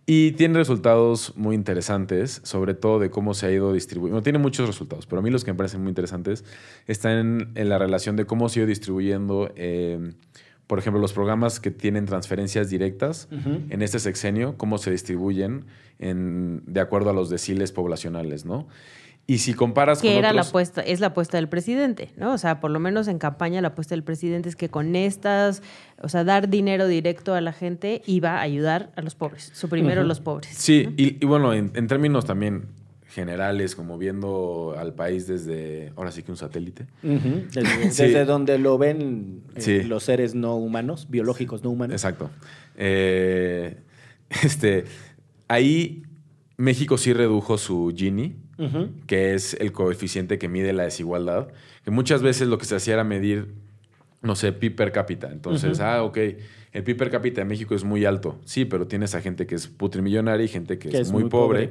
Y 0.04 0.32
tiene 0.32 0.58
resultados 0.58 1.32
muy 1.36 1.54
interesantes, 1.54 2.40
sobre 2.44 2.74
todo 2.74 2.98
de 2.98 3.10
cómo 3.10 3.34
se 3.34 3.46
ha 3.46 3.50
ido 3.52 3.72
distribuyendo. 3.72 4.14
Bueno, 4.16 4.24
tiene 4.24 4.38
muchos 4.40 4.66
resultados, 4.66 5.06
pero 5.06 5.20
a 5.20 5.22
mí 5.22 5.30
los 5.30 5.44
que 5.44 5.52
me 5.52 5.56
parecen 5.56 5.80
muy 5.82 5.90
interesantes 5.90 6.44
están 6.88 7.12
en, 7.18 7.52
en 7.54 7.68
la 7.68 7.78
relación 7.78 8.16
de 8.16 8.24
cómo 8.26 8.48
se 8.48 8.58
ha 8.58 8.62
ido 8.62 8.68
distribuyendo, 8.68 9.52
eh, 9.54 10.12
por 10.66 10.78
ejemplo, 10.80 11.00
los 11.00 11.12
programas 11.12 11.60
que 11.60 11.70
tienen 11.70 12.06
transferencias 12.06 12.68
directas 12.68 13.28
en 13.70 13.80
este 13.82 13.98
sexenio, 14.00 14.56
cómo 14.56 14.78
se 14.78 14.90
distribuyen 14.90 15.66
en- 16.00 16.62
de 16.66 16.80
acuerdo 16.80 17.10
a 17.10 17.12
los 17.12 17.30
deciles 17.30 17.70
poblacionales, 17.72 18.44
¿no? 18.44 18.66
Y 19.26 19.38
si 19.38 19.54
comparas 19.54 20.02
Que 20.02 20.08
con 20.08 20.16
era 20.18 20.32
la 20.32 20.42
apuesta, 20.42 20.80
es 20.82 20.98
la 21.00 21.08
apuesta 21.08 21.36
del 21.38 21.48
presidente, 21.48 22.10
¿no? 22.16 22.32
O 22.32 22.38
sea, 22.38 22.58
por 22.60 22.70
lo 22.72 22.80
menos 22.80 23.06
en 23.06 23.18
campaña 23.18 23.60
la 23.60 23.68
apuesta 23.68 23.94
del 23.94 24.02
presidente 24.02 24.48
es 24.48 24.56
que 24.56 24.68
con 24.68 24.96
estas, 24.96 25.62
o 26.02 26.08
sea, 26.08 26.24
dar 26.24 26.48
dinero 26.48 26.86
directo 26.88 27.34
a 27.34 27.40
la 27.40 27.52
gente 27.52 28.02
iba 28.06 28.38
a 28.38 28.40
ayudar 28.42 28.90
a 28.96 29.02
los 29.02 29.14
pobres, 29.14 29.50
su 29.54 29.68
primero 29.68 30.02
los 30.02 30.20
pobres. 30.20 30.52
Sí, 30.56 30.88
y, 30.96 31.22
y 31.22 31.26
bueno, 31.26 31.54
en, 31.54 31.70
en 31.74 31.86
términos 31.86 32.24
también 32.24 32.64
generales, 33.06 33.76
como 33.76 33.96
viendo 33.98 34.74
al 34.76 34.94
país 34.94 35.26
desde, 35.26 35.92
ahora 35.96 36.10
sí 36.10 36.22
que 36.22 36.30
un 36.32 36.36
satélite. 36.38 36.86
Desde, 37.02 37.90
Sí. 37.92 38.02
desde 38.04 38.24
donde 38.24 38.58
lo 38.58 38.76
ven 38.78 39.42
eh, 39.54 39.60
Sí. 39.60 39.82
los 39.82 40.02
seres 40.02 40.34
no 40.34 40.56
humanos, 40.56 41.06
biológicos 41.10 41.62
no 41.62 41.70
humanos. 41.70 41.94
Exacto. 41.94 42.30
Eh, 42.76 43.76
este, 44.42 44.84
ahí 45.46 46.02
México 46.56 46.96
sí 46.98 47.12
redujo 47.12 47.58
su 47.58 47.92
Gini, 47.94 48.36
Que 49.06 49.34
es 49.34 49.54
el 49.54 49.72
coeficiente 49.72 50.38
que 50.38 50.48
mide 50.48 50.72
la 50.72 50.84
desigualdad, 50.84 51.48
que 51.84 51.90
muchas 51.90 52.22
veces 52.22 52.48
lo 52.48 52.58
que 52.58 52.64
se 52.64 52.76
hacía 52.76 52.94
era 52.94 53.04
medir, 53.04 53.54
no 54.20 54.36
sé, 54.36 54.52
PIB 54.52 54.76
per 54.76 54.92
cápita. 54.92 55.30
Entonces, 55.30 55.80
ah, 55.80 56.02
ok, 56.02 56.18
el 56.72 56.84
PIB 56.84 56.96
per 56.96 57.10
cápita 57.10 57.40
de 57.40 57.44
México 57.44 57.74
es 57.74 57.84
muy 57.84 58.04
alto. 58.04 58.40
Sí, 58.44 58.64
pero 58.64 58.86
tienes 58.86 59.14
a 59.14 59.20
gente 59.20 59.46
que 59.46 59.54
es 59.54 59.66
putrimillonaria 59.66 60.44
y 60.44 60.48
gente 60.48 60.78
que, 60.78 60.88
es, 60.96 61.12
muy, 61.12 61.24
pobre. 61.24 61.70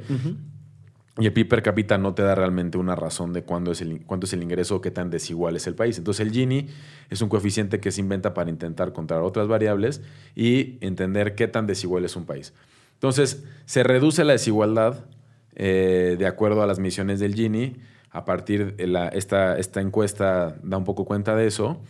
Y 1.17 1.25
el 1.25 1.33
PIB 1.33 1.49
per 1.49 1.61
cápita 1.61 1.97
no 1.97 2.13
te 2.13 2.21
da 2.21 2.35
realmente 2.35 2.77
una 2.77 2.95
razón 2.95 3.33
de 3.33 3.43
cuándo 3.43 3.71
es 3.71 3.81
el, 3.81 4.05
cuánto 4.05 4.25
es 4.25 4.33
el 4.33 4.43
ingreso 4.43 4.77
o 4.77 4.81
qué 4.81 4.91
tan 4.91 5.09
desigual 5.09 5.55
es 5.55 5.67
el 5.67 5.75
país. 5.75 5.97
Entonces 5.97 6.25
el 6.25 6.31
Gini 6.31 6.67
es 7.09 7.21
un 7.21 7.27
coeficiente 7.27 7.79
que 7.79 7.91
se 7.91 7.99
inventa 7.99 8.33
para 8.33 8.49
intentar 8.49 8.93
contar 8.93 9.21
otras 9.21 9.47
variables 9.47 10.01
y 10.35 10.77
entender 10.79 11.35
qué 11.35 11.47
tan 11.47 11.67
desigual 11.67 12.05
es 12.05 12.15
un 12.15 12.25
país. 12.25 12.53
Entonces 12.93 13.43
se 13.65 13.83
reduce 13.83 14.23
la 14.23 14.33
desigualdad 14.33 15.05
eh, 15.55 16.15
de 16.17 16.27
acuerdo 16.27 16.61
a 16.61 16.67
las 16.67 16.79
misiones 16.79 17.19
del 17.19 17.35
Gini. 17.35 17.77
A 18.09 18.25
partir 18.25 18.75
de 18.75 19.09
esta, 19.13 19.57
esta 19.57 19.79
encuesta 19.79 20.57
da 20.63 20.77
un 20.77 20.83
poco 20.83 21.05
cuenta 21.05 21.35
de 21.35 21.47
eso. 21.47 21.81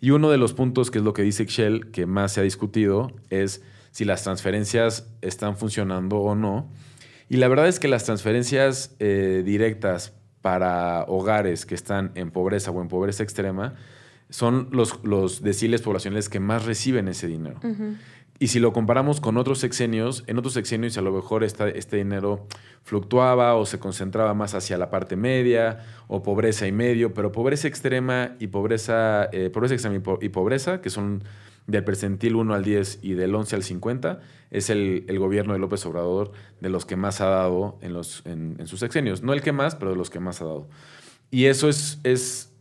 Y 0.00 0.10
uno 0.10 0.30
de 0.30 0.38
los 0.38 0.52
puntos, 0.52 0.90
que 0.90 0.98
es 0.98 1.04
lo 1.04 1.14
que 1.14 1.22
dice 1.22 1.42
Excel, 1.42 1.90
que 1.90 2.06
más 2.06 2.32
se 2.32 2.40
ha 2.40 2.42
discutido, 2.44 3.10
es 3.30 3.62
si 3.90 4.04
las 4.04 4.22
transferencias 4.22 5.08
están 5.20 5.56
funcionando 5.56 6.18
o 6.18 6.34
no. 6.34 6.68
Y 7.28 7.38
la 7.38 7.48
verdad 7.48 7.68
es 7.68 7.80
que 7.80 7.88
las 7.88 8.04
transferencias 8.04 8.94
eh, 8.98 9.42
directas 9.44 10.12
para 10.42 11.04
hogares 11.04 11.64
que 11.64 11.74
están 11.74 12.12
en 12.16 12.30
pobreza 12.30 12.70
o 12.70 12.82
en 12.82 12.88
pobreza 12.88 13.22
extrema 13.22 13.76
son 14.28 14.68
los, 14.72 15.02
los 15.04 15.42
deciles 15.42 15.80
poblacionales 15.80 16.28
que 16.28 16.40
más 16.40 16.64
reciben 16.64 17.08
ese 17.08 17.26
dinero. 17.26 17.60
Y 18.40 18.48
si 18.48 18.58
lo 18.58 18.72
comparamos 18.72 19.20
con 19.20 19.36
otros 19.36 19.60
sexenios, 19.60 20.24
en 20.26 20.38
otros 20.38 20.54
sexenios 20.54 20.98
a 20.98 21.02
lo 21.02 21.12
mejor 21.12 21.44
esta- 21.44 21.68
este 21.68 21.96
dinero 21.98 22.46
fluctuaba 22.82 23.54
o 23.54 23.64
se 23.64 23.78
concentraba 23.78 24.34
más 24.34 24.54
hacia 24.54 24.76
la 24.76 24.90
parte 24.90 25.16
media 25.16 25.78
o 26.08 26.22
pobreza 26.22 26.66
y 26.66 26.72
medio, 26.72 27.14
pero 27.14 27.30
pobreza 27.32 27.68
extrema 27.68 28.32
y 28.40 28.48
pobreza, 28.48 29.28
eh, 29.32 29.50
pobreza 29.50 29.74
extrema 29.74 29.96
y, 29.96 30.00
po- 30.00 30.18
y 30.20 30.28
pobreza, 30.30 30.80
que 30.80 30.90
son 30.90 31.22
del 31.66 31.84
percentil 31.84 32.34
1 32.34 32.52
al 32.54 32.62
10 32.64 32.98
y 33.02 33.14
del 33.14 33.34
11 33.34 33.56
al 33.56 33.62
50, 33.62 34.20
es 34.50 34.68
el, 34.68 35.04
el 35.08 35.18
gobierno 35.18 35.54
de 35.54 35.58
López 35.60 35.86
Obrador 35.86 36.32
de 36.60 36.68
los 36.68 36.84
que 36.84 36.96
más 36.96 37.20
ha 37.20 37.26
dado 37.26 37.78
en, 37.80 37.92
los, 37.94 38.22
en 38.26 38.66
sus 38.66 38.80
sexenios. 38.80 39.22
No 39.22 39.32
el 39.32 39.40
que 39.42 39.52
más, 39.52 39.74
pero 39.76 39.92
de 39.92 39.96
los 39.96 40.10
que 40.10 40.20
más 40.20 40.42
ha 40.42 40.44
dado. 40.44 40.68
Y 41.30 41.46
eso 41.46 41.68
es, 41.70 42.00
es, 42.02 42.52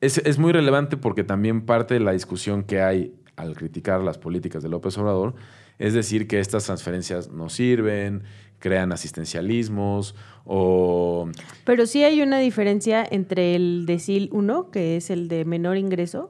es, 0.00 0.18
es 0.18 0.38
muy 0.38 0.52
relevante 0.52 0.96
porque 0.96 1.22
también 1.24 1.66
parte 1.66 1.94
de 1.94 2.00
la 2.00 2.12
discusión 2.12 2.62
que 2.62 2.80
hay 2.80 3.12
al 3.36 3.54
criticar 3.54 4.00
las 4.02 4.18
políticas 4.18 4.62
de 4.62 4.68
López 4.68 4.96
Obrador 4.98 5.34
es 5.78 5.94
decir 5.94 6.26
que 6.26 6.40
estas 6.40 6.64
transferencias 6.64 7.30
no 7.30 7.48
sirven, 7.48 8.22
crean 8.58 8.92
asistencialismos 8.92 10.14
o... 10.44 11.28
Pero 11.64 11.86
sí 11.86 12.04
hay 12.04 12.22
una 12.22 12.38
diferencia 12.38 13.06
entre 13.08 13.54
el 13.54 13.84
decil 13.86 14.28
1, 14.32 14.70
que 14.70 14.96
es 14.96 15.10
el 15.10 15.28
de 15.28 15.44
menor 15.44 15.76
ingreso, 15.76 16.28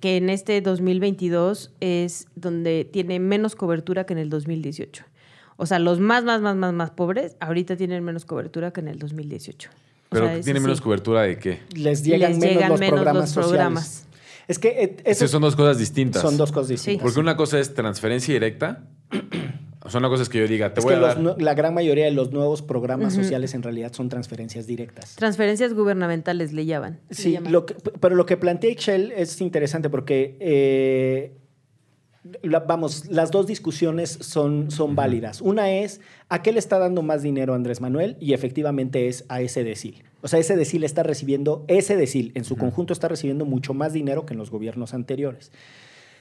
que 0.00 0.16
en 0.16 0.28
este 0.30 0.60
2022 0.60 1.72
es 1.80 2.28
donde 2.36 2.84
tiene 2.84 3.18
menos 3.18 3.56
cobertura 3.56 4.04
que 4.04 4.12
en 4.12 4.18
el 4.18 4.30
2018. 4.30 5.04
O 5.56 5.66
sea, 5.66 5.78
los 5.78 6.00
más, 6.00 6.24
más, 6.24 6.40
más, 6.40 6.56
más, 6.56 6.72
más 6.72 6.90
pobres 6.90 7.36
ahorita 7.40 7.76
tienen 7.76 8.04
menos 8.04 8.24
cobertura 8.24 8.72
que 8.72 8.80
en 8.80 8.88
el 8.88 8.98
2018. 8.98 9.70
O 9.70 9.72
Pero 10.10 10.26
sea, 10.26 10.34
eso 10.36 10.44
tiene 10.44 10.60
menos 10.60 10.78
sí. 10.78 10.84
cobertura 10.84 11.22
de 11.22 11.38
qué? 11.38 11.60
Les 11.74 12.02
llegan, 12.04 12.32
Les 12.32 12.40
menos, 12.40 12.54
llegan 12.54 12.70
los 12.70 12.80
menos 12.80 12.94
programas 12.94 13.22
los 13.22 13.30
sociales. 13.30 13.50
programas. 13.50 14.06
Es 14.50 14.58
que 14.58 14.68
eh, 14.82 14.96
eso 15.04 15.28
son 15.28 15.42
dos 15.42 15.54
cosas 15.56 15.78
distintas. 15.78 16.22
son 16.22 16.36
dos 16.36 16.50
cosas 16.52 16.68
distintas. 16.70 17.02
Porque 17.02 17.20
una 17.20 17.36
cosa 17.36 17.58
es 17.60 17.72
transferencia 17.74 18.34
directa. 18.34 18.84
o 19.82 19.88
sea, 19.90 19.98
una 20.00 20.08
cosa 20.08 20.24
es 20.24 20.28
que 20.28 20.38
yo 20.38 20.46
diga, 20.48 20.74
te 20.74 20.80
Es 20.80 20.84
voy 20.84 20.94
que 20.94 20.98
a 20.98 21.00
los 21.14 21.22
dar... 21.24 21.40
la 21.40 21.54
gran 21.54 21.72
mayoría 21.72 22.04
de 22.06 22.10
los 22.10 22.32
nuevos 22.32 22.60
programas 22.60 23.14
sociales 23.14 23.54
en 23.54 23.62
realidad 23.62 23.92
son 23.92 24.08
transferencias 24.08 24.66
directas. 24.66 25.14
Transferencias 25.16 25.72
gubernamentales 25.74 26.52
le 26.52 26.66
llaman. 26.66 26.98
le 27.08 27.14
Sí, 27.14 27.32
llaman. 27.32 27.52
lo 27.52 27.64
que- 27.66 27.74
pero 28.00 28.16
lo 28.16 28.26
que 28.26 28.36
plantea 28.36 28.70
Excel 28.72 29.12
es 29.16 29.40
interesante 29.40 29.88
porque 29.88 30.36
eh, 30.40 31.36
la- 32.42 32.60
vamos, 32.60 33.06
las 33.06 33.30
dos 33.30 33.46
discusiones 33.46 34.10
son, 34.20 34.70
son 34.70 34.94
válidas. 34.96 35.40
Una 35.40 35.70
es, 35.72 36.00
¿a 36.28 36.42
qué 36.42 36.52
le 36.52 36.58
está 36.58 36.78
dando 36.78 37.02
más 37.02 37.22
dinero 37.22 37.54
Andrés 37.54 37.80
Manuel? 37.80 38.16
Y 38.20 38.34
efectivamente 38.34 39.08
es 39.08 39.24
a 39.28 39.40
ese 39.40 39.64
decil. 39.64 40.02
O 40.22 40.28
sea, 40.28 40.38
ese 40.38 40.56
decil 40.56 40.84
está 40.84 41.02
recibiendo, 41.02 41.64
ese 41.68 41.96
decil 41.96 42.32
en 42.34 42.44
su 42.44 42.56
conjunto 42.56 42.92
está 42.92 43.08
recibiendo 43.08 43.44
mucho 43.44 43.74
más 43.74 43.92
dinero 43.92 44.26
que 44.26 44.34
en 44.34 44.38
los 44.38 44.50
gobiernos 44.50 44.94
anteriores. 44.94 45.52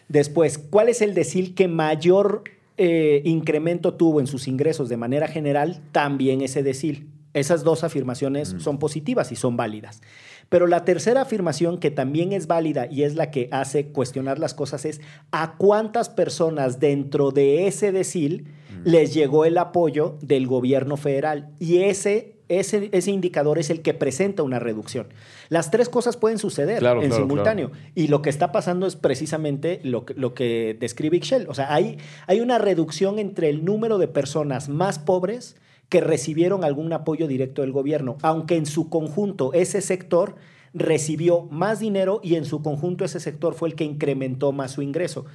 Después, 0.08 0.58
¿cuál 0.58 0.90
es 0.90 1.02
el 1.02 1.14
decil 1.14 1.54
que 1.54 1.68
mayor 1.68 2.44
eh, 2.78 3.22
incremento 3.26 3.94
tuvo 3.94 4.20
en 4.20 4.28
sus 4.28 4.48
ingresos 4.48 4.90
de 4.90 4.98
manera 4.98 5.28
general? 5.28 5.82
También 5.92 6.42
ese 6.42 6.64
decil. 6.64 7.10
Esas 7.34 7.64
dos 7.64 7.84
afirmaciones 7.84 8.56
son 8.58 8.80
positivas 8.80 9.32
y 9.32 9.36
son 9.36 9.56
válidas. 9.56 10.02
Pero 10.50 10.66
la 10.66 10.84
tercera 10.84 11.22
afirmación 11.22 11.78
que 11.78 11.92
también 11.92 12.34
es 12.34 12.48
válida 12.48 12.88
y 12.90 13.04
es 13.04 13.14
la 13.14 13.30
que 13.30 13.50
hace 13.52 13.90
cuestionar 13.90 14.40
las 14.40 14.56
cosas 14.56 14.84
es 14.86 15.00
a 15.32 15.56
cuántas 15.58 16.10
personas 16.10 16.80
dentro 16.80 17.30
de 17.30 17.68
ese 17.68 17.92
decil 17.92 18.48
les 18.84 19.14
llegó 19.14 19.46
el 19.46 19.60
apoyo 19.60 20.18
del 20.22 20.48
gobierno 20.48 20.98
federal. 20.98 21.50
Y 21.60 21.84
ese, 21.84 22.39
ese, 22.50 22.90
ese 22.92 23.12
indicador 23.12 23.60
es 23.60 23.70
el 23.70 23.82
que 23.82 23.94
presenta 23.94 24.44
una 24.44 24.60
reducción. 24.60 25.08
Las 25.50 25.72
tres 25.72 25.88
cosas 25.88 26.18
pueden 26.18 26.40
suceder 26.40 26.80
Claro, 26.80 27.02
en 27.02 27.10
claro, 27.10 27.24
simultáneo. 27.24 27.72
Y 27.96 28.08
lo 28.08 28.22
que 28.22 28.30
está 28.30 28.52
pasando 28.52 28.88
es 28.88 28.96
precisamente 28.96 29.80
lo 29.84 30.06
que, 30.06 30.16
lo 30.16 30.34
que 30.34 30.76
describe 30.80 31.18
Ixchel. 31.18 31.48
O 31.48 31.54
sea, 31.54 31.74
hay, 31.74 31.98
hay 32.28 32.42
una 32.42 32.58
reducción 32.58 33.20
entre 33.20 33.50
el 33.50 33.64
número 33.64 33.98
de 34.00 34.08
personas 34.08 34.68
más 34.68 35.00
pobres 35.00 35.56
que 35.90 36.02
recibieron 36.02 36.64
algún 36.64 36.92
apoyo 36.94 37.28
directo 37.28 37.62
del 37.62 37.72
gobierno, 37.72 38.18
aunque 38.22 38.56
en 38.56 38.66
su 38.66 38.90
conjunto 38.90 39.54
ese 39.54 39.82
sector 39.82 40.36
recibió 40.74 41.44
más 41.50 41.80
dinero 41.80 42.22
y 42.24 42.36
en 42.36 42.46
su 42.46 42.62
conjunto 42.62 43.06
ese 43.06 43.20
sector 43.20 43.56
fue 43.56 43.70
el 43.70 43.76
que 43.76 43.84
incrementó 43.84 44.52
más 44.52 44.72
su 44.72 44.82
ingreso. 44.82 45.26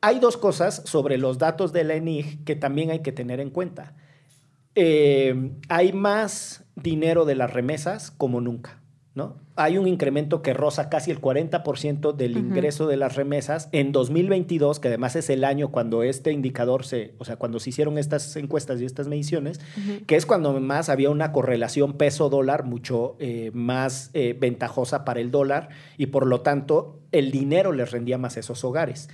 Hay 0.00 0.20
dos 0.20 0.36
cosas 0.36 0.82
sobre 0.84 1.18
los 1.18 1.38
datos 1.38 1.72
de 1.72 1.82
la 1.82 1.94
ENIG 1.94 2.44
que 2.44 2.56
también 2.56 2.90
hay 2.90 3.00
que 3.00 3.10
tener 3.10 3.40
en 3.40 3.50
cuenta. 3.50 3.94
Eh, 4.74 5.52
hay 5.68 5.92
más 5.92 6.64
dinero 6.76 7.24
de 7.24 7.34
las 7.34 7.52
remesas 7.52 8.10
como 8.10 8.40
nunca. 8.40 8.80
¿no? 9.14 9.36
Hay 9.54 9.78
un 9.78 9.86
incremento 9.86 10.42
que 10.42 10.54
roza 10.54 10.88
casi 10.88 11.12
el 11.12 11.20
40% 11.20 12.12
del 12.14 12.36
ingreso 12.36 12.88
de 12.88 12.96
las 12.96 13.14
remesas 13.14 13.68
en 13.70 13.92
2022, 13.92 14.80
que 14.80 14.88
además 14.88 15.14
es 15.14 15.30
el 15.30 15.44
año 15.44 15.70
cuando 15.70 16.02
este 16.02 16.32
indicador 16.32 16.84
se, 16.84 17.14
o 17.18 17.24
sea, 17.24 17.36
cuando 17.36 17.60
se 17.60 17.70
hicieron 17.70 17.96
estas 17.96 18.34
encuestas 18.34 18.80
y 18.80 18.84
estas 18.84 19.06
mediciones, 19.06 19.60
que 20.08 20.16
es 20.16 20.26
cuando 20.26 20.58
más 20.58 20.88
había 20.88 21.10
una 21.10 21.30
correlación 21.30 21.92
peso-dólar 21.92 22.64
mucho 22.64 23.14
eh, 23.20 23.52
más 23.54 24.10
eh, 24.14 24.36
ventajosa 24.38 25.04
para 25.04 25.20
el 25.20 25.30
dólar 25.30 25.68
y 25.96 26.06
por 26.06 26.26
lo 26.26 26.40
tanto 26.40 26.98
el 27.12 27.30
dinero 27.30 27.70
les 27.70 27.92
rendía 27.92 28.18
más 28.18 28.36
a 28.36 28.40
esos 28.40 28.64
hogares. 28.64 29.08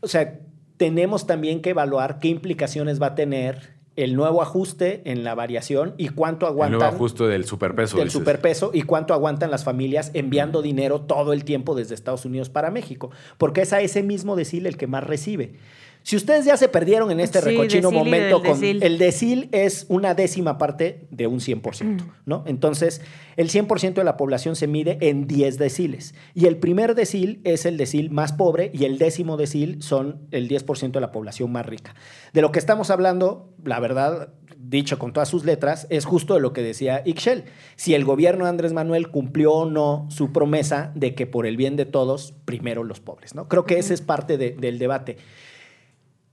O 0.00 0.08
sea, 0.08 0.40
tenemos 0.78 1.28
también 1.28 1.62
que 1.62 1.70
evaluar 1.70 2.18
qué 2.18 2.26
implicaciones 2.26 3.00
va 3.00 3.08
a 3.08 3.14
tener 3.14 3.71
el 3.96 4.16
nuevo 4.16 4.42
ajuste 4.42 5.02
en 5.04 5.22
la 5.22 5.34
variación 5.34 5.94
y 5.98 6.08
cuánto 6.08 6.46
El 6.46 6.52
aguantan 6.52 6.78
nuevo 6.78 6.94
ajuste 6.96 7.24
del 7.24 7.44
superpeso. 7.44 7.96
del 7.96 8.06
dices. 8.06 8.18
superpeso 8.18 8.70
y 8.72 8.82
cuánto 8.82 9.12
aguantan 9.14 9.50
las 9.50 9.64
familias 9.64 10.10
enviando 10.14 10.62
dinero 10.62 11.02
todo 11.02 11.32
el 11.32 11.44
tiempo 11.44 11.74
desde 11.74 11.94
Estados 11.94 12.24
Unidos 12.24 12.48
para 12.48 12.70
México, 12.70 13.10
porque 13.38 13.62
es 13.62 13.72
a 13.72 13.80
ese 13.80 14.02
mismo 14.02 14.36
decil 14.36 14.66
el 14.66 14.76
que 14.76 14.86
más 14.86 15.04
recibe. 15.04 15.54
Si 16.02 16.16
ustedes 16.16 16.44
ya 16.44 16.56
se 16.56 16.68
perdieron 16.68 17.10
en 17.10 17.20
este 17.20 17.40
Sí, 17.40 17.44
recochino 17.46 17.90
decil 17.90 17.98
momento 18.04 18.42
con 18.42 18.60
decil. 18.60 18.82
el 18.82 18.98
decil 18.98 19.48
es 19.52 19.86
una 19.88 20.14
décima 20.14 20.58
parte 20.58 21.06
de 21.10 21.26
un 21.26 21.40
100%, 21.40 22.04
¿no? 22.26 22.42
Entonces, 22.46 23.00
el 23.36 23.50
100% 23.50 23.94
de 23.94 24.04
la 24.04 24.16
población 24.16 24.56
se 24.56 24.66
mide 24.66 24.98
en 25.00 25.26
10 25.26 25.58
deciles 25.58 26.14
y 26.34 26.46
el 26.46 26.56
primer 26.56 26.94
decil 26.94 27.40
es 27.44 27.66
el 27.66 27.76
decil 27.76 28.10
más 28.10 28.32
pobre 28.32 28.70
y 28.74 28.84
el 28.84 28.98
décimo 28.98 29.36
decil 29.36 29.80
son 29.82 30.22
el 30.32 30.48
10% 30.48 30.90
de 30.92 31.00
la 31.00 31.12
población 31.12 31.52
más 31.52 31.66
rica. 31.66 31.94
De 32.32 32.42
lo 32.42 32.50
que 32.52 32.58
estamos 32.58 32.90
hablando, 32.90 33.54
la 33.64 33.78
verdad, 33.78 34.30
dicho 34.58 34.98
con 34.98 35.12
todas 35.12 35.28
sus 35.28 35.44
letras, 35.44 35.86
es 35.90 36.04
justo 36.04 36.34
de 36.34 36.40
lo 36.40 36.52
que 36.52 36.62
decía 36.62 37.02
Ixchel. 37.04 37.44
Si 37.76 37.94
el 37.94 38.04
gobierno 38.04 38.44
de 38.44 38.50
Andrés 38.50 38.72
Manuel 38.72 39.08
cumplió 39.10 39.52
o 39.52 39.70
no 39.70 40.06
su 40.10 40.32
promesa 40.32 40.92
de 40.94 41.14
que 41.14 41.26
por 41.26 41.46
el 41.46 41.56
bien 41.56 41.76
de 41.76 41.84
todos, 41.84 42.34
primero 42.44 42.82
los 42.82 42.98
pobres, 43.00 43.34
¿no? 43.34 43.48
Creo 43.48 43.66
que 43.66 43.78
ese 43.78 43.94
es 43.94 44.00
parte 44.00 44.36
de- 44.38 44.52
del 44.52 44.78
debate. 44.78 45.16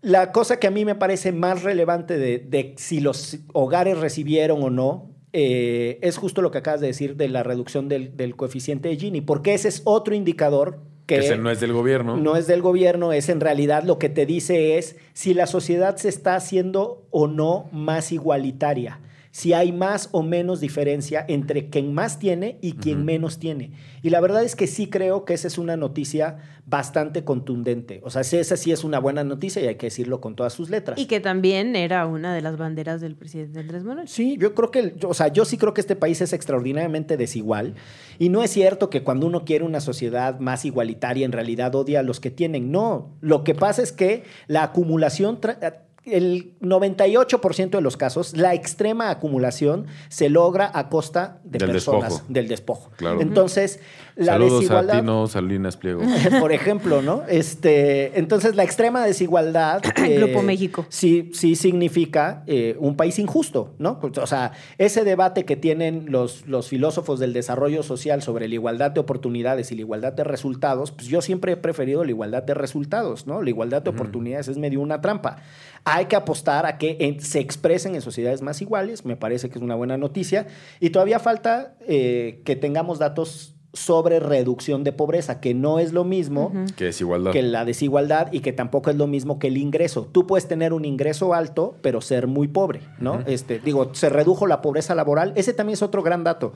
La 0.02 0.32
cosa 0.32 0.60
que 0.60 0.68
a 0.68 0.72
mí 0.72 0.86
me 0.86 0.95
parece 0.95 1.32
más 1.32 1.64
relevante 1.64 2.18
de, 2.18 2.39
de 2.39 2.76
si 2.78 3.02
los 3.02 3.38
hogares 3.54 3.97
recibieron 3.97 4.64
o 4.64 4.70
no 4.70 5.10
eh, 5.34 6.00
es 6.02 6.18
justo 6.18 6.41
lo 6.41 6.52
que 6.52 6.58
acabas 6.58 6.82
de 6.82 6.88
decir 6.88 7.16
de 7.16 7.28
la 7.30 7.43
reducción 7.43 7.88
del, 7.88 8.18
del 8.18 8.36
coeficiente 8.36 8.89
de 8.89 8.95
Gini, 8.95 9.22
porque 9.22 9.54
ese 9.54 9.68
es 9.68 9.82
otro 9.84 10.16
indicador 10.16 10.80
que, 11.06 11.16
Que 11.16 11.22
ese 11.22 11.38
no 11.38 11.52
es 11.52 11.60
del 11.60 11.74
gobierno. 11.74 12.18
no 12.18 12.36
es 12.36 12.47
del 12.47 12.62
gobierno, 12.62 13.14
es 13.14 13.30
en 13.30 13.39
realidad 13.39 13.84
lo 13.84 14.00
que 14.00 14.10
te 14.10 14.26
dice 14.26 14.78
es 14.78 14.95
si 15.14 15.34
la 15.34 15.47
sociedad 15.47 15.97
se 15.97 16.10
está 16.10 16.36
haciendo 16.36 17.06
o 17.12 17.28
no 17.28 17.68
más 17.72 18.12
igualitaria, 18.12 19.00
si 19.32 19.54
hay 19.54 19.72
más 19.72 20.10
o 20.12 20.24
menos 20.24 20.60
diferencia 20.60 21.24
entre 21.28 21.70
quien 21.70 21.94
más 21.94 22.18
tiene 22.20 22.58
y 22.62 22.74
quien 22.74 23.06
menos 23.06 23.38
tiene. 23.40 23.72
Y 24.02 24.10
la 24.10 24.20
verdad 24.22 24.44
es 24.44 24.56
que 24.56 24.66
sí 24.66 24.88
creo 24.90 25.24
que 25.26 25.34
esa 25.36 25.48
es 25.48 25.58
una 25.58 25.78
noticia 25.78 26.38
bastante 26.66 27.24
contundente. 27.24 28.02
O 28.04 28.10
sea, 28.10 28.22
esa 28.22 28.58
sí 28.58 28.72
es 28.72 28.84
una 28.84 29.00
buena 29.00 29.24
noticia 29.24 29.62
y 29.62 29.68
hay 29.68 29.76
que 29.76 29.88
decirlo 29.88 30.22
con 30.22 30.36
todas 30.36 30.54
sus 30.54 30.70
letras. 30.70 31.00
Y 31.00 31.06
que 31.06 31.20
también 31.20 31.76
era 31.76 32.06
una 32.06 32.34
de 32.34 32.42
las 32.42 32.58
banderas 32.58 33.02
del 33.02 33.16
presidente 33.16 33.60
Andrés 33.60 33.84
Manuel. 33.84 34.08
Sí, 34.08 34.38
yo 34.40 34.54
creo 34.56 34.72
que, 34.72 34.96
o 35.04 35.14
sea, 35.14 35.28
yo 35.30 35.46
sí 35.46 35.58
creo 35.58 35.74
que 35.74 35.82
este 35.82 35.96
país 35.96 36.22
es 36.22 36.34
extraordinariamente 36.34 37.18
desigual 37.18 37.76
y 38.18 38.30
no 38.30 38.44
es 38.44 38.52
cierto 38.52 38.90
que 38.90 39.04
cuando 39.04 39.28
uno 39.28 39.46
quiere 39.46 39.64
una 39.64 39.80
sociedad 39.82 40.40
más 40.40 40.66
igualitaria 40.66 41.26
en 41.26 41.32
realidad 41.32 41.74
odia 41.76 42.00
a 42.00 42.04
los 42.04 42.20
que 42.20 42.32
tienen. 42.32 42.72
No, 42.72 43.16
lo 43.22 43.44
que 43.44 43.56
pasa 43.56 43.82
es 43.82 43.92
que 43.92 44.24
la 44.48 44.64
acumulación, 44.64 45.40
tra- 45.42 45.82
el 46.12 46.60
98% 46.62 47.70
de 47.70 47.82
los 47.82 47.97
casos, 47.97 48.36
la 48.36 48.53
extrema 48.53 49.10
acumulación 49.10 49.88
se 50.10 50.30
logra 50.30 50.72
a 50.74 50.89
costa 50.89 51.39
de 51.43 51.60
Del 51.60 51.72
personas, 51.72 52.10
despojo. 52.10 52.26
del 52.30 52.47
despojo. 52.47 52.91
Claro. 52.97 53.22
Entonces, 53.22 53.80
la 54.16 54.34
Saludos 54.34 54.60
desigualdad... 54.62 54.97
a 54.97 54.99
Tino 54.99 55.28
Salinas 55.28 55.78
Pliego. 55.78 56.01
por 56.39 56.51
ejemplo, 56.51 57.01
¿no? 57.01 57.24
Este, 57.28 58.20
entonces, 58.20 58.55
la 58.55 58.64
extrema 58.64 59.05
desigualdad. 59.05 59.82
eh, 59.97 60.18
Grupo 60.18 60.41
México. 60.41 60.86
Sí, 60.89 61.32
sí 61.34 61.55
significa 61.55 62.43
eh, 62.47 62.76
un 62.80 62.95
país 62.95 63.18
injusto, 63.20 63.74
¿no? 63.80 63.99
O 64.22 64.28
sea, 64.28 64.51
ese 64.78 65.03
debate 65.03 65.45
que 65.45 65.55
tienen 65.55 66.07
los, 66.10 66.45
los 66.47 66.68
filósofos 66.68 67.20
del 67.20 67.34
desarrollo 67.34 67.84
social 67.84 68.22
sobre 68.22 68.47
la 68.47 68.55
igualdad 68.55 68.91
de 68.91 68.99
oportunidades 68.99 69.72
y 69.72 69.76
la 69.76 69.82
igualdad 69.82 70.14
de 70.14 70.24
resultados, 70.24 70.91
pues 70.91 71.07
yo 71.07 71.22
siempre 71.22 71.53
he 71.53 71.57
preferido 71.57 72.03
la 72.03 72.12
igualdad 72.12 72.43
de 72.43 72.53
resultados, 72.53 73.28
¿no? 73.28 73.41
La 73.41 73.49
igualdad 73.49 73.82
de 73.82 73.89
oportunidades 73.89 74.47
es 74.47 74.57
medio 74.57 74.82
una 74.82 75.01
trampa. 75.01 75.38
Hay 75.86 76.06
que 76.06 76.16
apostar 76.16 76.66
a 76.66 76.78
que 76.78 76.98
en- 77.00 77.22
se 77.22 77.40
expresen 77.40 77.96
en 77.96 78.02
sociedades 78.02 78.42
más 78.42 78.62
iguales, 78.62 79.06
me 79.06 79.16
parece 79.16 79.50
que 79.50 79.58
es 79.60 79.64
una 79.64 79.76
buena 79.76 79.98
noticia, 79.98 80.48
y 80.80 80.90
todavía 80.92 81.20
falta 81.20 81.76
eh, 81.88 82.42
que 82.46 82.56
tengamos 82.56 83.00
datos 83.00 83.56
sobre 83.72 84.20
reducción 84.20 84.84
de 84.84 84.92
pobreza, 84.92 85.40
que 85.40 85.54
no 85.54 85.78
es 85.78 85.94
lo 85.94 86.04
mismo 86.04 86.52
Que 86.76 86.86
desigualdad. 86.86 87.32
que 87.32 87.44
la 87.44 87.66
desigualdad 87.66 88.32
y 88.32 88.40
que 88.40 88.52
tampoco 88.52 88.90
es 88.90 88.96
lo 88.96 89.06
mismo 89.06 89.38
que 89.38 89.46
el 89.48 89.58
ingreso. 89.58 90.08
Tú 90.12 90.26
puedes 90.26 90.48
tener 90.48 90.74
un 90.74 90.86
ingreso 90.86 91.36
alto, 91.36 91.76
pero 91.84 92.02
ser 92.02 92.26
muy 92.26 92.48
pobre, 92.48 92.82
¿no? 93.00 93.22
este, 93.28 93.60
digo, 93.60 93.94
se 93.94 94.10
redujo 94.10 94.48
la 94.48 94.62
pobreza 94.62 94.96
laboral. 94.96 95.34
Ese 95.36 95.54
también 95.54 95.76
es 95.76 95.84
otro 95.84 96.02
gran 96.02 96.24
dato, 96.24 96.54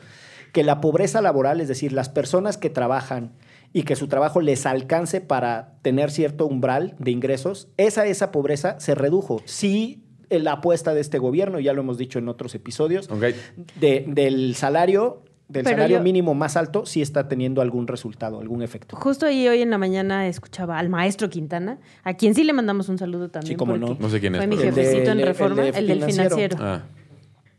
que 0.54 0.64
la 0.64 0.82
pobreza 0.82 1.22
laboral, 1.22 1.62
es 1.62 1.68
decir, 1.68 1.94
las 1.94 2.10
personas 2.10 2.58
que 2.58 2.72
trabajan 2.72 3.32
y 3.74 3.84
que 3.84 3.96
su 3.96 4.08
trabajo 4.08 4.40
les 4.40 4.66
alcance 4.66 5.20
para 5.20 5.74
tener 5.82 6.12
cierto 6.12 6.46
umbral 6.46 6.96
de 7.00 7.12
ingresos, 7.12 7.70
esa, 7.78 8.06
esa 8.06 8.32
pobreza 8.32 8.80
se 8.80 8.94
redujo. 8.96 9.42
Sí, 9.46 10.04
la 10.30 10.54
apuesta 10.54 10.94
de 10.94 11.02
este 11.02 11.18
gobierno, 11.20 11.60
ya 11.60 11.74
lo 11.74 11.82
hemos 11.82 11.98
dicho 11.98 12.20
en 12.20 12.28
otros 12.30 12.56
episodios, 12.56 13.10
de- 13.80 14.06
del 14.08 14.56
salario, 14.56 15.24
del 15.48 15.64
Pero 15.66 15.76
salario 15.76 15.98
yo- 15.98 16.04
mínimo 16.04 16.34
más 16.34 16.56
alto, 16.58 16.86
sí 16.86 17.02
está 17.02 17.28
teniendo 17.28 17.62
algún 17.62 17.86
resultado, 17.88 18.40
algún 18.40 18.62
efecto. 18.64 18.96
Justo 18.96 19.26
ahí 19.28 19.48
hoy 19.48 19.62
en 19.62 19.70
la 19.70 19.78
mañana 19.78 20.28
escuchaba 20.28 20.80
al 20.80 20.90
maestro 20.90 21.30
Quintana, 21.30 21.80
a 22.04 22.14
quien 22.16 22.34
sí 22.34 22.44
le 22.44 22.54
mandamos 22.54 22.90
un 22.90 22.98
saludo 22.98 23.30
también. 23.30 23.50
Sí, 23.50 23.56
cómo 23.56 23.78
no. 23.78 23.98
No 24.00 24.10
sé 24.10 24.20
quién 24.20 24.34
es, 24.36 24.40
Fue 24.40 24.48
mi 24.48 24.58
jefecito 24.58 25.12
el 25.12 25.20
en 25.20 25.26
Reforma, 25.26 25.66
el 25.68 25.74
de 25.74 25.80
el, 25.80 25.88
del 25.88 25.98
financiero. 26.04 26.36
financiero. 26.36 26.58
Ah, 26.60 26.84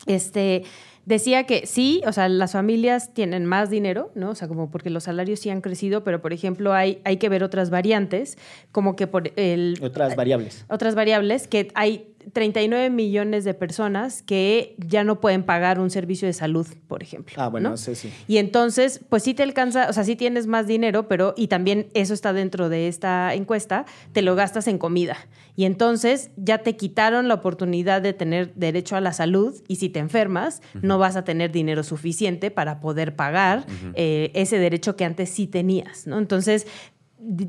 Este 0.07 0.65
decía 1.07 1.45
que 1.45 1.67
sí, 1.67 2.03
o 2.07 2.13
sea, 2.13 2.29
las 2.29 2.53
familias 2.53 3.13
tienen 3.13 3.45
más 3.47 3.71
dinero, 3.71 4.11
¿no? 4.15 4.31
O 4.31 4.35
sea, 4.35 4.49
como 4.49 4.71
porque 4.71 4.91
los 4.91 5.05
salarios 5.05 5.41
sí 5.41 5.51
han 5.51 5.61
crecido, 5.61 6.05
pero 6.05 6.21
por 6.23 6.33
ejemplo 6.33 6.73
hay, 6.73 7.01
hay 7.05 7.17
que 7.19 7.29
ver 7.29 7.43
otras 7.45 7.71
variantes, 7.71 8.39
como 8.73 8.97
que 8.97 9.07
por 9.07 9.33
el 9.37 9.79
Otras 9.83 10.17
variables. 10.17 10.65
otras 10.69 10.95
variables, 10.95 11.47
que 11.47 11.69
hay 11.75 12.14
39 12.33 12.91
millones 12.91 13.45
de 13.45 13.55
personas 13.55 14.23
que 14.23 14.75
ya 14.79 15.05
no 15.05 15.21
pueden 15.21 15.43
pagar 15.43 15.79
un 15.79 15.91
servicio 15.91 16.27
de 16.27 16.33
salud, 16.33 16.67
por 16.89 17.03
ejemplo. 17.03 17.35
Ah, 17.39 17.49
bueno, 17.49 17.71
¿no? 17.71 17.75
ese 17.75 17.95
sí. 17.95 18.13
Y 18.27 18.39
entonces, 18.39 19.01
pues 19.09 19.23
sí 19.23 19.35
te 19.35 19.43
alcanza, 19.43 19.89
o 19.89 19.93
sea, 19.93 20.05
sí 20.05 20.17
tienes 20.17 20.47
más 20.47 20.67
dinero, 20.67 21.09
pero, 21.09 21.35
y 21.37 21.49
también 21.49 21.89
eso 21.95 22.15
está 22.15 22.33
dentro 22.33 22.69
de 22.69 22.89
esta 22.89 23.35
encuesta, 23.35 23.85
te 24.13 24.23
lo 24.23 24.35
gastas 24.35 24.69
en 24.69 24.79
comida. 24.79 25.17
Y 25.57 25.67
entonces 25.67 26.31
ya 26.37 26.59
te 26.59 26.77
quitaron 26.77 27.29
la 27.29 27.35
oportunidad 27.35 28.03
de 28.03 28.13
tener 28.13 28.55
derecho 28.55 28.97
a 28.97 29.01
la 29.01 29.13
salud 29.13 29.55
y 29.69 29.77
si 29.77 29.89
te 29.89 30.01
enfermas, 30.01 30.63
no 30.83 30.99
vas 30.99 31.15
a 31.17 31.23
tener 31.23 31.53
dinero 31.53 31.85
suficiente 31.85 32.51
para 32.51 32.81
poder 32.81 33.15
pagar 33.15 33.65
eh, 33.95 34.33
ese 34.35 34.59
derecho 34.59 34.97
que 34.97 35.05
antes 35.05 35.31
sí 35.31 35.47
tenías, 35.47 36.07
¿no? 36.07 36.19
Entonces, 36.19 36.67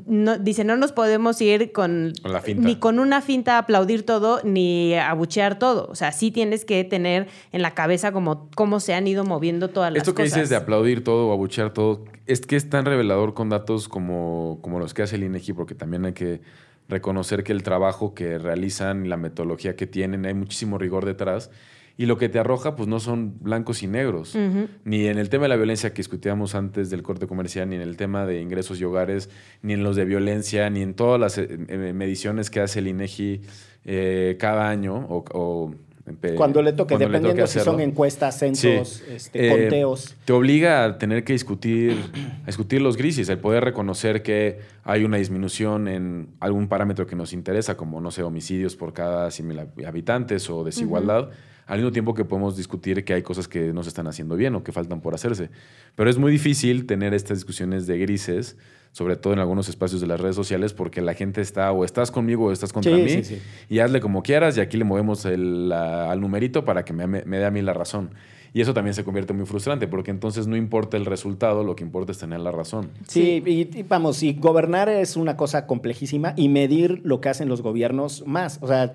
no- 0.06 0.38
dice, 0.38 0.64
no 0.64 0.76
nos 0.76 0.92
podemos 0.92 1.40
ir 1.40 1.72
con, 1.72 2.12
Con 2.22 2.32
la 2.32 2.40
finta. 2.40 2.62
ni 2.66 2.76
con 2.76 2.98
una 2.98 3.20
finta 3.20 3.56
a 3.56 3.58
aplaudir 3.58 4.04
todo, 4.04 4.40
ni 4.44 4.94
abuchear 4.94 5.58
todo. 5.58 5.86
O 5.90 5.94
sea, 5.94 6.12
sí 6.12 6.30
tienes 6.30 6.64
que 6.64 6.82
tener 6.84 7.28
en 7.52 7.62
la 7.62 7.74
cabeza 7.74 8.12
como 8.12 8.48
cómo 8.54 8.80
se 8.80 8.94
han 8.94 9.06
ido 9.06 9.24
moviendo 9.24 9.68
todas 9.68 9.92
las 9.92 9.98
Esto 10.02 10.14
que 10.14 10.22
cosas. 10.22 10.34
dices 10.36 10.50
de 10.50 10.56
aplaudir 10.56 11.04
todo 11.04 11.28
o 11.28 11.32
abuchear 11.32 11.72
todo, 11.72 12.04
es 12.26 12.40
que 12.46 12.56
es 12.56 12.68
tan 12.70 12.84
revelador 12.84 13.34
con 13.34 13.48
datos 13.48 13.88
como, 13.88 14.58
como 14.62 14.78
los 14.78 14.94
que 14.94 15.02
hace 15.02 15.16
el 15.16 15.24
INEGI, 15.24 15.52
porque 15.52 15.74
también 15.74 16.04
hay 16.06 16.12
que 16.12 16.40
reconocer 16.88 17.42
que 17.44 17.52
el 17.52 17.62
trabajo 17.62 18.14
que 18.14 18.38
realizan 18.38 19.08
la 19.08 19.16
metodología 19.16 19.74
que 19.76 19.86
tienen, 19.86 20.24
hay 20.26 20.34
muchísimo 20.34 20.78
rigor 20.78 21.04
detrás. 21.04 21.50
Y 21.98 22.04
lo 22.06 22.18
que 22.18 22.28
te 22.28 22.38
arroja, 22.38 22.76
pues 22.76 22.88
no 22.88 23.00
son 23.00 23.34
blancos 23.40 23.82
y 23.82 23.86
negros. 23.86 24.36
Ni 24.84 25.06
en 25.06 25.18
el 25.18 25.30
tema 25.30 25.44
de 25.44 25.48
la 25.48 25.56
violencia 25.56 25.90
que 25.90 25.96
discutíamos 25.96 26.54
antes 26.54 26.90
del 26.90 27.02
corte 27.02 27.26
comercial, 27.26 27.70
ni 27.70 27.76
en 27.76 27.82
el 27.82 27.96
tema 27.96 28.26
de 28.26 28.40
ingresos 28.42 28.78
y 28.80 28.84
hogares, 28.84 29.30
ni 29.62 29.72
en 29.72 29.82
los 29.82 29.96
de 29.96 30.04
violencia, 30.04 30.68
ni 30.68 30.82
en 30.82 30.92
todas 30.94 31.18
las 31.18 31.38
eh, 31.38 31.48
eh, 31.68 31.92
mediciones 31.94 32.50
que 32.50 32.60
hace 32.60 32.80
el 32.80 32.88
INEGI 32.88 33.40
eh, 33.86 34.36
cada 34.38 34.68
año 34.68 34.94
o, 35.08 35.24
o, 35.32 35.74
eh, 36.22 36.34
Cuando 36.36 36.60
le 36.60 36.72
toque, 36.72 36.94
cuando 36.96 37.08
le 37.08 37.12
dependiendo 37.14 37.42
toque 37.44 37.58
si 37.58 37.64
son 37.64 37.80
encuestas, 37.80 38.38
censos, 38.38 38.88
Sí. 38.88 39.02
este, 39.14 39.46
Eh, 39.46 39.50
conteos. 39.50 40.14
Te 40.26 40.32
obliga 40.34 40.84
a 40.84 40.98
tener 40.98 41.24
que 41.24 41.32
discutir, 41.32 41.96
a 42.42 42.46
discutir 42.46 42.82
los 42.82 42.96
grises, 42.98 43.28
el 43.30 43.38
poder 43.38 43.64
reconocer 43.64 44.22
que 44.22 44.58
hay 44.84 45.02
una 45.04 45.16
disminución 45.16 45.88
en 45.88 46.28
algún 46.40 46.68
parámetro 46.68 47.06
que 47.06 47.16
nos 47.16 47.32
interesa, 47.32 47.76
como, 47.76 48.00
no 48.02 48.10
sé, 48.10 48.22
homicidios 48.22 48.76
por 48.76 48.92
cada 48.92 49.28
100.000 49.30 49.60
hab- 49.74 49.86
habitantes 49.86 50.48
o 50.50 50.62
desigualdad, 50.62 51.30
al 51.66 51.78
mismo 51.78 51.90
tiempo 51.92 52.14
que 52.14 52.24
podemos 52.24 52.56
discutir 52.56 53.04
que 53.04 53.12
hay 53.14 53.22
cosas 53.22 53.48
que 53.48 53.72
no 53.72 53.82
se 53.82 53.88
están 53.88 54.06
haciendo 54.06 54.36
bien 54.36 54.54
o 54.54 54.62
que 54.62 54.72
faltan 54.72 55.00
por 55.00 55.14
hacerse. 55.14 55.50
Pero 55.96 56.08
es 56.08 56.16
muy 56.18 56.30
difícil 56.30 56.86
tener 56.86 57.12
estas 57.12 57.38
discusiones 57.38 57.86
de 57.86 57.98
grises, 57.98 58.56
sobre 58.92 59.16
todo 59.16 59.32
en 59.32 59.40
algunos 59.40 59.68
espacios 59.68 60.00
de 60.00 60.06
las 60.06 60.20
redes 60.20 60.36
sociales, 60.36 60.72
porque 60.72 61.00
la 61.02 61.14
gente 61.14 61.40
está 61.40 61.70
o 61.72 61.84
estás 61.84 62.10
conmigo 62.10 62.46
o 62.46 62.52
estás 62.52 62.72
contra 62.72 62.94
Sí, 62.96 63.02
mí, 63.02 63.08
sí, 63.10 63.24
sí. 63.24 63.38
y 63.68 63.80
hazle 63.80 64.00
como 64.00 64.22
quieras 64.22 64.56
y 64.56 64.60
aquí 64.60 64.76
le 64.76 64.84
movemos 64.84 65.24
el, 65.24 65.68
la- 65.68 66.10
al 66.10 66.20
numerito 66.20 66.64
para 66.64 66.84
que 66.84 66.92
me, 66.92 67.06
me 67.06 67.38
dé 67.38 67.44
a 67.44 67.50
mí 67.50 67.60
la 67.62 67.74
razón. 67.74 68.10
Y 68.54 68.62
eso 68.62 68.72
también 68.72 68.94
se 68.94 69.04
convierte 69.04 69.34
muy 69.34 69.44
frustrante 69.44 69.86
porque 69.86 70.10
entonces 70.10 70.46
no 70.46 70.56
importa 70.56 70.96
el 70.96 71.04
resultado, 71.04 71.62
lo 71.62 71.76
que 71.76 71.84
importa 71.84 72.12
es 72.12 72.18
tener 72.18 72.40
la 72.40 72.52
razón. 72.52 72.88
Sí, 73.06 73.42
y, 73.44 73.78
y 73.78 73.82
vamos, 73.82 74.22
y 74.22 74.32
gobernar 74.32 74.88
es 74.88 75.16
una 75.16 75.36
cosa 75.36 75.66
complejísima 75.66 76.32
y 76.36 76.48
medir 76.48 77.02
lo 77.04 77.20
que 77.20 77.28
hacen 77.28 77.50
los 77.50 77.60
gobiernos 77.60 78.24
más. 78.26 78.58
O 78.62 78.66
sea, 78.68 78.92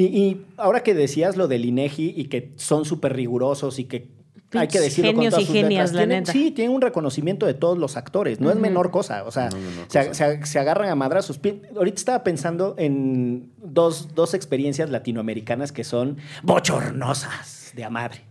y, 0.00 0.04
y 0.18 0.46
ahora 0.56 0.82
que 0.82 0.94
decías 0.94 1.36
lo 1.36 1.48
del 1.48 1.64
INEGI 1.64 2.14
y 2.16 2.24
que 2.24 2.52
son 2.56 2.84
súper 2.84 3.14
rigurosos 3.14 3.78
y 3.78 3.84
que 3.84 4.08
hay 4.52 4.66
que 4.68 4.80
decirlo 4.80 5.10
con 5.12 5.16
genios 5.16 5.32
todas 5.34 5.42
y 5.42 5.46
sus 5.46 5.54
genias, 5.54 5.70
letras, 5.70 5.92
la 5.92 6.00
tienen- 6.00 6.18
neta. 6.22 6.32
Sí, 6.32 6.50
tienen 6.52 6.74
un 6.74 6.80
reconocimiento 6.80 7.44
de 7.44 7.52
todos 7.52 7.76
los 7.76 7.98
actores, 7.98 8.40
no 8.40 8.50
es 8.50 8.56
menor 8.56 8.90
cosa. 8.90 9.24
O 9.24 9.30
sea, 9.30 9.50
No 9.50 9.56
se, 9.88 10.14
se- 10.14 10.46
se 10.46 10.58
agarran 10.58 10.88
a 10.88 10.94
madrazos. 10.94 11.38
Ahorita 11.76 11.96
estaba 11.98 12.24
pensando 12.24 12.74
en 12.78 13.50
dos, 13.62 14.14
dos 14.14 14.32
experiencias 14.32 14.88
latinoamericanas 14.88 15.70
que 15.70 15.84
son 15.84 16.16
bochornosas 16.42 17.72
de 17.74 17.84
a 17.84 17.90
madre. 17.90 18.22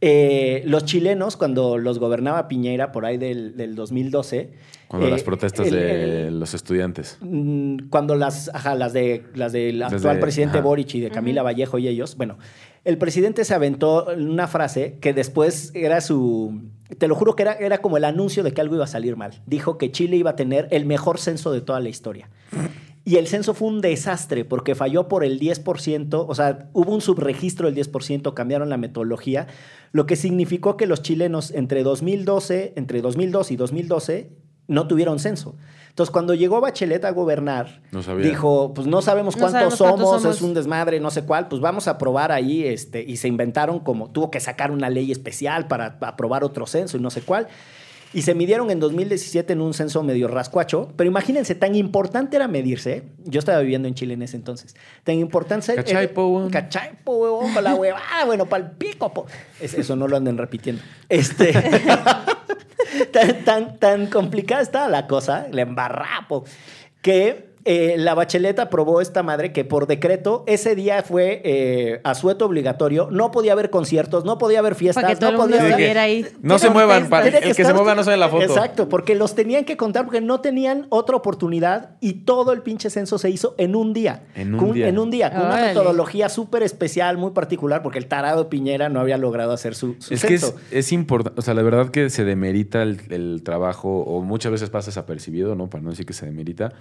Eh, 0.00 0.62
los 0.64 0.84
chilenos, 0.84 1.36
cuando 1.36 1.76
los 1.76 1.98
gobernaba 1.98 2.46
Piñera 2.46 2.92
por 2.92 3.04
ahí 3.04 3.18
del, 3.18 3.56
del 3.56 3.74
2012. 3.74 4.50
Cuando 4.86 5.08
eh, 5.08 5.10
las 5.10 5.22
protestas 5.24 5.66
el- 5.66 5.74
de 5.74 6.26
el- 6.28 6.38
los 6.40 6.54
estudiantes. 6.54 7.18
Mm, 7.20 7.88
cuando 7.90 8.14
las, 8.14 8.48
ajá, 8.54 8.76
las 8.76 8.92
de 8.92 9.24
las 9.34 9.52
del 9.52 9.80
Desde- 9.80 9.96
actual 9.96 10.20
presidente 10.20 10.58
ajá. 10.58 10.64
Boric 10.66 10.94
y 10.94 11.00
de 11.00 11.10
Camila 11.10 11.42
Vallejo 11.42 11.78
y 11.78 11.88
ellos, 11.88 12.16
bueno, 12.16 12.38
el 12.84 12.96
presidente 12.96 13.44
se 13.44 13.54
aventó 13.54 14.06
una 14.16 14.46
frase 14.46 14.98
que 15.00 15.12
después 15.12 15.72
era 15.74 16.00
su, 16.00 16.62
te 16.96 17.08
lo 17.08 17.16
juro 17.16 17.34
que 17.34 17.42
era, 17.42 17.54
era 17.54 17.78
como 17.78 17.96
el 17.96 18.04
anuncio 18.04 18.44
de 18.44 18.52
que 18.52 18.60
algo 18.60 18.76
iba 18.76 18.84
a 18.84 18.88
salir 18.88 19.16
mal. 19.16 19.42
Dijo 19.46 19.78
que 19.78 19.90
Chile 19.90 20.16
iba 20.16 20.30
a 20.30 20.36
tener 20.36 20.68
el 20.70 20.86
mejor 20.86 21.18
censo 21.18 21.50
de 21.52 21.60
toda 21.60 21.80
la 21.80 21.88
historia. 21.88 22.30
Y 23.04 23.16
el 23.16 23.26
censo 23.26 23.54
fue 23.54 23.68
un 23.68 23.80
desastre 23.80 24.44
porque 24.44 24.74
falló 24.74 25.08
por 25.08 25.24
el 25.24 25.40
10%, 25.40 26.26
o 26.28 26.34
sea, 26.34 26.68
hubo 26.74 26.92
un 26.92 27.00
subregistro 27.00 27.70
del 27.70 27.74
10%, 27.74 28.34
cambiaron 28.34 28.68
la 28.68 28.76
metodología, 28.76 29.46
lo 29.92 30.06
que 30.06 30.16
significó 30.16 30.76
que 30.76 30.86
los 30.86 31.02
chilenos 31.02 31.50
entre 31.50 31.82
2012, 31.82 32.74
entre 32.76 33.00
2002 33.00 33.50
y 33.50 33.56
2012 33.56 34.30
no 34.66 34.86
tuvieron 34.86 35.18
censo. 35.18 35.56
Entonces, 35.88 36.12
cuando 36.12 36.34
llegó 36.34 36.60
Bachelet 36.60 37.04
a 37.04 37.10
gobernar, 37.10 37.80
No 37.90 38.00
dijo, 38.18 38.72
pues 38.74 38.86
no 38.86 39.02
sabemos 39.02 39.34
No 39.34 39.40
cuántos, 39.40 39.52
sabemos 39.52 39.78
cuántos 39.78 39.98
somos, 40.00 40.22
somos. 40.22 40.36
es 40.36 40.42
un 40.42 40.54
desmadre, 40.54 41.00
no 41.00 41.10
sé 41.10 41.24
cuál, 41.24 41.48
pues 41.48 41.60
vamos 41.60 41.88
a 41.88 41.92
aprobar 41.92 42.30
ahí, 42.30 42.64
este, 42.64 43.02
y 43.02 43.16
se 43.16 43.26
inventaron 43.26 43.80
como, 43.80 44.10
tuvo 44.10 44.30
que 44.30 44.38
sacar 44.38 44.70
una 44.70 44.90
ley 44.90 45.10
especial 45.10 45.66
para 45.66 45.98
aprobar 46.02 46.44
otro 46.44 46.66
censo 46.66 46.96
y 46.96 47.00
no 47.00 47.10
sé 47.10 47.22
cuál. 47.22 47.48
Y 48.14 48.22
se 48.22 48.34
midieron 48.34 48.70
en 48.70 48.80
2017 48.80 49.52
en 49.52 49.60
un 49.60 49.74
censo 49.74 50.02
medio 50.02 50.28
rascuacho, 50.28 50.92
pero 50.96 51.08
imagínense, 51.08 51.54
tan 51.54 51.74
importante 51.74 52.36
era 52.36 52.48
medirse, 52.48 53.04
yo 53.24 53.38
estaba 53.38 53.60
viviendo 53.60 53.86
en 53.86 53.94
Chile 53.94 54.14
en 54.14 54.22
ese 54.22 54.36
entonces, 54.36 54.74
tan 55.04 55.16
importante... 55.16 55.74
Cachai, 55.74 56.12
po, 56.14 56.26
weón. 56.28 56.50
Cachai, 56.50 56.92
po, 57.04 57.16
weón, 57.18 57.52
con 57.52 57.64
la 57.64 57.74
huevada, 57.74 58.24
bueno, 58.24 58.46
para 58.46 58.64
el 58.64 58.70
pico, 58.72 59.12
po. 59.12 59.26
Es- 59.60 59.74
eso 59.74 59.94
no 59.94 60.08
lo 60.08 60.16
anden 60.16 60.38
repitiendo. 60.38 60.82
Este... 61.08 61.52
tan, 63.12 63.44
tan, 63.44 63.78
tan 63.78 64.06
complicada 64.06 64.62
estaba 64.62 64.88
la 64.88 65.06
cosa, 65.06 65.46
la 65.50 65.62
embarrapo, 65.62 66.44
que 67.02 67.47
eh, 67.64 67.96
la 67.98 68.14
Bachelet 68.14 68.58
aprobó 68.58 69.00
esta 69.00 69.22
madre 69.22 69.52
que 69.52 69.64
por 69.64 69.86
decreto 69.86 70.44
ese 70.46 70.74
día 70.74 71.02
fue 71.02 71.42
eh, 71.44 72.00
asueto 72.04 72.46
obligatorio, 72.46 73.08
no 73.10 73.30
podía 73.30 73.52
haber 73.52 73.70
conciertos, 73.70 74.24
no 74.24 74.38
podía 74.38 74.60
haber 74.60 74.74
fiestas, 74.74 75.02
Para 75.02 75.14
que 75.14 75.20
todo 75.20 75.30
no 75.32 75.36
el 75.36 75.40
mundo 75.42 75.56
podía 75.56 75.60
haber- 75.62 75.72
estuviera 75.72 76.02
ahí. 76.02 76.26
No 76.42 76.58
se 76.58 76.70
muevan, 76.70 77.08
pa- 77.08 77.22
Tiene 77.22 77.38
el 77.38 77.44
que 77.44 77.54
se 77.54 77.62
estar- 77.62 77.74
mueva 77.74 77.94
no 77.94 78.04
sale 78.04 78.16
la 78.16 78.28
foto. 78.28 78.42
Exacto, 78.44 78.88
porque 78.88 79.14
los 79.14 79.34
tenían 79.34 79.64
que 79.64 79.76
contar 79.76 80.04
porque 80.04 80.20
no 80.20 80.40
tenían 80.40 80.86
otra 80.90 81.16
oportunidad 81.16 81.90
y 82.00 82.12
todo 82.24 82.52
el 82.52 82.62
pinche 82.62 82.90
censo 82.90 83.18
se 83.18 83.30
hizo 83.30 83.54
en 83.58 83.74
un 83.76 83.92
día. 83.92 84.22
En 84.34 84.54
un 84.54 84.60
Con- 84.60 84.72
día. 84.72 84.88
En 84.88 84.98
un 84.98 85.10
día, 85.10 85.30
con 85.32 85.42
una 85.46 85.56
metodología 85.60 86.28
súper 86.28 86.62
especial, 86.62 87.18
muy 87.18 87.32
particular, 87.32 87.82
porque 87.82 87.98
el 87.98 88.06
tarado 88.06 88.48
Piñera 88.48 88.88
no 88.88 89.00
había 89.00 89.18
logrado 89.18 89.52
hacer 89.52 89.74
su, 89.74 89.96
su 89.98 90.14
Es 90.14 90.22
que 90.22 90.38
censo. 90.38 90.54
es, 90.70 90.86
es 90.86 90.92
importante, 90.92 91.38
o 91.38 91.42
sea, 91.42 91.54
la 91.54 91.62
verdad 91.62 91.90
que 91.90 92.08
se 92.10 92.24
demerita 92.24 92.82
el, 92.82 93.00
el 93.10 93.42
trabajo, 93.42 94.00
o 94.02 94.22
muchas 94.22 94.52
veces 94.52 94.70
pasa 94.70 94.86
desapercibido, 94.90 95.54
¿no? 95.54 95.68
Para 95.68 95.82
no 95.82 95.90
decir 95.90 96.06
que 96.06 96.12
se 96.12 96.24
demerita. 96.26 96.72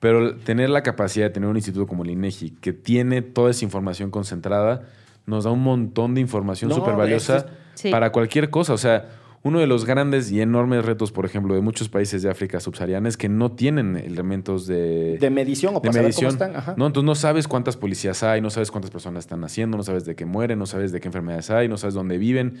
Pero 0.00 0.36
tener 0.36 0.70
la 0.70 0.82
capacidad 0.82 1.26
de 1.26 1.30
tener 1.30 1.48
un 1.48 1.56
instituto 1.56 1.86
como 1.86 2.04
el 2.04 2.10
INEGI, 2.10 2.50
que 2.60 2.72
tiene 2.72 3.20
toda 3.22 3.50
esa 3.50 3.64
información 3.64 4.10
concentrada, 4.10 4.82
nos 5.26 5.44
da 5.44 5.50
un 5.50 5.62
montón 5.62 6.14
de 6.14 6.20
información 6.20 6.68
No, 6.70 6.76
súper 6.76 6.94
valiosa 6.94 7.46
Sí. 7.74 7.90
para 7.90 8.10
cualquier 8.12 8.50
cosa. 8.50 8.72
O 8.74 8.78
sea, 8.78 9.08
uno 9.42 9.60
de 9.60 9.66
los 9.66 9.84
grandes 9.84 10.30
y 10.32 10.40
enormes 10.40 10.84
retos, 10.84 11.12
por 11.12 11.24
ejemplo, 11.24 11.54
de 11.54 11.60
muchos 11.60 11.88
países 11.88 12.22
de 12.22 12.30
África 12.30 12.58
subsahariana 12.60 13.08
es 13.08 13.16
que 13.16 13.28
no 13.28 13.52
tienen 13.52 13.96
elementos 13.96 14.66
de, 14.66 15.16
de 15.18 15.30
medición 15.30 15.76
o 15.76 15.80
de 15.80 15.90
medición. 15.90 16.30
cómo 16.36 16.44
están. 16.44 16.56
Ajá. 16.56 16.74
¿no? 16.76 16.86
Entonces 16.86 17.06
no 17.06 17.14
sabes 17.14 17.46
cuántas 17.46 17.76
policías 17.76 18.22
hay, 18.22 18.40
no 18.40 18.50
sabes 18.50 18.70
cuántas 18.70 18.90
personas 18.90 19.24
están 19.24 19.44
haciendo, 19.44 19.76
no 19.76 19.82
sabes 19.84 20.04
de 20.04 20.14
qué 20.16 20.24
mueren, 20.26 20.58
no 20.58 20.66
sabes 20.66 20.90
de 20.92 21.00
qué 21.00 21.08
enfermedades 21.08 21.50
hay, 21.50 21.68
no 21.68 21.76
sabes 21.76 21.94
dónde 21.94 22.18
viven. 22.18 22.58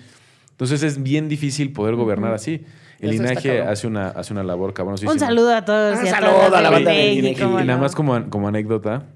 Entonces 0.58 0.82
es 0.82 1.00
bien 1.00 1.28
difícil 1.28 1.72
poder 1.72 1.94
gobernar 1.94 2.34
así. 2.34 2.64
El 2.98 3.12
Eso 3.12 3.22
cabrón. 3.22 3.68
hace 3.68 3.86
una, 3.86 4.08
hace 4.08 4.32
una 4.32 4.42
labor 4.42 4.74
cabrón. 4.74 4.96
Un 5.06 5.18
saludo 5.20 5.54
a 5.54 5.64
todos. 5.64 6.00
Un 6.00 6.04
y 6.04 6.08
a 6.08 6.10
saludo 6.10 6.32
todas 6.32 6.52
a 6.54 6.60
la 6.62 6.70
banda 6.70 6.90
de. 6.90 7.36
¿cómo 7.38 7.60
Y 7.60 7.64
nada 7.64 7.76
no? 7.76 7.82
más 7.82 7.94
como, 7.94 8.28
como 8.28 8.48
anécdota, 8.48 9.06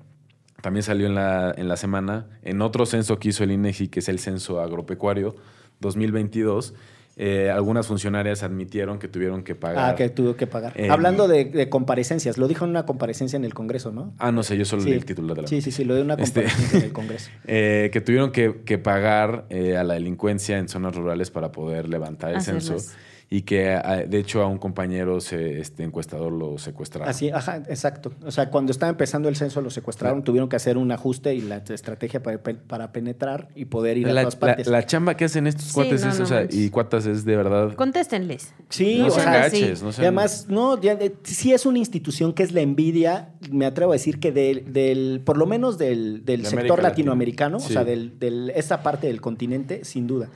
también 0.61 0.85
salió 0.85 1.09
en 1.09 1.17
la, 1.17 1.53
en 1.57 1.67
la 1.67 1.77
semana, 1.77 2.27
en 2.45 2.63
otro 2.63 2.87
censo 2.87 3.19
que 3.19 3.31
hizo 3.31 3.43
el 3.43 3.51
INEGI, 3.51 3.89
que 3.89 3.99
es 3.99 4.09
el 4.09 4.21
censo 4.21 4.61
agropecuario 4.61 5.35
2022, 5.81 6.75
eh, 7.17 7.51
algunas 7.51 7.87
funcionarias 7.87 8.43
admitieron 8.43 8.99
que 8.99 9.07
tuvieron 9.09 9.43
que 9.45 9.55
pagar. 9.55 9.91
Ah, 9.91 9.95
que 9.95 10.09
tuvo 10.09 10.35
que 10.37 10.47
pagar. 10.47 10.73
Eh, 10.77 10.89
Hablando 10.91 11.29
de, 11.29 11.45
de 11.45 11.69
comparecencias, 11.69 12.39
lo 12.39 12.49
dijo 12.49 12.65
en 12.65 12.71
una 12.71 12.87
comparecencia 12.87 13.37
en 13.37 13.45
el 13.45 13.53
Congreso, 13.55 13.93
¿no? 13.93 14.15
Ah, 14.19 14.33
no 14.33 14.43
sé, 14.43 14.57
yo 14.57 14.65
solo 14.65 14.83
Sí. 14.83 14.89
leí 14.89 14.99
el 14.99 15.05
título 15.05 15.35
de 15.35 15.43
la 15.43 15.49
Sí, 15.49 15.61
sí, 15.61 15.71
sí, 15.73 15.85
lo 15.85 15.95
de 15.95 16.03
una 16.03 16.15
Este- 16.15 16.43
comparecencia 16.45 16.79
en 16.79 16.85
el 16.87 16.93
Congreso. 16.95 17.31
Eh, 17.47 17.91
que 17.93 18.01
tuvieron 18.01 18.33
que, 18.33 18.63
que 18.65 18.79
pagar 18.79 19.45
eh, 19.51 19.77
a 19.77 19.85
la 19.85 19.95
delincuencia 19.95 20.59
en 20.59 20.69
zonas 20.69 20.95
rurales 20.97 21.31
para 21.31 21.53
poder 21.53 21.89
levantar 21.89 22.31
el 22.31 22.37
Hacerlas. 22.37 22.65
censo 22.67 22.93
y 23.35 23.43
que 23.43 23.71
ah, 23.71 24.03
de 24.07 24.19
hecho 24.19 24.43
a 24.43 24.47
un 24.47 24.59
compañero 24.59 25.19
se, 25.23 25.59
este 25.59 25.85
encuestador 25.85 26.31
lo 26.31 26.59
secuestraron. 26.59 27.09
Así, 27.09 27.31
ajá, 27.31 27.63
exacto. 27.69 28.13
O 28.27 28.31
sea, 28.31 28.51
cuando 28.51 28.73
estaba 28.73 28.91
empezando 28.91 29.31
el 29.31 29.37
censo, 29.37 29.63
lo 29.63 29.71
secuestraron, 29.71 30.23
tuvieron 30.23 30.51
que 30.51 30.57
hacer 30.57 30.77
un 30.77 30.93
ajuste 30.93 31.35
y 31.35 31.41
la 31.41 31.57
estrategia 31.57 32.23
para, 32.23 32.43
para 32.43 32.93
penetrar 32.93 33.49
y 33.55 33.65
poder 33.65 33.97
ir 33.97 34.07
a 34.09 34.13
La, 34.13 34.21
todas 34.23 34.35
la- 34.35 34.41
partes. 34.41 34.67
la 34.67 34.85
chamba 34.85 35.17
que 35.17 35.25
hacen 35.25 35.47
estos 35.47 35.65
Sí, 35.69 35.73
cuates 35.73 36.05
no, 36.05 36.11
es, 36.11 36.19
no 36.19 36.25
o 36.25 36.29
sea, 36.29 36.47
y 36.51 36.69
cuatas 36.69 37.07
es 37.07 37.25
de 37.25 37.35
verdad. 37.37 37.75
Contéstenles. 37.75 38.53
Sí, 38.69 38.99
no 38.99 39.07
o 39.07 39.11
sean 39.11 39.25
sea, 39.25 39.33
gaches, 39.45 39.79
sí. 39.79 39.85
no 39.85 39.91
Y 39.91 39.93
sean- 39.95 40.05
además, 40.09 40.47
no, 40.51 40.79
ya, 40.79 40.93
eh, 40.93 41.15
sí 41.23 41.55
es 41.55 41.65
una 41.65 41.79
institución 41.79 42.35
que 42.35 42.43
es 42.43 42.53
la 42.53 42.61
envidia, 42.61 43.31
me 43.51 43.65
atrevo 43.65 43.93
a 43.93 43.95
decir 43.95 44.21
que 44.21 44.31
del, 44.33 44.75
del 44.75 45.23
por 45.25 45.39
lo 45.39 45.47
menos 45.47 45.79
del, 45.79 46.23
del 46.27 46.43
De 46.43 46.49
sector 46.51 46.61
América 46.81 46.83
latinoamericano, 46.89 47.57
Latina. 47.57 47.71
o 47.71 47.73
sea, 47.73 47.85
del, 47.85 48.19
del- 48.19 48.51
esa 48.55 48.83
parte 48.83 49.07
del 49.07 49.23
continente, 49.23 49.87
sin 49.87 50.07
duda. 50.07 50.29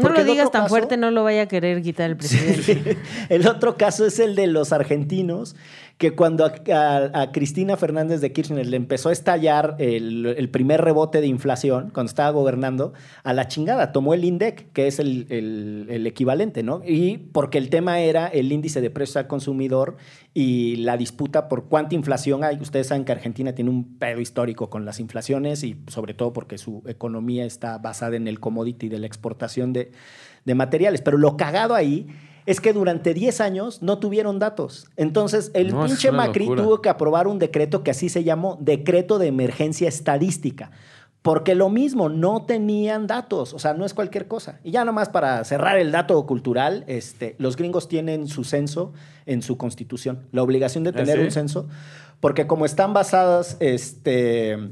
No 0.00 0.08
lo 0.10 0.24
digas 0.24 0.50
tan 0.50 0.62
caso- 0.62 0.68
fuerte, 0.70 0.96
no 0.96 1.10
lo 1.10 1.24
vaya 1.24 1.42
a 1.42 1.46
querer 1.46 1.82
quitar 1.82 2.10
el 2.10 2.16
presidente. 2.16 2.96
el 3.28 3.46
otro 3.46 3.76
caso 3.76 4.06
es 4.06 4.18
el 4.18 4.34
de 4.34 4.46
los 4.46 4.72
argentinos 4.72 5.56
que 6.00 6.12
cuando 6.12 6.46
a, 6.46 7.30
Cristina 7.30 7.76
Fernández 7.76 8.22
de 8.22 8.32
Kirchner 8.32 8.66
le 8.66 8.78
empezó 8.78 9.10
a 9.10 9.12
estallar 9.12 9.76
el, 9.78 10.48
primer 10.50 10.80
rebote 10.80 11.20
de 11.20 11.26
inflación 11.26 11.90
cuando 11.92 12.08
estaba 12.08 12.30
gobernando, 12.30 12.94
a 13.22 13.34
la 13.34 13.48
chingada, 13.48 13.92
tomó 13.92 14.14
el 14.14 14.24
INDEC, 14.24 14.72
que 14.72 14.86
es 14.86 14.98
el, 14.98 15.26
el- 15.28 15.86
el 15.90 16.06
equivalente, 16.06 16.62
¿no? 16.62 16.80
Y 16.86 17.18
porque 17.18 17.58
el 17.58 17.68
tema 17.68 18.00
era 18.00 18.28
el 18.28 18.50
índice 18.50 18.80
de 18.80 18.88
precios 18.88 19.18
al 19.18 19.26
consumidor 19.26 19.98
y 20.32 20.76
la 20.76 20.96
disputa 20.96 21.48
por 21.48 21.66
cuánta 21.66 21.94
inflación 21.94 22.44
hay. 22.44 22.56
Ustedes 22.62 22.86
saben 22.86 23.04
que 23.04 23.12
Argentina 23.12 23.54
tiene 23.54 23.68
un 23.68 23.98
pedo 23.98 24.20
histórico 24.20 24.70
con 24.70 24.86
las 24.86 25.00
inflaciones 25.00 25.62
y 25.64 25.76
sobre 25.88 26.14
todo 26.14 26.32
porque 26.32 26.56
su 26.56 26.82
economía 26.86 27.44
está 27.44 27.76
basada 27.76 28.16
en 28.16 28.26
el 28.26 28.40
commodity 28.40 28.88
de 28.88 29.00
la 29.00 29.06
exportación 29.06 29.74
de, 29.74 29.92
de 30.46 30.54
materiales. 30.54 31.02
Pero 31.02 31.18
lo 31.18 31.36
cagado 31.36 31.74
ahí 31.74 32.06
es 32.46 32.60
que 32.60 32.72
durante 32.72 33.14
10 33.14 33.40
años 33.40 33.82
no 33.82 33.98
tuvieron 33.98 34.38
datos. 34.38 34.86
Entonces, 34.96 35.50
el 35.54 35.72
No, 35.72 35.84
pinche 35.86 36.10
Macri 36.12 36.44
locura. 36.46 36.62
tuvo 36.62 36.82
que 36.82 36.88
aprobar 36.88 37.26
un 37.26 37.38
decreto 37.38 37.82
que 37.82 37.90
así 37.90 38.08
se 38.08 38.24
llamó 38.24 38.56
Decreto 38.60 39.18
de 39.18 39.26
Emergencia 39.28 39.88
Estadística. 39.88 40.70
Porque 41.22 41.54
lo 41.54 41.68
mismo, 41.68 42.08
no 42.08 42.46
tenían 42.46 43.06
datos, 43.06 43.52
o 43.52 43.58
sea, 43.58 43.74
no 43.74 43.84
es 43.84 43.92
cualquier 43.92 44.26
cosa. 44.26 44.58
Y 44.64 44.70
ya 44.70 44.86
nomás 44.86 45.10
para 45.10 45.44
cerrar 45.44 45.76
el 45.78 45.92
dato 45.92 46.24
cultural, 46.24 46.82
este, 46.86 47.36
los 47.38 47.56
gringos 47.56 47.88
tienen 47.88 48.26
su 48.26 48.42
censo 48.42 48.94
en 49.26 49.42
su 49.42 49.58
constitución, 49.58 50.20
la 50.32 50.42
obligación 50.42 50.82
de 50.82 50.90
¿Ah, 50.90 50.94
tener 50.94 51.18
sí? 51.18 51.24
un 51.24 51.30
censo, 51.30 51.68
porque 52.20 52.46
como 52.46 52.64
están 52.64 52.94
basadas, 52.94 53.58
este, 53.60 54.70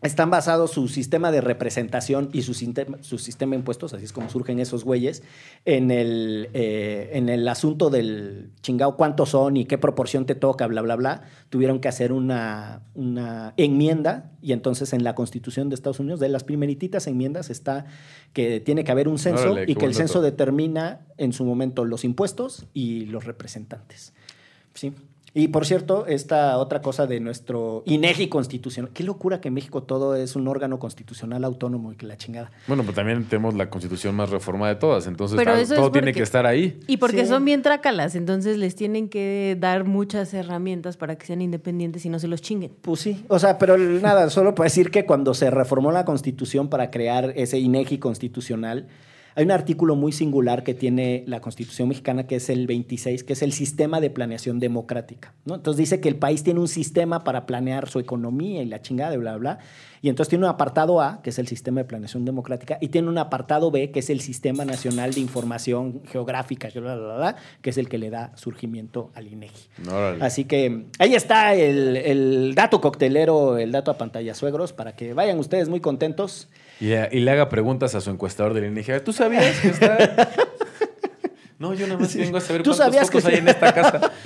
están 0.00 0.30
basados 0.30 0.70
su 0.70 0.86
sistema 0.86 1.32
de 1.32 1.40
representación 1.40 2.30
y 2.32 2.42
su, 2.42 2.54
sistema- 2.54 2.98
su 3.00 3.18
sistema 3.18 3.50
de 3.52 3.56
impuestos, 3.58 3.92
así 3.94 4.04
es 4.04 4.12
como 4.12 4.30
surgen 4.30 4.60
esos 4.60 4.84
güeyes, 4.84 5.24
en 5.64 5.90
el, 5.90 6.50
eh, 6.54 7.10
en 7.14 7.28
el 7.28 7.48
asunto 7.48 7.90
del 7.90 8.50
chingado 8.62 8.96
cuántos 8.96 9.30
son 9.30 9.56
y 9.56 9.64
qué 9.64 9.76
proporción 9.76 10.24
te 10.24 10.36
toca, 10.36 10.68
bla, 10.68 10.82
bla, 10.82 10.94
bla, 10.94 11.22
tuvieron 11.50 11.80
que 11.80 11.88
hacer 11.88 12.12
una, 12.12 12.82
una 12.94 13.54
enmienda 13.56 14.30
y 14.40 14.52
entonces 14.52 14.92
en 14.92 15.02
la 15.02 15.16
constitución 15.16 15.68
de 15.68 15.74
Estados 15.74 15.98
Unidos, 15.98 16.20
de 16.20 16.28
las 16.28 16.44
primerititas 16.44 17.08
enmiendas, 17.08 17.50
está 17.50 17.86
que 18.32 18.60
tiene 18.60 18.84
que 18.84 18.92
haber 18.92 19.08
un 19.08 19.18
censo 19.18 19.50
Órale, 19.52 19.70
y 19.70 19.74
que 19.74 19.84
el 19.86 19.94
censo 19.94 20.20
determina 20.22 21.00
en 21.16 21.32
su 21.32 21.44
momento 21.44 21.84
los 21.84 22.04
impuestos 22.04 22.66
y 22.72 23.06
los 23.06 23.24
representantes. 23.24 24.12
Sí. 24.74 24.92
Y 25.38 25.46
por 25.48 25.64
cierto, 25.66 26.04
esta 26.08 26.58
otra 26.58 26.82
cosa 26.82 27.06
de 27.06 27.20
nuestro 27.20 27.84
INEGI 27.86 28.28
constitucional. 28.28 28.90
Qué 28.92 29.04
locura 29.04 29.40
que 29.40 29.46
en 29.46 29.54
México 29.54 29.84
todo 29.84 30.16
es 30.16 30.34
un 30.34 30.48
órgano 30.48 30.80
constitucional 30.80 31.44
autónomo 31.44 31.92
y 31.92 31.94
que 31.94 32.06
la 32.06 32.16
chingada. 32.16 32.50
Bueno, 32.66 32.82
pues 32.82 32.96
también 32.96 33.24
tenemos 33.24 33.54
la 33.54 33.70
constitución 33.70 34.16
más 34.16 34.30
reformada 34.30 34.74
de 34.74 34.80
todas, 34.80 35.06
entonces 35.06 35.36
Pero 35.38 35.52
todo 35.76 35.92
tiene 35.92 36.12
que 36.12 36.22
estar 36.24 36.44
ahí. 36.44 36.80
Y 36.88 36.96
porque 36.96 37.22
Sí. 37.22 37.28
son 37.28 37.44
bien 37.44 37.62
trácalas, 37.62 38.16
entonces 38.16 38.58
les 38.58 38.74
tienen 38.74 39.08
que 39.08 39.56
dar 39.60 39.84
muchas 39.84 40.34
herramientas 40.34 40.96
para 40.96 41.16
que 41.16 41.24
sean 41.24 41.40
independientes 41.40 42.04
y 42.04 42.08
no 42.08 42.18
se 42.18 42.26
los 42.26 42.42
chinguen. 42.42 42.72
Pues 42.82 42.98
sí, 42.98 43.24
o 43.28 43.38
sea, 43.38 43.58
pero 43.58 43.78
nada, 43.78 44.30
solo 44.30 44.56
para 44.56 44.64
decir 44.64 44.90
que 44.90 45.06
cuando 45.06 45.34
se 45.34 45.52
reformó 45.52 45.92
la 45.92 46.04
constitución 46.04 46.68
para 46.68 46.90
crear 46.90 47.32
ese 47.36 47.60
INEGI 47.60 47.98
constitucional, 47.98 48.88
hay 49.38 49.44
un 49.44 49.52
artículo 49.52 49.94
muy 49.94 50.10
singular 50.10 50.64
que 50.64 50.74
tiene 50.74 51.22
la 51.28 51.40
constitución 51.40 51.86
mexicana, 51.86 52.26
que 52.26 52.34
es 52.34 52.50
el 52.50 52.66
26, 52.66 53.22
que 53.22 53.34
es 53.34 53.42
el 53.42 53.52
sistema 53.52 54.00
de 54.00 54.10
planeación 54.10 54.58
democrática. 54.58 55.32
¿no? 55.44 55.54
Entonces 55.54 55.78
dice 55.78 56.00
que 56.00 56.08
el 56.08 56.16
país 56.16 56.42
tiene 56.42 56.58
un 56.58 56.66
sistema 56.66 57.22
para 57.22 57.46
planear 57.46 57.88
su 57.88 58.00
economía 58.00 58.62
y 58.62 58.66
la 58.66 58.82
chingada 58.82 59.12
de 59.12 59.18
bla, 59.18 59.36
bla, 59.36 59.54
bla. 59.54 59.58
Y 60.02 60.08
entonces 60.08 60.30
tiene 60.30 60.44
un 60.44 60.50
apartado 60.50 61.00
A, 61.00 61.22
que 61.22 61.30
es 61.30 61.38
el 61.38 61.46
sistema 61.46 61.82
de 61.82 61.84
planeación 61.84 62.24
democrática, 62.24 62.78
y 62.80 62.88
tiene 62.88 63.08
un 63.08 63.16
apartado 63.16 63.70
B, 63.70 63.92
que 63.92 64.00
es 64.00 64.10
el 64.10 64.20
sistema 64.22 64.64
nacional 64.64 65.14
de 65.14 65.20
información 65.20 66.02
geográfica, 66.06 66.68
bla, 66.74 66.96
bla, 66.96 66.96
bla, 66.96 67.16
bla, 67.16 67.36
que 67.62 67.70
es 67.70 67.78
el 67.78 67.88
que 67.88 67.98
le 67.98 68.10
da 68.10 68.32
surgimiento 68.34 69.12
al 69.14 69.28
INEGI. 69.28 69.68
Órale. 69.88 70.24
Así 70.24 70.46
que 70.46 70.86
ahí 70.98 71.14
está 71.14 71.54
el, 71.54 71.96
el 71.96 72.54
dato 72.56 72.80
coctelero, 72.80 73.56
el 73.56 73.70
dato 73.70 73.92
a 73.92 73.98
pantalla 73.98 74.34
suegros, 74.34 74.72
para 74.72 74.96
que 74.96 75.14
vayan 75.14 75.38
ustedes 75.38 75.68
muy 75.68 75.78
contentos. 75.78 76.48
Y, 76.80 76.92
a- 76.92 77.08
y 77.12 77.20
le 77.20 77.30
haga 77.30 77.48
preguntas 77.48 77.94
a 77.94 78.00
su 78.00 78.10
encuestador 78.10 78.54
del 78.54 78.66
INEGI. 78.66 79.00
¿Tú 79.04 79.12
sabías 79.12 79.58
que 79.60 79.68
está...? 79.68 80.28
no, 81.58 81.74
yo 81.74 81.86
nada 81.88 81.98
más 81.98 82.14
vengo 82.14 82.36
a 82.38 82.40
saber 82.40 82.62
¿Tú 82.62 82.70
cuántos 82.70 82.86
sabías 82.86 83.10
que 83.10 83.18
hay 83.18 83.34
sí? 83.34 83.38
en 83.40 83.48
esta 83.48 83.72
casa. 83.74 84.00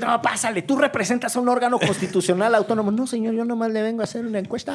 No, 0.00 0.20
pásale, 0.22 0.60
tú 0.62 0.76
representas 0.76 1.34
a 1.34 1.40
un 1.40 1.48
órgano 1.48 1.78
constitucional 1.78 2.54
autónomo. 2.54 2.90
No, 2.92 3.06
señor, 3.06 3.34
yo 3.34 3.44
nomás 3.46 3.72
le 3.72 3.82
vengo 3.82 4.02
a 4.02 4.04
hacer 4.04 4.24
una 4.26 4.38
encuesta. 4.38 4.74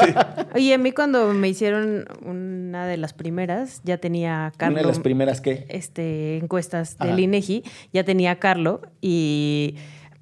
Oye, 0.54 0.72
a 0.74 0.78
mí 0.78 0.92
cuando 0.92 1.32
me 1.34 1.48
hicieron 1.48 2.06
una 2.24 2.86
de 2.86 2.96
las 2.96 3.12
primeras, 3.12 3.80
ya 3.84 3.98
tenía 3.98 4.46
a 4.46 4.50
Carlos. 4.52 4.72
Una 4.80 4.82
de 4.82 4.88
las 4.88 4.98
primeras 4.98 5.40
que... 5.42 5.66
este, 5.68 6.38
encuestas 6.38 6.96
Ajá. 6.98 7.10
del 7.10 7.20
INEGI, 7.20 7.64
ya 7.92 8.02
tenía 8.02 8.30
a 8.32 8.36
Carlo 8.38 8.80
y 9.02 9.76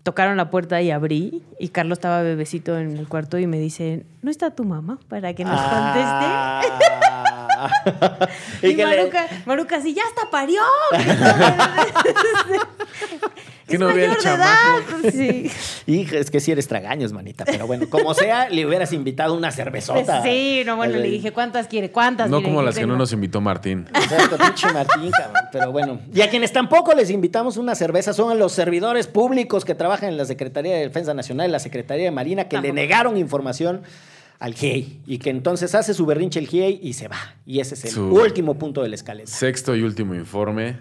tocaron 0.08 0.38
la 0.38 0.48
puerta 0.50 0.80
y 0.80 0.90
abrí 0.90 1.42
y 1.58 1.68
Carlos 1.68 1.98
estaba 1.98 2.22
bebecito 2.22 2.78
en 2.78 2.96
el 2.96 3.06
cuarto 3.08 3.38
y 3.38 3.46
me 3.46 3.58
dice, 3.58 4.06
¿no 4.22 4.30
está 4.30 4.52
tu 4.54 4.64
mamá 4.64 4.98
para 5.08 5.34
que 5.34 5.44
nos 5.44 5.60
conteste? 5.60 6.00
Ah. 6.00 6.62
Y, 8.62 8.68
y 8.68 8.76
que 8.76 8.86
le- 8.86 8.96
Maruca, 8.98 9.26
Maruca 9.46 9.76
así, 9.78 9.92
ya 9.92 10.02
hasta 10.08 10.30
parió. 10.30 10.60
Que 13.68 13.74
Es 13.74 13.80
no 13.80 13.88
vea 13.94 14.10
el 14.12 14.16
chamaco. 14.18 15.10
Sí. 15.12 15.50
Hija, 15.86 16.16
es 16.18 16.30
que 16.30 16.40
sí 16.40 16.50
eres 16.52 16.66
tragaños, 16.66 17.12
manita. 17.12 17.44
Pero 17.44 17.66
bueno, 17.66 17.88
como 17.90 18.14
sea, 18.14 18.48
le 18.48 18.64
hubieras 18.66 18.92
invitado 18.92 19.34
una 19.34 19.50
cervezota. 19.52 20.22
Sí, 20.22 20.62
no, 20.66 20.76
bueno, 20.76 20.94
Al- 20.94 21.02
le 21.02 21.08
dije, 21.10 21.32
¿cuántas 21.32 21.66
quiere? 21.68 21.90
¿Cuántas? 21.90 22.30
No 22.30 22.38
Mire, 22.38 22.48
como 22.48 22.62
las 22.62 22.76
que 22.78 22.86
no 22.86 22.96
nos 22.96 23.12
invitó 23.12 23.40
Martín. 23.40 23.86
Exacto, 23.94 24.36
pinche 24.38 24.72
Martín, 24.72 25.10
cabrón. 25.10 25.42
Pero 25.52 25.70
bueno. 25.70 26.00
Y 26.14 26.22
a 26.22 26.30
quienes 26.30 26.52
tampoco 26.52 26.94
les 26.94 27.10
invitamos 27.10 27.56
una 27.58 27.74
cerveza 27.74 28.12
son 28.12 28.30
a 28.30 28.34
los 28.34 28.52
servidores 28.52 29.06
públicos 29.06 29.64
que 29.64 29.74
trabajan 29.74 30.08
en 30.08 30.16
la 30.16 30.24
Secretaría 30.24 30.74
de 30.74 30.80
Defensa 30.80 31.12
Nacional 31.14 31.48
y 31.48 31.52
la 31.52 31.58
Secretaría 31.58 32.04
de 32.06 32.10
Marina 32.10 32.48
que 32.48 32.58
le 32.60 32.72
negaron 32.72 33.16
información 33.16 33.82
al 34.40 34.54
GIEI 34.54 35.00
y 35.06 35.18
que 35.18 35.30
entonces 35.30 35.74
hace 35.74 35.94
su 35.94 36.06
berrinche 36.06 36.38
el 36.38 36.46
GIEI 36.46 36.78
y 36.82 36.92
se 36.92 37.08
va. 37.08 37.16
Y 37.44 37.60
ese 37.60 37.74
es 37.74 37.84
el 37.86 37.90
Su- 37.90 38.06
último 38.06 38.54
punto 38.54 38.82
de 38.82 38.88
la 38.88 38.94
escalera. 38.94 39.26
Sexto 39.28 39.74
y 39.74 39.82
último 39.82 40.14
informe. 40.14 40.76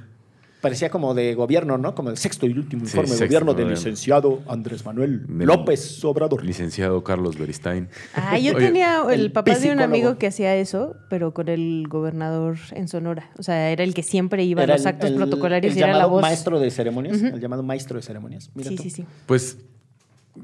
Parecía 0.61 0.89
como 0.89 1.13
de 1.13 1.35
gobierno, 1.35 1.77
¿no? 1.77 1.93
Como 1.93 2.09
el 2.09 2.17
sexto 2.17 2.47
y 2.47 2.51
último 2.51 2.85
Sí, 2.85 2.97
informe 2.97 3.15
de 3.15 3.25
gobierno 3.27 3.53
del 3.53 3.69
licenciado 3.69 4.41
Andrés 4.47 4.83
Manuel 4.83 5.23
López 5.27 6.03
Obrador. 6.03 6.43
Licenciado 6.43 7.03
Carlos 7.03 7.37
Beristain. 7.37 7.89
Ah, 8.15 8.39
yo 8.39 8.55
Oye, 8.55 8.65
tenía 8.65 9.03
el, 9.07 9.19
el 9.21 9.31
papá 9.31 9.57
de 9.59 9.71
un 9.71 9.79
amigo 9.81 10.17
que 10.17 10.25
hacía 10.27 10.55
eso, 10.55 10.95
pero 11.11 11.31
con 11.33 11.47
el 11.49 11.85
gobernador 11.87 12.57
en 12.71 12.87
Sonora. 12.87 13.29
O 13.37 13.43
sea, 13.43 13.69
era 13.69 13.83
el 13.83 13.93
que 13.93 14.01
siempre 14.01 14.43
iba 14.45 14.63
Era 14.63 14.73
a 14.73 14.77
los 14.77 14.85
el- 14.85 14.89
actos 14.93 15.09
el- 15.11 15.15
protocolarios 15.15 15.73
el 15.73 15.77
y 15.77 15.81
era 15.83 15.89
la 15.89 15.93
llamado 15.99 16.09
voz. 16.09 16.21
maestro 16.23 16.59
de 16.59 16.71
ceremonias. 16.71 17.21
El 17.21 17.39
llamado 17.39 17.61
maestro 17.61 17.97
de 17.97 18.01
ceremonias. 18.01 18.49
Mira 18.55 18.69
Sí, 18.69 18.75
tú. 18.77 18.83
sí, 18.83 18.89
sí. 18.89 19.05
Pues, 19.27 19.59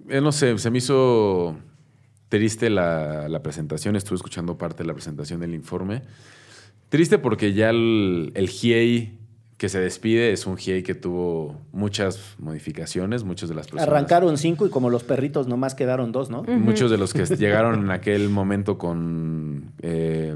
eh, 0.10 0.22
no 0.22 0.32
sé, 0.32 0.56
se 0.60 0.70
me 0.70 0.78
hizo 0.78 1.56
triste 2.30 2.70
la, 2.70 3.28
la 3.30 3.42
presentación. 3.42 3.96
Estuve 3.96 4.18
escuchando 4.18 4.60
parte 4.60 4.84
de 4.84 4.88
la 4.88 4.94
presentación 4.94 5.40
del 5.40 5.56
informe. 5.56 6.04
Triste 6.90 7.18
porque 7.18 7.54
ya 7.54 7.72
el, 7.72 8.32
el 8.36 8.48
GIEI 8.50 9.18
que 9.58 9.70
se 9.70 9.80
despide 9.80 10.32
es 10.34 10.46
un 10.46 10.58
GIEI 10.58 10.84
que 10.84 10.96
tuvo 10.96 11.62
muchas 11.72 12.36
modificaciones, 12.40 13.24
muchas 13.24 13.50
de 13.50 13.56
las 13.56 13.68
personas. 13.68 13.88
Arrancaron 13.88 14.38
cinco 14.38 14.66
y 14.66 14.70
como 14.70 14.90
los 14.90 15.04
perritos 15.04 15.48
nomás 15.48 15.76
quedaron 15.76 16.12
dos, 16.12 16.30
¿no? 16.30 16.44
Muchos 16.44 16.92
de 16.92 16.98
los 16.98 17.14
que 17.14 17.24
llegaron 17.38 17.86
en 17.86 17.92
aquel 17.92 18.30
momento 18.30 18.78
con, 18.78 19.72
eh, 19.82 20.36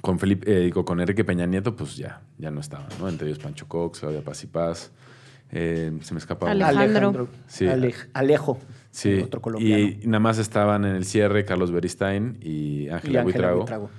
con 0.00 0.18
Felipe, 0.18 0.50
eh, 0.50 0.60
digo, 0.60 0.84
con 0.84 1.00
Enrique 1.00 1.24
Peña 1.24 1.46
Nieto, 1.46 1.74
pues 1.76 1.96
ya, 1.96 2.22
ya 2.38 2.50
no 2.50 2.60
estaban, 2.60 2.86
¿no? 3.00 3.08
Entre 3.08 3.26
ellos 3.28 3.38
Pancho 3.38 3.66
Cox, 3.68 4.00
Claudia 4.00 4.22
Paz 4.22 4.44
y 4.44 4.46
Paz. 4.46 4.92
Eh, 5.50 5.92
se 6.02 6.12
me 6.14 6.18
escapa 6.20 6.46
uno. 6.52 6.64
Alejandro. 6.66 7.28
Sí. 7.46 7.64
Alej- 7.66 8.08
Alejo. 8.12 8.58
Sí, 8.90 9.20
Otro 9.24 9.40
colombiano. 9.42 9.82
y 9.82 10.00
nada 10.06 10.20
más 10.20 10.38
estaban 10.38 10.84
en 10.84 10.94
el 10.94 11.04
cierre 11.04 11.44
Carlos 11.44 11.70
Beristain 11.72 12.38
y 12.40 12.88
Ángela 12.88 13.22
Buitrago. 13.22 13.58
Buitrago. 13.60 13.90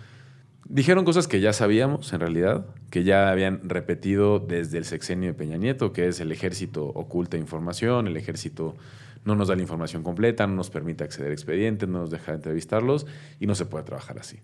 Dijeron 0.72 1.04
cosas 1.04 1.28
que 1.28 1.42
ya 1.42 1.52
sabíamos, 1.52 2.14
en 2.14 2.20
realidad, 2.20 2.68
que 2.92 3.04
ya 3.04 3.32
habían 3.32 3.68
repetido 3.68 4.38
desde 4.38 4.78
el 4.78 4.86
sexenio 4.86 5.30
de 5.30 5.34
Peña 5.34 5.58
Nieto, 5.58 5.94
que 5.94 6.08
es 6.08 6.20
el 6.20 6.32
ejército 6.32 6.86
oculta 6.86 7.38
información, 7.38 8.06
el 8.06 8.16
ejército 8.16 8.76
no 9.26 9.36
nos 9.36 9.48
da 9.48 9.56
la 9.56 9.64
información 9.64 10.04
completa, 10.04 10.46
no 10.46 10.54
nos 10.54 10.70
permite 10.70 11.04
acceder 11.04 11.32
a 11.32 11.34
expedientes, 11.34 11.90
no 11.90 12.02
nos 12.02 12.12
deja 12.12 12.34
entrevistarlos 12.34 13.08
y 13.40 13.48
no 13.48 13.56
se 13.56 13.66
puede 13.66 13.84
trabajar 13.84 14.20
así. 14.20 14.42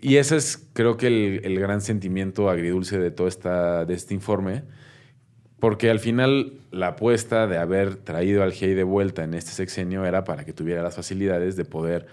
Y 0.00 0.16
ese 0.16 0.36
es, 0.36 0.70
creo 0.72 0.96
que, 0.96 1.08
el, 1.08 1.42
el 1.44 1.60
gran 1.60 1.82
sentimiento 1.82 2.48
agridulce 2.48 2.98
de 2.98 3.10
todo 3.10 3.28
esta, 3.28 3.84
de 3.84 3.92
este 3.92 4.14
informe, 4.14 4.64
porque 5.60 5.90
al 5.90 6.00
final 6.00 6.60
la 6.70 6.88
apuesta 6.88 7.46
de 7.46 7.58
haber 7.58 7.96
traído 7.96 8.42
al 8.42 8.54
GEI 8.54 8.72
de 8.72 8.84
vuelta 8.84 9.22
en 9.22 9.34
este 9.34 9.50
sexenio 9.50 10.06
era 10.06 10.24
para 10.24 10.46
que 10.46 10.54
tuviera 10.54 10.82
las 10.82 10.96
facilidades 10.96 11.56
de 11.56 11.66
poder 11.66 12.06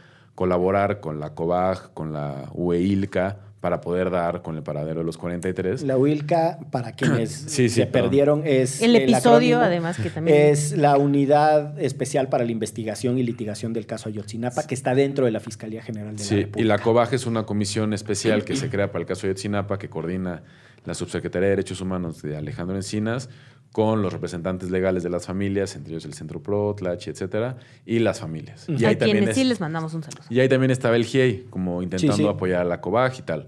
colaborar 0.43 1.01
con 1.01 1.19
la 1.19 1.31
COBAG, 1.35 1.93
con 1.93 2.13
la 2.13 2.45
UEILCA, 2.53 3.39
para 3.59 3.81
poder 3.81 4.09
dar 4.09 4.41
con 4.41 4.55
el 4.55 4.63
paradero 4.63 4.99
de 5.01 5.05
los 5.05 5.17
43. 5.17 5.81
La 5.83 5.97
UILCA, 5.97 6.59
para 6.71 6.93
quienes 6.93 7.29
Sí, 7.47 7.67
sí, 7.67 7.69
se 7.69 7.85
perdón. 7.87 7.91
perdieron, 8.09 8.41
es. 8.45 8.81
El 8.81 8.95
episodio, 8.95 9.59
además, 9.59 9.97
que 9.99 10.09
también- 10.09 10.37
Es 10.37 10.77
la 10.77 10.95
unidad 10.97 11.77
especial 11.77 12.29
para 12.29 12.45
la 12.45 12.53
investigación 12.53 13.17
y 13.17 13.23
litigación 13.23 13.73
del 13.73 13.85
caso 13.85 14.07
Ayotzinapa, 14.07 14.65
que 14.65 14.75
está 14.75 14.95
dentro 14.95 15.25
de 15.25 15.31
la 15.31 15.41
Fiscalía 15.41 15.81
General 15.83 16.15
de 16.15 16.19
la 16.23 16.25
Sí, 16.29 16.35
y 16.35 16.41
República. 16.43 16.67
la 16.69 16.77
COBAG 16.81 17.13
es 17.15 17.25
una 17.25 17.43
comisión 17.45 17.91
especial 17.93 18.45
que 18.45 18.55
se 18.55 18.69
crea 18.71 18.93
para 18.93 19.01
el 19.01 19.05
caso 19.07 19.23
de 19.27 19.31
Ayotzinapa 19.31 19.77
que 19.77 19.89
coordina 19.89 20.43
la 20.85 20.93
Subsecretaría 20.93 21.47
de 21.49 21.55
Derechos 21.57 21.81
Humanos 21.81 22.21
de 22.21 22.37
Alejandro 22.37 22.77
Encinas 22.77 23.29
con 23.72 24.01
los 24.01 24.11
representantes 24.11 24.72
legales 24.72 25.03
de 25.03 25.09
las 25.09 25.26
familias, 25.28 25.76
entre 25.76 25.93
ellos 25.93 26.05
el 26.05 26.13
Centro 26.15 26.41
Pro, 26.41 26.74
Tlachi, 26.76 27.11
etcétera, 27.11 27.57
y 27.86 27.99
las 27.99 28.20
familias. 28.20 28.65
Y 28.67 28.84
a 28.86 28.89
ahí 28.89 28.95
también 28.95 29.17
quienes 29.20 29.30
es- 29.30 29.36
sí 29.36 29.43
les 29.43 29.59
mandamos 29.61 29.93
un 29.93 30.03
saludo. 30.03 30.24
y 30.30 30.39
ahí 30.39 30.49
también 30.49 30.72
estaba 30.72 30.95
el 30.95 31.05
GIEI, 31.05 31.45
como 31.49 31.82
intentando 31.84 32.15
Sí, 32.15 32.24
sí. 32.24 32.28
apoyar 32.28 32.61
a 32.61 32.65
la 32.65 32.82
COBAG 32.82 33.20
y 33.20 33.22
tal. 33.22 33.47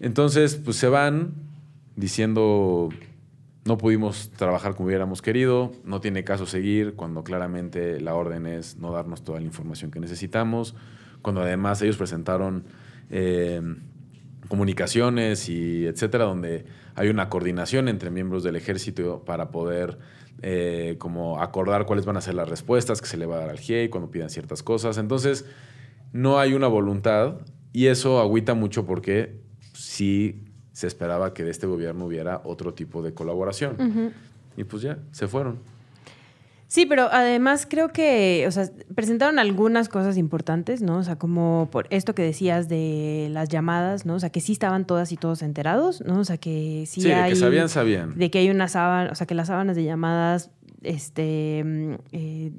Entonces, 0.00 0.54
pues 0.56 0.76
se 0.76 0.88
van 0.88 1.32
diciendo, 1.96 2.88
no 3.64 3.76
pudimos 3.78 4.30
trabajar 4.36 4.76
como 4.76 4.86
hubiéramos 4.86 5.20
querido, 5.22 5.72
no 5.84 6.00
tiene 6.00 6.22
caso 6.22 6.46
seguir, 6.46 6.94
cuando 6.94 7.24
claramente 7.24 8.00
la 8.00 8.14
orden 8.14 8.46
es 8.46 8.76
no 8.76 8.92
darnos 8.92 9.22
toda 9.24 9.40
la 9.40 9.46
información 9.46 9.90
que 9.90 9.98
necesitamos, 9.98 10.76
cuando 11.20 11.42
además 11.42 11.82
ellos 11.82 11.96
presentaron 11.96 12.62
eh, 13.10 13.60
comunicaciones 14.48 15.48
y 15.48 15.86
etcétera, 15.86 16.24
donde 16.24 16.64
hay 16.98 17.10
una 17.10 17.28
coordinación 17.28 17.86
entre 17.88 18.10
miembros 18.10 18.42
del 18.42 18.56
ejército 18.56 19.22
para 19.24 19.52
poder 19.52 19.98
eh, 20.42 20.96
como 20.98 21.40
acordar 21.40 21.86
cuáles 21.86 22.04
van 22.04 22.16
a 22.16 22.20
ser 22.20 22.34
las 22.34 22.48
respuestas 22.48 23.00
que 23.00 23.06
se 23.06 23.16
le 23.16 23.24
va 23.24 23.36
a 23.36 23.38
dar 23.38 23.50
al 23.50 23.60
GIEI 23.60 23.88
cuando 23.88 24.10
pidan 24.10 24.30
ciertas 24.30 24.64
cosas. 24.64 24.98
Entonces, 24.98 25.44
no 26.12 26.40
hay 26.40 26.54
una 26.54 26.66
voluntad 26.66 27.36
y 27.72 27.86
eso 27.86 28.20
agüita 28.20 28.54
mucho 28.54 28.84
porque 28.84 29.40
sí 29.74 30.44
se 30.72 30.88
esperaba 30.88 31.34
que 31.34 31.44
de 31.44 31.52
este 31.52 31.68
gobierno 31.68 32.04
hubiera 32.04 32.40
otro 32.44 32.74
tipo 32.74 33.00
de 33.00 33.14
colaboración. 33.14 34.12
Y 34.56 34.64
pues 34.64 34.82
ya, 34.82 34.98
se 35.12 35.28
fueron. 35.28 35.60
Sí, 36.70 36.84
pero 36.84 37.08
además 37.10 37.66
creo 37.68 37.88
que, 37.88 38.44
o 38.46 38.50
sea, 38.50 38.68
presentaron 38.94 39.38
algunas 39.38 39.88
cosas 39.88 40.18
importantes, 40.18 40.82
¿no? 40.82 40.98
O 40.98 41.02
sea, 41.02 41.16
como 41.16 41.68
por 41.72 41.86
esto 41.88 42.14
que 42.14 42.22
decías 42.22 42.68
de 42.68 43.28
las 43.32 43.48
llamadas, 43.48 44.04
¿no? 44.04 44.14
O 44.16 44.20
sea, 44.20 44.28
que 44.30 44.40
sí 44.40 44.52
estaban 44.52 44.86
todas 44.86 45.10
y 45.10 45.16
todos 45.16 45.40
enterados, 45.42 46.02
¿no? 46.06 46.20
O 46.20 46.24
sea, 46.24 46.36
que 46.36 46.84
sí, 46.86 47.00
Sí, 47.00 47.08
de 47.08 47.14
hay... 47.14 47.30
que 47.30 47.36
sabían, 47.36 47.68
sabían. 47.70 48.18
De 48.18 48.30
que 48.30 48.38
hay 48.40 48.50
una 48.50 48.68
sábana, 48.68 49.10
o 49.10 49.14
sea, 49.14 49.26
que 49.26 49.34
las 49.34 49.46
sábanas 49.48 49.76
de 49.76 49.84
llamadas, 49.84 50.50
este... 50.82 51.62
mm, 51.64 51.92
eh, 52.12 52.52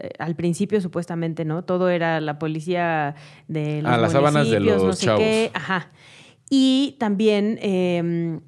eh, 0.00 0.10
al 0.18 0.36
principio 0.36 0.80
supuestamente, 0.82 1.44
¿no? 1.46 1.64
Todo 1.64 1.88
era 1.88 2.20
la 2.20 2.38
policía 2.38 3.14
de 3.48 3.80
los 3.82 3.90
Ah, 3.90 3.96
las 3.96 4.12
sábanas 4.12 4.48
de 4.50 4.60
municipios, 4.60 4.82
no 4.82 4.88
los 4.88 4.98
sé 4.98 5.06
chavos. 5.06 5.20
qué. 5.22 5.50
Ajá. 5.54 5.90
Y 6.50 6.96
también 7.00 7.58
eh, 7.62 8.40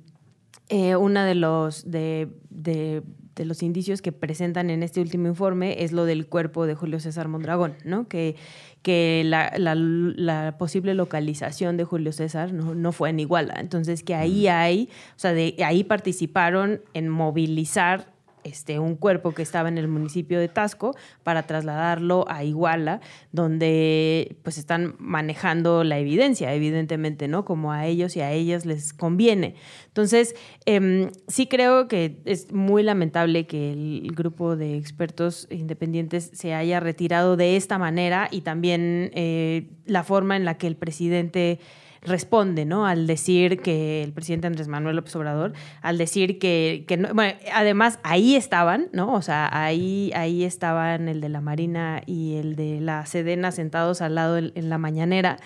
eh, 0.68 0.94
uno 0.96 1.22
de 1.24 1.34
los 1.34 1.90
de, 1.90 2.28
de- 2.50 3.02
de 3.36 3.44
los 3.44 3.62
indicios 3.62 4.02
que 4.02 4.12
presentan 4.12 4.70
en 4.70 4.82
este 4.82 5.00
último 5.00 5.28
informe 5.28 5.82
es 5.84 5.92
lo 5.92 6.04
del 6.04 6.26
cuerpo 6.26 6.66
de 6.66 6.74
Julio 6.74 7.00
César 7.00 7.28
Mondragón, 7.28 7.74
¿no? 7.84 8.08
Que, 8.08 8.36
que 8.82 9.22
la, 9.24 9.52
la- 9.56 9.74
la 9.76 10.56
posible 10.58 10.94
localización 10.94 11.76
de 11.76 11.84
Julio 11.84 12.12
César 12.12 12.52
no, 12.52 12.74
no 12.74 12.92
fue 12.92 13.10
en 13.10 13.20
Iguala. 13.20 13.54
Entonces 13.58 14.02
que 14.02 14.14
ahí 14.14 14.48
hay, 14.48 14.88
o 15.16 15.18
sea, 15.18 15.32
de 15.32 15.54
ahí 15.64 15.84
participaron 15.84 16.80
en 16.94 17.08
movilizar 17.08 18.12
este, 18.44 18.78
un 18.78 18.96
cuerpo 18.96 19.32
que 19.32 19.42
estaba 19.42 19.68
en 19.68 19.78
el 19.78 19.88
municipio 19.88 20.38
de 20.38 20.48
Tasco 20.48 20.96
para 21.22 21.44
trasladarlo 21.44 22.24
a 22.28 22.44
Iguala, 22.44 23.00
donde 23.32 24.36
pues 24.42 24.58
están 24.58 24.94
manejando 24.98 25.84
la 25.84 25.98
evidencia, 25.98 26.54
evidentemente, 26.54 27.28
¿no? 27.28 27.44
Como 27.44 27.72
a 27.72 27.86
ellos 27.86 28.16
y 28.16 28.20
a 28.20 28.32
ellas 28.32 28.66
les 28.66 28.92
conviene. 28.92 29.54
Entonces, 29.86 30.34
em, 30.66 31.10
sí 31.28 31.46
creo 31.46 31.88
que 31.88 32.20
es 32.24 32.52
muy 32.52 32.82
lamentable 32.82 33.46
que 33.46 33.72
el 33.72 34.12
grupo 34.14 34.56
de 34.56 34.76
expertos 34.76 35.46
independientes 35.50 36.30
se 36.32 36.54
haya 36.54 36.80
retirado 36.80 37.36
de 37.36 37.56
esta 37.56 37.78
manera 37.78 38.28
y 38.30 38.42
también 38.42 39.10
eh, 39.14 39.68
la 39.86 40.04
forma 40.04 40.36
en 40.36 40.44
la 40.44 40.56
que 40.58 40.66
el 40.66 40.76
presidente 40.76 41.58
responde, 42.02 42.64
¿no? 42.64 42.86
Al 42.86 43.06
decir 43.06 43.60
que 43.60 44.02
el 44.02 44.12
presidente 44.12 44.46
Andrés 44.46 44.68
Manuel 44.68 44.96
López 44.96 45.14
Obrador, 45.16 45.52
al 45.82 45.98
decir 45.98 46.38
que, 46.38 46.84
que 46.88 46.96
no, 46.96 47.12
bueno, 47.14 47.38
además 47.52 47.98
ahí 48.02 48.36
estaban, 48.36 48.88
¿no? 48.92 49.12
O 49.14 49.22
sea, 49.22 49.48
ahí, 49.52 50.10
ahí 50.14 50.44
estaban 50.44 51.08
el 51.08 51.20
de 51.20 51.28
la 51.28 51.40
Marina 51.40 52.02
y 52.06 52.36
el 52.36 52.56
de 52.56 52.80
la 52.80 53.04
Sedena 53.06 53.52
sentados 53.52 54.00
al 54.00 54.14
lado 54.14 54.38
en, 54.38 54.52
en 54.54 54.70
la 54.70 54.78
mañanera 54.78 55.38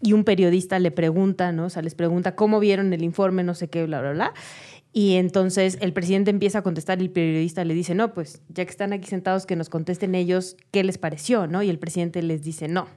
y 0.00 0.12
un 0.12 0.24
periodista 0.24 0.78
le 0.78 0.90
pregunta, 0.90 1.52
¿no? 1.52 1.66
O 1.66 1.70
sea, 1.70 1.82
les 1.82 1.94
pregunta 1.94 2.36
cómo 2.36 2.60
vieron 2.60 2.92
el 2.92 3.02
informe, 3.02 3.42
no 3.42 3.54
sé 3.54 3.68
qué, 3.68 3.84
bla, 3.86 4.00
bla, 4.00 4.12
bla. 4.12 4.34
Y 4.92 5.16
entonces 5.16 5.76
el 5.80 5.92
presidente 5.92 6.30
empieza 6.30 6.60
a 6.60 6.62
contestar 6.62 7.00
y 7.00 7.04
el 7.04 7.10
periodista 7.10 7.64
le 7.64 7.74
dice, 7.74 7.94
no, 7.94 8.14
pues 8.14 8.40
ya 8.48 8.64
que 8.64 8.70
están 8.70 8.92
aquí 8.92 9.06
sentados, 9.08 9.44
que 9.44 9.56
nos 9.56 9.68
contesten 9.68 10.14
ellos 10.14 10.56
qué 10.70 10.84
les 10.84 10.96
pareció, 10.96 11.46
¿no? 11.46 11.62
Y 11.62 11.68
el 11.68 11.78
presidente 11.78 12.22
les 12.22 12.42
dice, 12.42 12.68
no. 12.68 12.88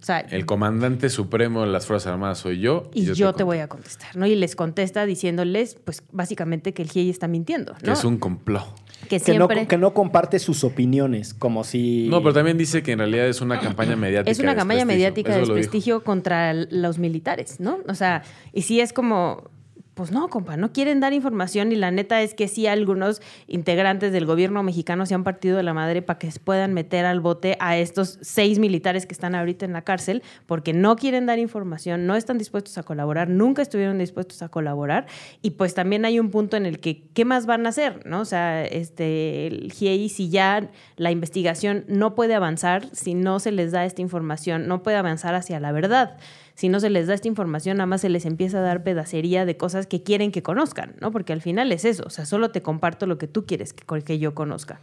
O 0.00 0.04
sea, 0.04 0.20
El 0.20 0.46
comandante 0.46 1.10
supremo 1.10 1.62
de 1.62 1.68
las 1.68 1.86
Fuerzas 1.86 2.12
Armadas 2.12 2.38
soy 2.38 2.60
yo. 2.60 2.88
y 2.94 3.12
yo, 3.14 3.32
te, 3.32 3.42
voy 3.42 3.58
a 3.58 3.68
contestar, 3.68 4.14
¿no? 4.16 4.26
Y 4.26 4.36
les 4.36 4.54
contesta 4.54 5.04
diciéndoles, 5.06 5.76
pues 5.84 6.04
básicamente 6.12 6.72
que 6.72 6.82
el 6.82 6.90
GIEI 6.90 7.10
está 7.10 7.26
mintiendo, 7.26 7.72
¿no? 7.72 7.78
Que 7.80 7.90
es 7.90 8.04
un 8.04 8.18
complot. 8.18 8.64
Que 9.08 9.20
Que 9.20 9.38
no, 9.38 9.48
que 9.48 9.78
no 9.78 9.94
comparte 9.94 10.38
sus 10.38 10.64
opiniones, 10.64 11.34
como 11.34 11.64
si... 11.64 12.08
No, 12.08 12.20
pero 12.20 12.32
también 12.32 12.58
dice 12.58 12.82
que 12.82 12.92
en 12.92 12.98
realidad 13.00 13.26
es 13.26 13.40
una 13.40 13.58
campaña 13.58 13.96
mediática. 13.96 14.30
es 14.30 14.38
una 14.38 14.54
campaña 14.54 14.84
mediática 14.84 15.32
de 15.32 15.40
desprestigio 15.40 16.04
contra 16.04 16.54
los 16.54 16.98
militares, 16.98 17.58
¿no? 17.58 17.80
O 17.88 17.94
sea, 17.94 18.22
y 18.52 18.62
sí 18.62 18.80
es 18.80 18.92
como, 18.92 19.50
pues 19.98 20.12
no, 20.12 20.28
compa, 20.28 20.56
no 20.56 20.72
quieren 20.72 21.00
dar 21.00 21.12
información 21.12 21.72
y 21.72 21.74
la 21.74 21.90
neta 21.90 22.22
es 22.22 22.32
que 22.32 22.46
sí 22.46 22.68
algunos 22.68 23.20
integrantes 23.48 24.12
del 24.12 24.26
gobierno 24.26 24.62
mexicano 24.62 25.06
se 25.06 25.14
han 25.14 25.24
partido 25.24 25.56
de 25.56 25.64
la 25.64 25.74
madre 25.74 26.02
para 26.02 26.20
que 26.20 26.30
puedan 26.44 26.72
meter 26.72 27.04
al 27.04 27.18
bote 27.18 27.56
a 27.58 27.76
estos 27.76 28.16
seis 28.22 28.60
militares 28.60 29.06
que 29.06 29.12
están 29.12 29.34
ahorita 29.34 29.64
en 29.64 29.72
la 29.72 29.82
cárcel 29.82 30.22
porque 30.46 30.72
no 30.72 30.94
quieren 30.94 31.26
dar 31.26 31.40
información, 31.40 32.06
no 32.06 32.14
están 32.14 32.38
dispuestos 32.38 32.78
a 32.78 32.84
colaborar, 32.84 33.28
nunca 33.28 33.60
estuvieron 33.60 33.98
dispuestos 33.98 34.40
a 34.42 34.50
colaborar 34.50 35.08
y 35.42 35.50
pues 35.50 35.74
también 35.74 36.04
hay 36.04 36.20
un 36.20 36.30
punto 36.30 36.56
en 36.56 36.64
el 36.64 36.78
que, 36.78 37.08
¿qué 37.12 37.24
más 37.24 37.46
van 37.46 37.66
a 37.66 37.70
hacer? 37.70 38.06
¿no? 38.06 38.20
O 38.20 38.24
sea, 38.24 38.64
este, 38.64 39.48
el 39.48 39.72
GIEI, 39.72 40.10
si 40.10 40.30
ya 40.30 40.70
la 40.94 41.10
investigación 41.10 41.84
no 41.88 42.14
puede 42.14 42.36
avanzar, 42.36 42.86
si 42.92 43.14
no 43.14 43.40
se 43.40 43.50
les 43.50 43.72
da 43.72 43.84
esta 43.84 44.00
información, 44.00 44.68
no 44.68 44.84
puede 44.84 44.96
avanzar 44.96 45.34
hacia 45.34 45.58
la 45.58 45.72
verdad. 45.72 46.18
Si 46.58 46.68
no 46.68 46.80
se 46.80 46.90
les 46.90 47.06
da 47.06 47.14
esta 47.14 47.28
información, 47.28 47.76
nada 47.76 47.86
más 47.86 48.00
se 48.00 48.08
les 48.08 48.26
empieza 48.26 48.58
a 48.58 48.62
dar 48.62 48.82
pedacería 48.82 49.46
de 49.46 49.56
cosas 49.56 49.86
que 49.86 50.02
quieren 50.02 50.32
que 50.32 50.42
conozcan, 50.42 50.96
¿no? 51.00 51.12
Porque 51.12 51.32
al 51.32 51.40
final 51.40 51.70
es 51.70 51.84
eso, 51.84 52.02
o 52.04 52.10
sea, 52.10 52.26
solo 52.26 52.50
te 52.50 52.62
comparto 52.62 53.06
lo 53.06 53.16
que 53.16 53.28
tú 53.28 53.46
quieres 53.46 53.72
que, 53.72 53.84
que 54.02 54.18
yo 54.18 54.34
conozca. 54.34 54.80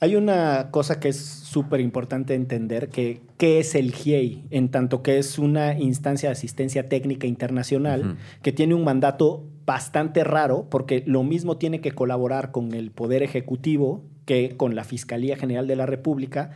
Hay 0.00 0.14
una 0.14 0.70
cosa 0.70 1.00
que 1.00 1.08
es 1.08 1.16
súper 1.16 1.80
importante 1.80 2.34
entender, 2.34 2.90
que 2.90 3.22
qué 3.38 3.60
es 3.60 3.74
el 3.74 3.92
GIEI, 3.92 4.44
en 4.50 4.68
tanto 4.68 5.02
que 5.02 5.16
es 5.16 5.38
una 5.38 5.78
instancia 5.78 6.28
de 6.28 6.34
asistencia 6.34 6.86
técnica 6.90 7.26
internacional 7.26 8.18
que 8.42 8.52
tiene 8.52 8.74
un 8.74 8.84
mandato 8.84 9.42
bastante 9.64 10.22
raro, 10.22 10.66
porque 10.68 11.02
lo 11.06 11.22
mismo 11.22 11.56
tiene 11.56 11.80
que 11.80 11.92
colaborar 11.92 12.52
con 12.52 12.74
el 12.74 12.90
Poder 12.90 13.22
Ejecutivo 13.22 14.04
que 14.26 14.54
con 14.58 14.74
la 14.74 14.84
Fiscalía 14.84 15.38
General 15.38 15.66
de 15.66 15.76
la 15.76 15.86
República, 15.86 16.50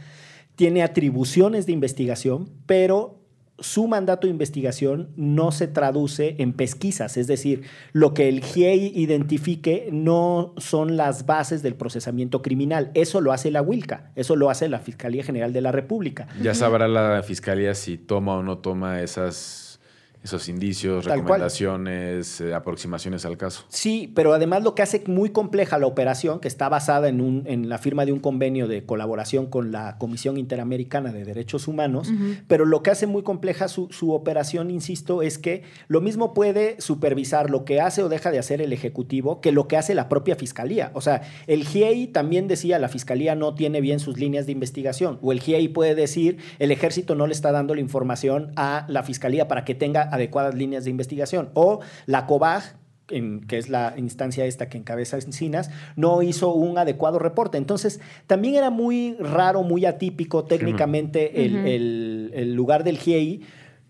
tiene 0.55 0.83
atribuciones 0.83 1.65
de 1.65 1.73
investigación, 1.73 2.51
pero 2.67 3.20
su 3.61 3.87
mandato 3.87 4.27
de 4.27 4.33
investigación 4.33 5.11
no 5.17 5.53
se 5.53 5.69
traduce 5.69 6.37
en 6.39 6.53
pesquisas, 6.53 7.17
es 7.17 7.27
decir, 7.27 7.63
lo 7.93 8.15
que 8.15 8.29
el 8.29 8.43
GIEI 8.43 8.93
identifique 8.95 9.89
no 9.93 10.55
son 10.57 10.97
las 10.97 11.27
bases 11.27 11.63
del 11.63 11.75
procesamiento 11.75 12.43
criminal, 12.43 12.91
eso 12.95 13.21
lo 13.21 13.33
hace 13.33 13.51
la 13.51 13.63
WILCA, 13.63 14.13
eso 14.17 14.37
lo 14.37 14.51
hace 14.51 14.69
la 14.69 14.81
Fiscalía 14.81 15.23
General 15.23 15.53
de 15.53 15.61
la 15.61 15.73
República. 15.73 16.29
Ya 16.43 16.55
sabrá 16.55 16.89
la 16.89 17.23
fiscalía 17.23 17.75
si 17.75 17.99
toma 17.99 18.37
o 18.37 18.43
no 18.43 18.59
toma 18.59 19.03
esas, 19.03 19.70
esos 20.23 20.49
indicios, 20.49 21.07
Tal 21.07 21.21
recomendaciones, 21.21 22.41
eh, 22.41 22.55
aproximaciones 22.55 23.25
al 23.25 23.39
caso. 23.39 23.65
Sí, 23.69 24.13
pero 24.15 24.35
además 24.35 24.63
lo 24.63 24.75
que 24.75 24.83
hace 24.83 25.03
muy 25.07 25.31
compleja 25.31 25.79
la 25.79 25.87
operación, 25.87 26.41
que 26.41 26.49
está 26.49 26.69
basada 26.69 27.09
en, 27.09 27.21
un, 27.21 27.45
en 27.47 27.69
la 27.69 27.79
firma 27.79 28.05
de 28.05 28.13
un 28.13 28.21
convenio 28.21 28.69
de 28.69 28.85
colaboración 28.85 29.47
con 29.47 29.73
la 29.73 29.97
Comisión 29.99 30.37
Interamericana 30.37 31.13
de 31.13 31.25
Derechos 31.25 31.69
Humanos, 31.69 32.13
pero 32.49 32.67
lo 32.67 32.83
que 32.83 32.91
hace 32.91 33.07
muy 33.07 33.23
compleja 33.23 33.69
su, 33.69 33.89
su 33.91 34.13
operación, 34.13 34.71
insisto, 34.71 35.23
es 35.23 35.39
que 35.39 35.63
lo 35.89 36.01
mismo 36.01 36.35
puede 36.35 36.81
supervisar 36.81 37.49
lo 37.49 37.65
que 37.65 37.81
hace 37.81 38.03
o 38.03 38.09
deja 38.09 38.31
de 38.31 38.39
hacer 38.39 38.61
el 38.61 38.73
Ejecutivo 38.73 39.41
que 39.41 39.53
lo 39.53 39.69
que 39.69 39.77
hace 39.77 39.95
la 39.95 40.09
propia 40.09 40.37
Fiscalía. 40.37 40.91
O 40.95 41.01
sea, 41.01 41.23
el 41.47 41.65
GIEI 41.65 42.09
también 42.09 42.47
decía 42.47 42.79
la 42.79 42.89
Fiscalía 42.89 43.35
no 43.35 43.55
tiene 43.55 43.81
bien 43.81 44.01
sus 44.01 44.19
líneas 44.19 44.47
de 44.47 44.53
investigación, 44.53 45.19
o 45.23 45.33
el 45.33 45.41
GIEI 45.41 45.69
puede 45.69 45.95
decir 45.95 46.39
el 46.59 46.73
Ejército 46.73 47.15
no 47.15 47.27
le 47.27 47.33
está 47.33 47.53
dando 47.53 47.75
la 47.75 47.81
información 47.81 48.53
a 48.57 48.85
la 48.89 49.03
Fiscalía 49.03 49.49
para 49.49 49.65
que 49.65 49.75
tenga 49.75 50.10
adecuadas 50.11 50.55
líneas 50.55 50.85
de 50.85 50.91
investigación, 50.91 51.51
o 51.55 51.81
la 52.07 52.27
COBAG 52.27 52.77
en- 53.09 53.41
que 53.41 53.59
es 53.59 53.69
la 53.69 53.95
instancia 53.97 54.45
esta 54.45 54.69
que 54.69 54.79
encabeza 54.79 55.17
Encinas, 55.17 55.69
no 55.97 56.23
hizo 56.23 56.55
un 56.55 56.79
adecuado 56.79 57.19
reporte. 57.19 57.59
Entonces, 57.59 58.01
también 58.29 58.55
era 58.55 58.71
muy 58.71 59.17
raro, 59.19 59.63
muy 59.65 59.85
atípico 59.85 60.45
técnicamente 60.45 61.45
el- 61.67 62.31
el 62.35 62.55
lugar 62.55 62.85
del 62.85 62.99
GIEI. 62.99 63.41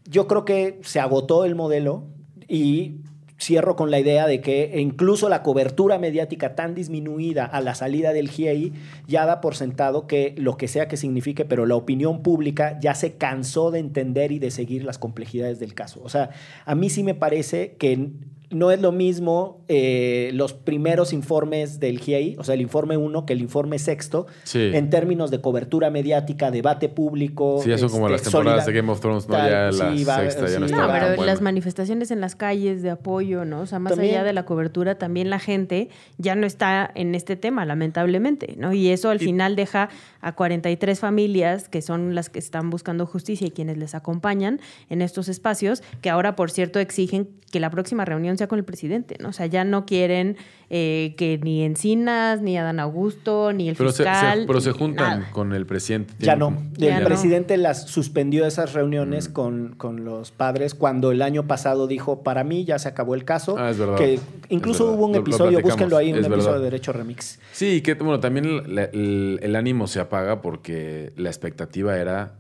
Yo 0.09 0.27
creo 0.27 0.47
que 0.47 0.81
se 0.85 1.01
agotó 1.01 1.45
el 1.45 1.55
modelo 1.55 2.05
y 2.49 3.03
cierro 3.41 3.75
con 3.75 3.91
la 3.91 3.99
idea 3.99 4.27
de 4.27 4.41
que 4.41 4.73
incluso 4.77 5.29
la 5.29 5.43
cobertura 5.43 5.99
mediática 5.99 6.55
tan 6.55 6.75
disminuida 6.75 7.47
a 7.47 7.61
la 7.61 7.75
salida 7.75 8.13
del 8.13 8.29
GIEI 8.29 8.73
ya 9.07 9.25
da 9.25 9.41
por 9.41 9.57
sentado 9.57 10.07
que 10.07 10.35
lo 10.37 10.57
que 10.57 10.69
sea 10.69 10.89
que 10.89 10.97
signifique, 10.97 11.45
pero 11.45 11.67
la 11.67 11.75
opinión 11.75 12.23
pública 12.23 12.79
ya 12.81 12.95
se 12.95 13.15
cansó 13.15 13.71
de 13.71 13.79
entender 13.79 14.31
y 14.31 14.39
de 14.39 14.51
seguir 14.51 14.85
las 14.85 14.99
complejidades 14.99 15.59
del 15.59 15.75
caso. 15.75 16.01
O 16.05 16.09
sea, 16.09 16.31
a 16.67 16.75
mí 16.75 16.91
sí 16.91 17.03
me 17.03 17.15
parece 17.15 17.77
que 17.79 18.11
no 18.51 18.71
es 18.73 18.81
lo 18.81 18.91
mismo 18.93 19.61
eh, 19.69 20.31
los 20.35 20.53
primeros 20.53 21.13
informes 21.13 21.79
del 21.79 22.01
GIEI, 22.01 22.37
o 22.39 22.43
sea, 22.45 22.55
el 22.57 22.61
informe 22.61 22.97
1 22.97 23.25
que 23.25 23.33
el 23.33 23.41
informe 23.41 23.79
sexto, 23.79 24.27
Sí. 24.43 24.71
en 24.75 24.91
términos 24.91 25.31
de 25.31 25.41
cobertura 25.41 25.89
mediática, 25.91 26.51
debate 26.51 26.89
público. 26.89 27.61
Sí, 27.63 27.71
ya 27.71 27.79
son 27.79 27.91
como 27.91 28.07
este, 28.09 28.13
las 28.15 28.23
temporadas 28.23 28.65
solida- 28.65 28.67
de 28.67 28.81
Game 28.81 28.93
of 28.93 29.01
Thrones, 29.01 29.29
¿no? 29.29 29.35
Tal, 29.37 29.51
Ya 29.51 29.71
la 29.85 29.97
sí, 29.97 30.05
va- 30.05 30.17
sexta 30.19 30.49
ya 30.49 30.59
no 30.59 30.67
está 30.67 30.87
No, 30.87 30.93
pero 30.93 31.25
las 31.25 31.41
manifestaciones 31.41 32.11
en 32.11 32.21
las 32.21 32.35
calles 32.35 32.83
de 32.83 32.91
apoyo, 32.91 33.45
¿no? 33.45 33.61
O 33.61 33.67
sea, 33.67 33.79
más 33.79 33.93
También. 33.93 34.15
allá 34.17 34.25
de 34.25 34.33
la 34.33 34.45
cobertura, 34.45 34.97
también 34.97 35.31
la 35.31 35.39
gente 35.39 35.89
ya 36.19 36.35
no 36.35 36.47
está 36.47 36.91
en 36.95 37.15
este 37.15 37.37
tema, 37.37 37.65
lamentablemente, 37.65 38.55
¿no? 38.59 38.73
Y 38.73 38.89
eso 38.91 39.11
al 39.11 39.21
final 39.21 39.55
deja 39.55 39.91
a 40.21 40.35
43 40.35 40.99
familias 40.99 41.69
que 41.69 41.83
son 41.83 42.15
las 42.17 42.31
que 42.31 42.41
están 42.41 42.71
buscando 42.71 43.07
justicia 43.07 43.47
y 43.47 43.51
quienes 43.53 43.79
les 43.79 43.95
acompañan 43.95 44.61
en 44.89 45.03
estos 45.03 45.29
espacios, 45.29 45.83
que 46.03 46.11
ahora, 46.11 46.35
por 46.35 46.51
cierto, 46.51 46.81
exigen 46.81 47.29
que 47.53 47.61
la 47.61 47.71
próxima 47.71 48.05
reunión 48.05 48.37
con 48.49 48.59
el 48.59 48.65
presidente, 48.65 49.17
¿no? 49.21 49.29
O 49.31 49.33
sea, 49.33 49.47
ya 49.47 49.65
no 49.65 49.87
quieren 49.87 50.37
eh, 50.73 51.15
que 51.17 51.39
ni 51.43 51.63
Encinas, 51.65 52.41
ni 52.43 52.57
Adán 52.57 52.79
Augusto, 52.79 53.53
ni 53.53 53.69
el 53.69 53.75
Pero 53.77 53.91
se, 53.91 54.05
se- 54.05 54.11
fiscal. 54.11 54.45
pero 54.47 54.61
se 54.61 54.71
juntan 54.71 55.21
nada. 55.21 55.33
con 55.33 55.53
el 55.53 55.67
presidente. 55.67 56.15
Ya 56.21 56.37
no. 56.37 56.47
como- 56.47 56.61
El 56.77 56.79
Ya 56.79 57.01
no. 57.01 57.07
presidente 57.07 57.57
las 57.57 57.89
suspendió 57.89 58.47
esas 58.47 58.73
reuniones 58.73 59.29
Mm. 59.29 59.33
con, 59.33 59.75
con 59.77 60.05
los 60.05 60.31
padres 60.31 60.75
cuando 60.75 61.11
el 61.11 61.23
año 61.23 61.47
pasado 61.49 61.87
dijo, 61.89 62.23
para 62.23 62.45
mí 62.45 62.65
ya 62.65 62.79
se 62.79 62.89
acabó 62.89 63.15
el 63.17 63.25
caso. 63.25 63.57
Ah, 63.59 63.71
es 63.71 63.79
verdad. 63.79 63.97
Que 63.97 64.21
incluso 64.49 64.85
Es 64.85 64.91
verdad. 64.91 64.95
hubo 64.99 65.07
un 65.07 65.13
Lo- 65.13 65.19
lo 65.19 65.23
episodio, 65.23 65.51
platicamos. 65.59 65.73
búsquenlo 65.75 65.97
ahí, 65.97 66.13
un 66.13 66.19
Es 66.21 66.27
episodio 66.27 66.45
verdad. 66.45 66.59
de 66.59 66.65
Derecho 66.65 66.93
Remix. 66.93 67.41
Sí, 67.53 67.81
que 67.81 67.95
bueno, 67.95 68.21
también 68.21 68.45
el, 68.47 68.79
el- 68.79 69.41
el 69.43 69.57
ánimo 69.57 69.87
se 69.89 69.99
apaga 70.01 70.41
porque 70.41 71.13
la 71.17 71.31
expectativa 71.31 71.99
era 71.99 72.35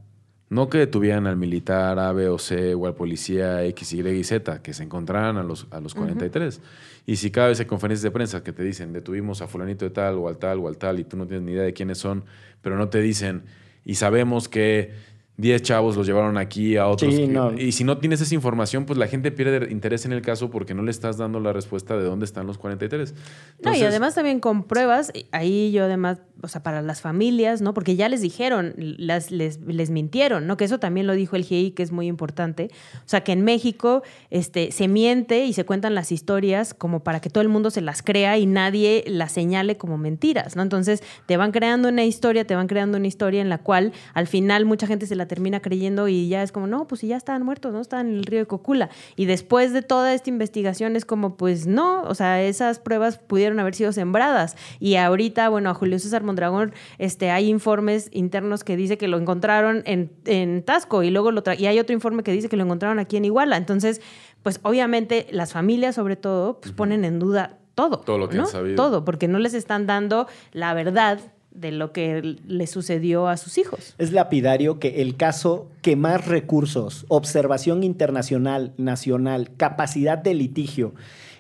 no 0.50 0.68
que 0.68 0.78
detuvieran 0.78 1.26
al 1.28 1.36
militar 1.36 1.98
A, 1.98 2.12
B 2.12 2.28
o 2.28 2.38
C 2.38 2.74
o 2.74 2.86
al 2.86 2.94
policía 2.94 3.64
X, 3.64 3.92
Y 3.92 4.00
y 4.06 4.24
Z, 4.24 4.60
que 4.62 4.74
se 4.74 4.82
encontraran 4.82 5.36
a 5.36 5.44
los, 5.44 5.68
a 5.70 5.80
los 5.80 5.94
43. 5.94 6.60
Y 7.06 7.16
si 7.16 7.30
cada 7.30 7.48
vez 7.48 7.60
hay 7.60 7.66
conferencias 7.66 8.02
de 8.02 8.10
prensa 8.10 8.42
que 8.42 8.52
te 8.52 8.62
dicen 8.64 8.92
detuvimos 8.92 9.42
a 9.42 9.46
fulanito 9.46 9.84
de 9.84 9.92
tal 9.92 10.16
o 10.16 10.28
al 10.28 10.38
tal 10.38 10.58
o 10.58 10.68
al 10.68 10.76
tal 10.76 10.98
y 10.98 11.04
tú 11.04 11.16
no 11.16 11.26
tienes 11.26 11.46
ni 11.46 11.52
idea 11.52 11.62
de 11.62 11.72
quiénes 11.72 11.98
son, 11.98 12.24
pero 12.62 12.76
no 12.76 12.88
te 12.88 13.00
dicen 13.00 13.44
y 13.84 13.94
sabemos 13.94 14.48
que 14.48 14.92
10 15.40 15.62
chavos 15.62 15.96
los 15.96 16.06
llevaron 16.06 16.36
aquí 16.38 16.76
a 16.76 16.86
otros. 16.86 17.14
Sí, 17.14 17.22
que- 17.22 17.28
no. 17.28 17.52
Y 17.58 17.72
si 17.72 17.84
no 17.84 17.98
tienes 17.98 18.20
esa 18.20 18.34
información, 18.34 18.84
pues 18.84 18.98
la 18.98 19.06
gente 19.08 19.30
pierde 19.32 19.70
interés 19.70 20.04
en 20.04 20.12
el 20.12 20.22
caso 20.22 20.50
porque 20.50 20.74
no 20.74 20.82
le 20.82 20.90
estás 20.90 21.16
dando 21.16 21.40
la 21.40 21.52
respuesta 21.52 21.96
de 21.96 22.04
dónde 22.04 22.24
están 22.26 22.46
los 22.46 22.58
43. 22.58 23.12
No, 23.12 23.16
y 23.18 23.56
Entonces- 23.58 23.82
además 23.88 24.14
también 24.14 24.40
con 24.40 24.64
pruebas, 24.64 25.12
ahí 25.32 25.72
yo 25.72 25.84
además, 25.84 26.18
o 26.42 26.48
sea, 26.48 26.62
para 26.62 26.82
las 26.82 27.00
familias, 27.00 27.60
¿no? 27.62 27.74
Porque 27.74 27.96
ya 27.96 28.08
les 28.08 28.20
dijeron, 28.20 28.74
las, 28.76 29.30
les, 29.30 29.60
les 29.66 29.90
mintieron, 29.90 30.46
¿no? 30.46 30.56
Que 30.56 30.64
eso 30.64 30.78
también 30.78 31.06
lo 31.06 31.14
dijo 31.14 31.36
el 31.36 31.44
GI, 31.44 31.72
que 31.72 31.82
es 31.82 31.92
muy 31.92 32.06
importante. 32.06 32.70
O 32.96 33.08
sea, 33.08 33.22
que 33.22 33.32
en 33.32 33.42
México 33.42 34.02
este, 34.30 34.72
se 34.72 34.88
miente 34.88 35.44
y 35.46 35.52
se 35.52 35.64
cuentan 35.64 35.94
las 35.94 36.12
historias 36.12 36.74
como 36.74 37.02
para 37.02 37.20
que 37.20 37.30
todo 37.30 37.42
el 37.42 37.48
mundo 37.48 37.70
se 37.70 37.80
las 37.80 38.02
crea 38.02 38.38
y 38.38 38.46
nadie 38.46 39.04
las 39.06 39.32
señale 39.32 39.76
como 39.76 39.98
mentiras, 39.98 40.56
¿no? 40.56 40.62
Entonces 40.62 41.02
te 41.26 41.36
van 41.36 41.52
creando 41.52 41.88
una 41.88 42.04
historia, 42.04 42.46
te 42.46 42.54
van 42.54 42.66
creando 42.66 42.98
una 42.98 43.06
historia 43.06 43.40
en 43.40 43.48
la 43.48 43.58
cual 43.58 43.92
al 44.14 44.26
final 44.26 44.64
mucha 44.64 44.86
gente 44.86 45.06
se 45.06 45.16
la 45.16 45.26
termina 45.30 45.60
creyendo 45.60 46.08
y 46.08 46.28
ya 46.28 46.42
es 46.42 46.50
como, 46.50 46.66
no, 46.66 46.88
pues 46.88 47.02
si 47.02 47.06
ya 47.06 47.16
estaban 47.16 47.44
muertos, 47.44 47.72
¿no? 47.72 47.80
Estaban 47.80 48.08
en 48.08 48.14
el 48.16 48.24
río 48.24 48.40
de 48.40 48.46
Cocula. 48.46 48.90
Y 49.14 49.26
después 49.26 49.72
de 49.72 49.82
toda 49.82 50.12
esta 50.12 50.28
investigación 50.28 50.96
es 50.96 51.04
como, 51.04 51.36
pues 51.36 51.68
no, 51.68 52.02
o 52.02 52.16
sea, 52.16 52.42
esas 52.42 52.80
pruebas 52.80 53.18
pudieron 53.18 53.60
haber 53.60 53.76
sido 53.76 53.92
sembradas. 53.92 54.56
Y 54.80 54.96
ahorita, 54.96 55.48
bueno, 55.48 55.70
a 55.70 55.74
Julio 55.74 56.00
César 56.00 56.24
Mondragón, 56.24 56.72
este, 56.98 57.30
hay 57.30 57.48
informes 57.48 58.08
internos 58.12 58.64
que 58.64 58.76
dice 58.76 58.98
que 58.98 59.06
lo 59.06 59.18
encontraron 59.18 59.82
en, 59.86 60.10
en 60.24 60.64
Tasco 60.64 61.04
y 61.04 61.10
luego 61.10 61.30
lo 61.30 61.44
tra- 61.44 61.58
y 61.58 61.66
hay 61.66 61.78
otro 61.78 61.94
informe 61.94 62.24
que 62.24 62.32
dice 62.32 62.48
que 62.48 62.56
lo 62.56 62.64
encontraron 62.64 62.98
aquí 62.98 63.16
en 63.16 63.24
Iguala. 63.24 63.56
Entonces, 63.56 64.00
pues 64.42 64.58
obviamente 64.64 65.28
las 65.30 65.52
familias 65.52 65.94
sobre 65.94 66.16
todo, 66.16 66.60
pues 66.60 66.72
ponen 66.72 67.04
en 67.04 67.20
duda 67.20 67.58
todo. 67.76 68.00
Todo 68.00 68.18
lo 68.18 68.28
que 68.28 68.36
¿no? 68.36 68.42
han 68.42 68.48
sabido. 68.48 68.74
Todo, 68.76 69.04
porque 69.04 69.28
no 69.28 69.38
les 69.38 69.54
están 69.54 69.86
dando 69.86 70.26
la 70.52 70.74
verdad 70.74 71.20
de 71.52 71.72
lo 71.72 71.92
que 71.92 72.36
le 72.46 72.66
sucedió 72.66 73.26
a 73.28 73.36
sus 73.36 73.58
hijos. 73.58 73.94
Es 73.98 74.12
lapidario 74.12 74.78
que 74.78 75.02
el 75.02 75.16
caso 75.16 75.68
que 75.82 75.96
más 75.96 76.26
recursos, 76.26 77.04
observación 77.08 77.82
internacional, 77.82 78.72
nacional, 78.76 79.50
capacidad 79.56 80.18
de 80.18 80.34
litigio 80.34 80.94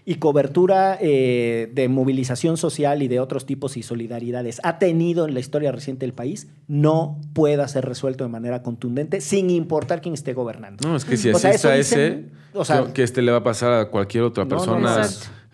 y 0.06 0.14
cobertura 0.16 0.96
eh, 1.00 1.70
de 1.74 1.88
movilización 1.88 2.56
social 2.56 3.02
y 3.02 3.08
de 3.08 3.20
otros 3.20 3.46
tipos 3.46 3.76
y 3.76 3.82
solidaridades 3.82 4.60
ha 4.64 4.78
tenido 4.78 5.28
en 5.28 5.34
la 5.34 5.40
historia 5.40 5.70
reciente 5.70 6.06
del 6.06 6.14
país, 6.14 6.48
no 6.66 7.20
pueda 7.34 7.68
ser 7.68 7.84
resuelto 7.84 8.24
de 8.24 8.30
manera 8.30 8.62
contundente 8.62 9.20
sin 9.20 9.50
importar 9.50 10.00
quién 10.00 10.14
esté 10.14 10.32
gobernando. 10.32 10.88
No, 10.88 10.96
es 10.96 11.04
que 11.04 11.16
si 11.16 11.28
O 11.28 11.32
así 11.32 11.42
sea, 11.42 11.50
eso 11.52 11.70
está 11.72 11.76
dicen- 11.76 12.30
ese, 12.52 12.58
o 12.58 12.64
sea- 12.64 12.92
que- 12.92 13.02
este 13.02 13.22
le 13.22 13.30
va 13.30 13.38
a 13.38 13.44
pasar 13.44 13.72
a 13.72 13.90
cualquier 13.90 14.24
otra 14.24 14.44
No, 14.44 14.50
no, 14.50 14.56
persona 14.56 14.98
no. 15.02 15.08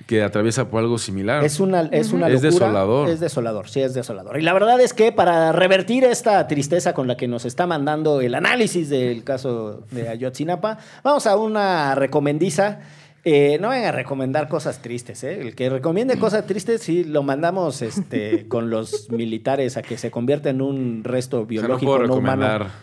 Que 0.07 0.22
atraviesa 0.22 0.68
por 0.68 0.80
algo 0.80 0.99
similar. 0.99 1.42
Es 1.42 1.59
una, 1.59 1.82
es 1.90 2.12
una 2.12 2.28
Es 2.28 2.42
desolador. 2.42 3.09
Es 3.09 3.18
desolador, 3.18 3.68
sí, 3.68 3.80
es 3.80 3.94
desolador. 3.94 4.38
Y 4.38 4.42
la 4.42 4.53
verdad 4.53 4.80
es 4.80 4.92
que 4.92 5.11
para 5.11 5.53
revertir 5.53 6.05
esta 6.05 6.47
tristeza 6.47 6.92
con 6.92 7.09
la 7.09 7.16
que 7.16 7.26
nos 7.26 7.44
está 7.44 7.66
mandando 7.66 8.20
el 8.20 8.34
análisis 8.34 8.88
del 8.88 9.24
caso 9.24 9.84
de 9.90 10.09
Ayotzinapa, 10.09 10.78
vamos 11.03 11.26
a 11.26 11.36
una 11.36 11.94
recomendiza. 11.94 12.80
Eh, 13.24 13.59
no 13.61 13.68
vayan 13.68 13.86
a 13.86 13.92
recomendar 13.92 14.47
cosas 14.49 14.80
tristes, 14.80 15.24
¿eh? 15.24 15.40
El 15.40 15.57
que 15.57 15.68
recomiende 15.68 16.16
cosas 16.16 16.47
tristes, 16.47 16.82
sí, 16.82 17.03
lo 17.03 17.24
mandamos 17.24 17.82
este, 17.82 18.47
con 18.49 18.70
los 18.70 19.11
militares 19.11 19.76
a 19.76 19.82
que 19.82 19.99
se 19.99 20.12
convierta 20.12 20.51
en 20.51 20.62
un 20.62 21.03
resto 21.03 21.38
O 21.38 21.40
sea, 21.40 21.42
no 21.42 21.49
biológico 21.49 21.90
puedo 21.90 22.07
no, 22.07 22.14
recomendar 22.14 22.61
humano. 22.61 22.74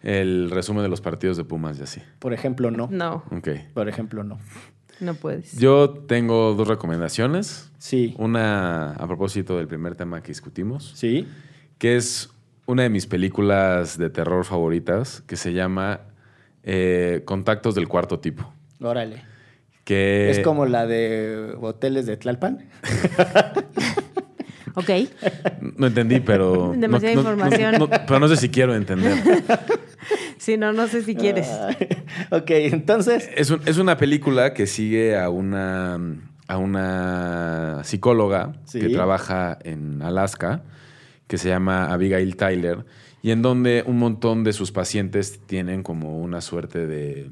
el 0.00 0.50
resumen 0.50 0.82
de 0.82 0.88
los 0.88 1.02
partidos 1.02 1.36
de 1.36 1.44
Pumas 1.44 1.78
y 1.78 1.82
así. 1.82 2.00
Por 2.20 2.32
ejemplo, 2.32 2.70
no. 2.70 2.88
No, 2.90 3.24
Ok. 3.30 3.48
Por 3.74 3.90
ejemplo, 3.90 4.24
no. 4.24 4.38
No 5.02 5.14
puedes. 5.14 5.56
Yo 5.58 5.90
tengo 5.90 6.54
dos 6.54 6.66
recomendaciones. 6.68 7.70
Sí. 7.78 8.14
Una 8.18 8.92
a 8.92 9.06
propósito 9.06 9.56
del 9.58 9.66
primer 9.68 9.94
tema 9.96 10.22
que 10.22 10.28
discutimos, 10.28 10.92
Sí. 10.94 11.26
que 11.78 11.96
es 11.96 12.30
una 12.66 12.84
de 12.84 12.90
mis 12.90 13.06
películas 13.06 13.98
de 13.98 14.08
terror 14.10 14.44
favoritas, 14.44 15.22
que 15.26 15.36
se 15.36 15.52
llama 15.52 16.00
eh, 16.62 17.22
Contactos 17.24 17.74
del 17.74 17.88
Cuarto 17.88 18.20
Tipo. 18.20 18.52
Órale. 18.80 19.22
Que 19.84 20.30
es 20.30 20.38
como 20.40 20.64
la 20.66 20.86
de 20.86 21.56
hoteles 21.60 22.06
de 22.06 22.16
Tlalpan. 22.16 22.68
Ok. 24.74 24.90
No 25.76 25.86
entendí, 25.86 26.20
pero... 26.20 26.72
Demasiada 26.76 27.14
no- 27.14 27.22
no- 27.22 27.30
información. 27.32 27.74
no- 27.78 27.88
pero 27.88 28.18
no 28.20 28.28
sé 28.28 28.36
si 28.36 28.48
quiero 28.48 28.74
entender. 28.74 29.16
Si 30.38 30.56
no, 30.56 30.72
no 30.72 30.88
sé 30.88 31.02
si 31.04 31.14
quieres. 31.14 31.48
ok, 32.32 32.50
entonces. 32.50 33.30
Es, 33.36 33.50
un- 33.50 33.60
es 33.64 33.78
una 33.78 33.96
película 33.96 34.52
que 34.54 34.66
sigue 34.66 35.16
a 35.16 35.28
una, 35.30 36.00
a 36.48 36.58
una 36.58 37.80
psicóloga 37.84 38.52
Sí. 38.64 38.80
que 38.80 38.88
trabaja 38.88 39.56
en 39.62 40.02
Alaska, 40.02 40.62
que 41.28 41.38
se 41.38 41.48
llama 41.48 41.92
Abigail 41.92 42.34
Tyler, 42.36 42.84
y 43.22 43.30
en 43.30 43.40
donde 43.42 43.84
un 43.86 43.98
montón 43.98 44.42
de 44.42 44.52
sus 44.52 44.72
pacientes 44.72 45.38
tienen 45.46 45.84
como 45.84 46.18
una 46.20 46.40
suerte 46.40 46.88
de 46.88 47.30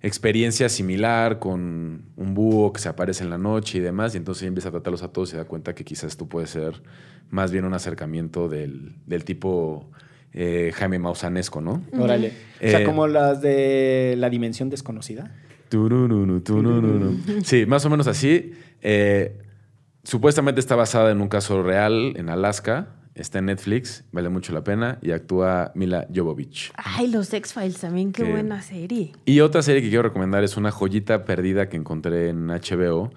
experiencia 0.00 0.68
similar 0.68 1.38
con 1.38 2.02
un 2.16 2.34
búho 2.34 2.72
que 2.72 2.80
se 2.80 2.88
aparece 2.88 3.24
en 3.24 3.30
la 3.30 3.38
noche 3.38 3.78
y 3.78 3.80
demás, 3.80 4.14
y 4.14 4.18
entonces 4.18 4.46
empieza 4.46 4.68
a 4.68 4.72
tratarlos 4.72 5.02
a 5.02 5.08
todos 5.08 5.30
y 5.30 5.32
se 5.32 5.36
da 5.38 5.44
cuenta 5.44 5.74
que 5.74 5.84
quizás 5.84 6.16
tú 6.16 6.28
puedes 6.28 6.50
ser 6.50 6.82
más 7.30 7.50
bien 7.50 7.64
un 7.64 7.74
acercamiento 7.74 8.48
del, 8.48 8.94
del 9.06 9.24
tipo 9.24 9.90
eh, 10.32 10.72
Jaime 10.74 10.98
Mausanesco, 10.98 11.60
¿no? 11.60 11.82
Órale. 11.98 12.32
O 12.62 12.68
sea, 12.68 12.80
Eh, 12.80 12.84
como 12.84 13.06
las 13.06 13.42
de 13.42 14.14
la 14.18 14.30
dimensión 14.30 14.70
desconocida. 14.70 15.34
Turururu, 15.68 16.40
turururu. 16.40 17.18
Sí, 17.44 17.66
más 17.66 17.84
o 17.84 17.90
menos 17.90 18.06
así. 18.06 18.52
Eh, 18.80 19.36
supuestamente 20.04 20.60
está 20.60 20.76
basada 20.76 21.10
en 21.10 21.20
un 21.20 21.28
caso 21.28 21.62
real 21.62 22.14
en 22.16 22.30
Alaska. 22.30 22.88
Está 23.18 23.40
en 23.40 23.46
Netflix, 23.46 24.04
vale 24.12 24.28
mucho 24.28 24.52
la 24.52 24.62
pena. 24.64 24.98
Y 25.02 25.10
actúa 25.10 25.72
Mila 25.74 26.06
Jovovich. 26.14 26.72
Ay, 26.76 27.08
los 27.08 27.32
X-Files 27.34 27.78
también, 27.80 28.12
qué 28.12 28.22
Que- 28.24 28.30
buena 28.30 28.62
serie. 28.62 29.12
Y 29.24 29.40
otra 29.40 29.60
serie 29.62 29.82
que 29.82 29.88
quiero 29.88 30.04
recomendar 30.04 30.44
es 30.44 30.56
una 30.56 30.70
joyita 30.70 31.24
perdida 31.24 31.68
que 31.68 31.76
encontré 31.76 32.28
en 32.28 32.46
HBO, 32.50 33.10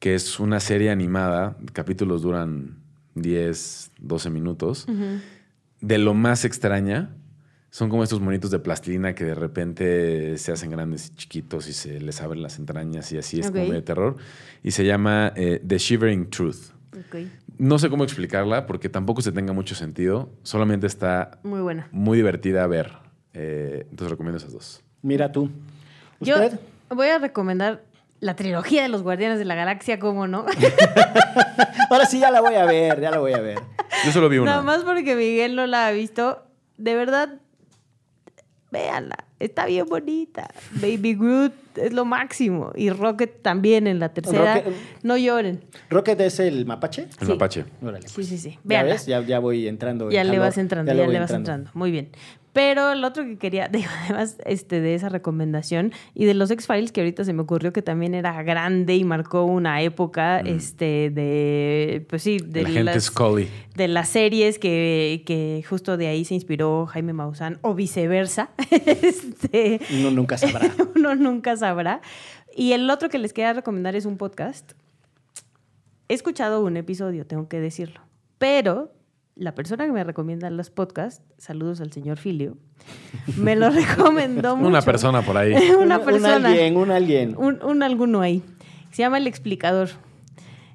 que 0.00 0.14
es 0.14 0.40
una 0.40 0.60
serie 0.60 0.90
animada. 0.90 1.56
Capítulos 1.72 2.22
duran 2.22 2.78
10, 3.14 3.90
12 4.00 4.30
minutos. 4.30 4.86
De 5.80 5.98
lo 5.98 6.14
más 6.14 6.44
extraña. 6.44 7.10
Son 7.70 7.90
como 7.90 8.04
estos 8.04 8.20
monitos 8.20 8.52
de 8.52 8.60
plastilina 8.60 9.14
que 9.16 9.24
de 9.24 9.34
repente 9.34 10.38
se 10.38 10.52
hacen 10.52 10.70
grandes 10.70 11.08
y 11.08 11.14
chiquitos 11.16 11.68
y 11.68 11.72
se 11.72 12.00
les 12.00 12.20
abren 12.22 12.40
las 12.40 12.58
entrañas 12.60 13.10
y 13.12 13.18
así 13.18 13.40
es 13.40 13.50
como 13.50 13.72
de 13.72 13.82
terror. 13.82 14.16
Y 14.62 14.70
se 14.70 14.84
llama 14.86 15.32
eh, 15.34 15.60
The 15.66 15.78
Shivering 15.78 16.30
Truth. 16.30 16.70
Ok, 16.96 17.16
No 17.58 17.78
sé 17.78 17.88
cómo 17.90 18.04
explicarla 18.04 18.66
porque 18.66 18.88
tampoco 18.88 19.22
se 19.22 19.32
tenga 19.32 19.52
mucho 19.52 19.74
sentido. 19.74 20.30
Solamente 20.42 20.86
está 20.86 21.38
muy 21.42 21.60
buena. 21.60 21.88
muy 21.92 22.16
divertida 22.18 22.64
a 22.64 22.66
ver. 22.66 22.92
Eh, 23.32 23.86
entonces 23.90 24.10
recomiendo 24.10 24.38
esas 24.38 24.52
dos. 24.52 24.82
Mira 25.02 25.30
tú. 25.32 25.50
Yo 26.20 26.34
¿Usted? 26.36 26.58
voy 26.90 27.08
a 27.08 27.18
recomendar 27.18 27.82
la 28.20 28.36
trilogía 28.36 28.82
de 28.82 28.88
los 28.88 29.02
Guardianes 29.02 29.38
de 29.38 29.44
la 29.44 29.54
Galaxia, 29.54 29.98
¿cómo 29.98 30.26
no? 30.26 30.46
Ahora 31.90 32.06
sí 32.06 32.20
ya 32.20 32.30
la 32.30 32.40
voy 32.40 32.54
a 32.54 32.64
ver, 32.64 33.00
ya 33.00 33.10
la 33.10 33.18
voy 33.18 33.32
a 33.32 33.40
ver. 33.40 33.58
Yo 34.04 34.12
solo 34.12 34.28
vi 34.28 34.38
una. 34.38 34.52
Nada 34.52 34.62
más 34.62 34.82
porque 34.84 35.14
Miguel 35.14 35.56
no 35.56 35.66
la 35.66 35.86
ha 35.88 35.90
visto. 35.90 36.42
De 36.78 36.94
verdad, 36.94 37.34
véanla. 38.70 39.23
Está 39.40 39.66
bien 39.66 39.86
bonita. 39.86 40.48
Baby 40.80 41.14
Groot 41.14 41.52
es 41.76 41.92
lo 41.92 42.04
máximo. 42.04 42.72
Y 42.74 42.90
Rocket 42.90 43.42
también 43.42 43.86
en 43.86 43.98
la 43.98 44.10
tercera. 44.10 44.56
Rocket- 44.62 44.72
No 45.02 45.16
lloren. 45.16 45.62
¿Rocket 45.90 46.20
es 46.20 46.40
el 46.40 46.66
mapache? 46.66 47.08
El 47.20 47.26
Sí. 47.26 47.32
mapache. 47.32 47.64
Órale, 47.82 48.08
Sí, 48.08 48.14
pues. 48.14 48.28
sí, 48.28 48.38
sí. 48.38 48.58
¿Ya 48.64 48.82
ves? 48.82 49.06
Ya, 49.06 49.20
ya 49.20 49.38
voy 49.38 49.66
entrando. 49.68 50.06
en 50.06 50.10
Ya 50.12 50.24
le 50.24 50.30
calor. 50.30 50.46
vas 50.46 50.58
entrando, 50.58 50.92
ya, 50.94 51.06
le 51.06 51.18
vas 51.20 51.30
entrando. 51.30 51.70
Muy 51.74 51.90
bien. 51.90 52.08
Pero 52.54 52.92
el 52.92 53.04
otro 53.04 53.24
que 53.24 53.36
quería, 53.36 53.68
digo, 53.72 53.90
además 54.04 54.38
este, 54.46 54.80
de 54.80 54.94
esa 54.94 55.10
recomendación 55.10 55.92
y 56.14 56.24
de 56.24 56.34
los 56.34 56.50
X-Files, 56.50 56.92
que 56.92 57.02
ahorita 57.02 57.24
se 57.24 57.34
me 57.34 57.42
ocurrió 57.42 57.72
que 57.72 57.82
también 57.82 58.14
era 58.14 58.42
grande 58.42 58.94
y 58.94 59.04
marcó 59.04 59.44
una 59.44 59.82
época 59.82 60.38
este, 60.40 61.10
de, 61.10 62.06
pues 62.08 62.22
sí, 62.22 62.38
de 62.38 62.62
La 62.62 62.68
gente 62.68 62.84
las, 62.84 63.04
Scully. 63.04 63.48
de 63.74 63.88
las 63.88 64.08
series 64.08 64.58
que, 64.58 65.24
que 65.26 65.64
justo 65.68 65.96
de 65.96 66.06
ahí 66.06 66.24
se 66.24 66.34
inspiró 66.34 66.86
Jaime 66.86 67.12
Maussan 67.12 67.58
o 67.60 67.74
viceversa. 67.74 68.50
este, 68.70 69.80
Uno 69.98 70.12
nunca 70.12 70.38
sabrá. 70.38 70.70
uno 70.94 71.16
nunca 71.16 71.56
sabrá. 71.56 72.00
Y 72.56 72.72
el 72.72 72.88
otro 72.88 73.08
que 73.08 73.18
les 73.18 73.32
quería 73.32 73.52
recomendar 73.52 73.96
es 73.96 74.06
un 74.06 74.16
podcast. 74.16 74.72
He 76.08 76.14
escuchado 76.14 76.64
un 76.64 76.76
episodio, 76.76 77.26
tengo 77.26 77.48
que 77.48 77.58
decirlo. 77.58 78.00
Pero 78.38 78.92
la 79.36 79.54
persona 79.54 79.84
que 79.86 79.92
me 79.92 80.04
recomienda 80.04 80.48
los 80.50 80.70
podcasts, 80.70 81.22
saludos 81.38 81.80
al 81.80 81.92
señor 81.92 82.18
Filio, 82.18 82.56
me 83.36 83.56
lo 83.56 83.70
recomendó 83.70 84.56
mucho. 84.56 84.68
Una 84.68 84.82
persona 84.82 85.22
por 85.22 85.36
ahí. 85.36 85.54
Una 85.80 85.98
Un- 85.98 86.04
persona. 86.04 86.36
Un 86.38 86.46
alguien, 86.46 86.76
un 86.76 86.90
alguien. 86.90 87.34
Un, 87.36 87.62
un 87.64 87.82
alguno 87.82 88.20
ahí. 88.20 88.42
Se 88.90 89.02
llama 89.02 89.18
El 89.18 89.26
Explicador. 89.26 89.88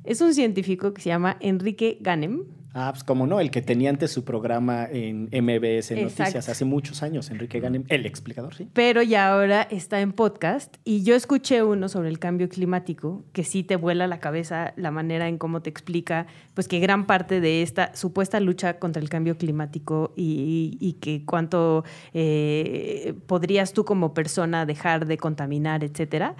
Es 0.04 0.22
un 0.22 0.34
científico 0.34 0.94
que 0.94 1.02
se 1.02 1.10
llama 1.10 1.38
Enrique 1.40 1.98
Ganem. 2.02 2.44
Ah, 2.74 2.90
pues 2.92 3.04
como 3.04 3.26
no, 3.26 3.40
el 3.40 3.50
que 3.50 3.62
tenía 3.62 3.90
antes 3.90 4.12
su 4.12 4.24
programa 4.24 4.86
en 4.86 5.24
MBS 5.26 5.92
Noticias 5.92 6.30
Exacto. 6.30 6.52
hace 6.52 6.66
muchos 6.66 7.02
años, 7.02 7.32
Enrique 7.32 7.60
Ganem, 7.60 7.84
el 7.88 8.06
explicador, 8.06 8.54
sí. 8.54 8.68
pero 8.74 9.02
ya 9.02 9.34
ahora 9.34 9.64
está 9.64 10.02
en 10.02 10.14
podcast 10.14 10.78
y 10.84 11.04
yo 11.04 11.16
escuché 11.16 11.64
uno 11.64 11.90
sobre 11.90 12.10
el 12.10 12.20
cambio 12.20 12.48
climático 12.48 13.24
que 13.34 13.44
sí 13.44 13.64
te 13.64 13.76
vuela 13.76 14.06
la 14.06 14.20
cabeza 14.20 14.74
la 14.76 14.92
manera 14.92 15.28
en 15.28 15.40
cómo 15.40 15.62
te 15.62 15.70
explica 15.70 16.28
pues 16.54 16.68
que 16.68 16.80
gran 16.80 17.08
parte 17.08 17.42
de 17.42 17.64
esta 17.64 17.96
supuesta 17.96 18.40
lucha 18.40 18.78
contra 18.78 19.02
el 19.02 19.10
cambio 19.10 19.38
climático 19.38 20.14
y, 20.16 20.78
y 20.80 20.94
que 20.94 21.26
cuánto 21.26 21.84
eh, 22.14 23.16
podrías 23.26 23.74
tú 23.74 23.84
como 23.84 24.14
persona 24.14 24.66
dejar 24.66 25.08
de 25.08 25.18
contaminar, 25.18 25.84
etcétera, 25.84 26.36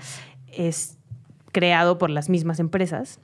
es 0.52 0.98
creado 1.52 1.98
por 1.98 2.10
las 2.10 2.30
mismas 2.30 2.60
empresas. 2.60 3.20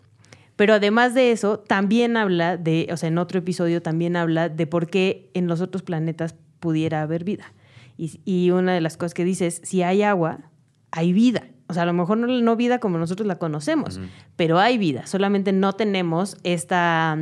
Pero 0.55 0.73
además 0.75 1.13
de 1.13 1.31
eso, 1.31 1.59
también 1.59 2.17
habla 2.17 2.57
de, 2.57 2.87
o 2.91 2.97
sea, 2.97 3.09
en 3.09 3.17
otro 3.17 3.39
episodio 3.39 3.81
también 3.81 4.15
habla 4.15 4.49
de 4.49 4.67
por 4.67 4.87
qué 4.87 5.29
en 5.33 5.47
los 5.47 5.61
otros 5.61 5.83
planetas 5.83 6.35
pudiera 6.59 7.01
haber 7.01 7.23
vida. 7.23 7.53
Y, 7.97 8.21
y 8.25 8.51
una 8.51 8.73
de 8.73 8.81
las 8.81 8.97
cosas 8.97 9.13
que 9.13 9.25
dice 9.25 9.47
es, 9.47 9.61
si 9.63 9.83
hay 9.83 10.03
agua, 10.03 10.51
hay 10.91 11.13
vida. 11.13 11.47
O 11.67 11.73
sea, 11.73 11.83
a 11.83 11.85
lo 11.85 11.93
mejor 11.93 12.17
no, 12.17 12.27
no 12.27 12.55
vida 12.55 12.79
como 12.79 12.97
nosotros 12.97 13.27
la 13.27 13.37
conocemos, 13.37 13.99
pero 14.35 14.59
hay 14.59 14.77
vida. 14.77 15.07
Solamente 15.07 15.51
no 15.51 15.73
tenemos 15.73 16.37
esta, 16.43 17.17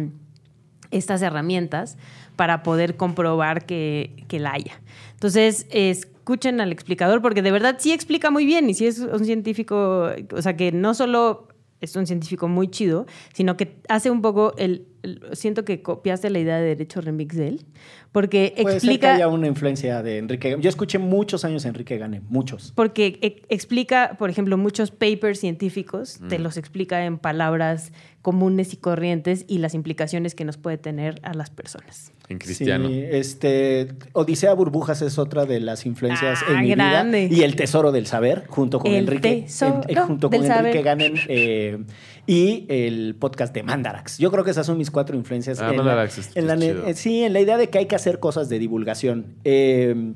estas 0.92 1.22
herramientas 1.22 1.98
para 2.36 2.62
poder 2.62 2.98
comprobar 2.98 3.66
que, 3.66 4.26
que 4.28 4.40
la 4.40 4.54
haya. 4.54 4.82
Entonces, 5.14 5.66
escuchen 5.70 6.60
al 6.60 6.72
explicador 6.72 7.22
porque 7.22 7.42
de 7.42 7.52
verdad 7.52 7.78
sí 7.80 7.94
explica 7.94 8.32
muy 8.32 8.46
bien 8.46 8.70
y 8.70 8.74
sí 8.74 8.86
es 8.86 9.00
un 9.00 9.24
científico, 9.24 10.10
o 10.36 10.42
sea, 10.42 10.58
que 10.58 10.72
no 10.74 10.94
solo 10.94 11.48
es 11.84 11.96
un 11.96 12.08
científico 12.08 12.48
muy 12.48 12.70
chido, 12.70 13.06
sino 13.34 13.58
que 13.58 13.78
hace 13.90 14.10
un 14.10 14.22
poco 14.22 14.54
el... 14.58 14.88
siento 15.34 15.66
que 15.66 15.82
copiaste 15.82 16.30
la 16.30 16.40
idea 16.40 16.58
de 16.58 16.64
derecho 16.68 17.02
remix 17.02 17.36
de 17.36 17.48
él, 17.50 17.66
porque 18.12 18.54
Puede 18.56 18.56
ser 18.56 18.66
que 18.66 18.94
explica... 18.96 19.16
haya 19.16 19.28
una 19.28 19.48
influencia 19.48 20.02
de 20.04 20.18
Enrique 20.20 20.50
Ganem. 20.50 20.62
Yo 20.62 20.70
escuché 20.70 20.98
muchos 21.00 21.44
años 21.46 21.66
a 21.66 21.70
Enrique 21.70 21.98
Ganem, 21.98 22.24
muchos. 22.30 22.72
Porque 22.76 23.20
e- 23.22 23.42
explica, 23.50 24.16
por 24.20 24.30
ejemplo, 24.30 24.58
muchos 24.58 24.92
papers 24.92 25.40
científicos, 25.40 26.20
te 26.30 26.40
los 26.40 26.58
explica 26.58 27.06
en 27.06 27.18
palabras 27.18 27.92
comunes 28.22 28.72
y 28.74 28.78
corrientes 28.78 29.44
y 29.50 29.58
las 29.58 29.74
implicaciones 29.74 30.34
que 30.36 30.46
nos 30.46 30.58
puede 30.58 30.78
tener 30.78 31.20
a 31.24 31.34
las 31.34 31.50
personas. 31.50 32.14
En 32.30 32.38
cristiano. 32.38 32.88
Sí, 32.88 33.04
este, 33.12 33.90
Odisea 34.14 34.54
Burbujas 34.54 35.02
es 35.02 35.18
otra 35.18 35.46
de 35.46 35.60
las 35.60 35.86
influencias 35.86 36.40
Ah, 36.48 36.54
en 36.54 36.62
mi 36.62 36.70
grande. 36.70 37.28
vida. 37.28 37.42
Y 37.42 37.44
El 37.44 37.58
Tesoro 37.58 37.92
del 37.92 38.06
Saber, 38.08 38.46
junto 38.48 38.80
con 38.80 38.92
El 38.92 39.00
Enrique, 39.00 39.42
Tesoro 39.42 39.82
en- 39.90 39.98
eh, 39.98 40.00
junto 40.00 40.30
con 40.30 40.38
Enrique 40.38 40.54
Saber. 40.56 40.84
Ganem 40.84 41.16
eh, 41.28 41.80
y 42.26 42.66
el 42.70 43.16
podcast 43.20 43.54
de 43.54 43.64
Mandarax. 43.64 44.18
Yo 44.18 44.32
creo 44.32 44.44
que 44.44 44.52
esas 44.52 44.66
son 44.66 44.78
mis 44.78 44.92
cuatro 44.92 45.16
influencias. 45.18 45.60
Ah, 45.60 45.70
en 45.72 45.78
la- 45.78 45.84
Mandarax 45.84 46.18
es- 46.18 46.36
en 46.38 46.48
la 46.48 46.58
chido. 46.58 46.84
sí, 46.94 47.24
en 47.24 47.34
la 47.34 47.40
idea 47.42 47.58
de 47.58 47.70
que 47.70 47.78
hay 47.80 47.86
que 47.86 47.96
hacer 47.96 48.20
cosas 48.20 48.50
de 48.50 48.60
divulgación. 48.60 49.36
Eh, 49.44 50.14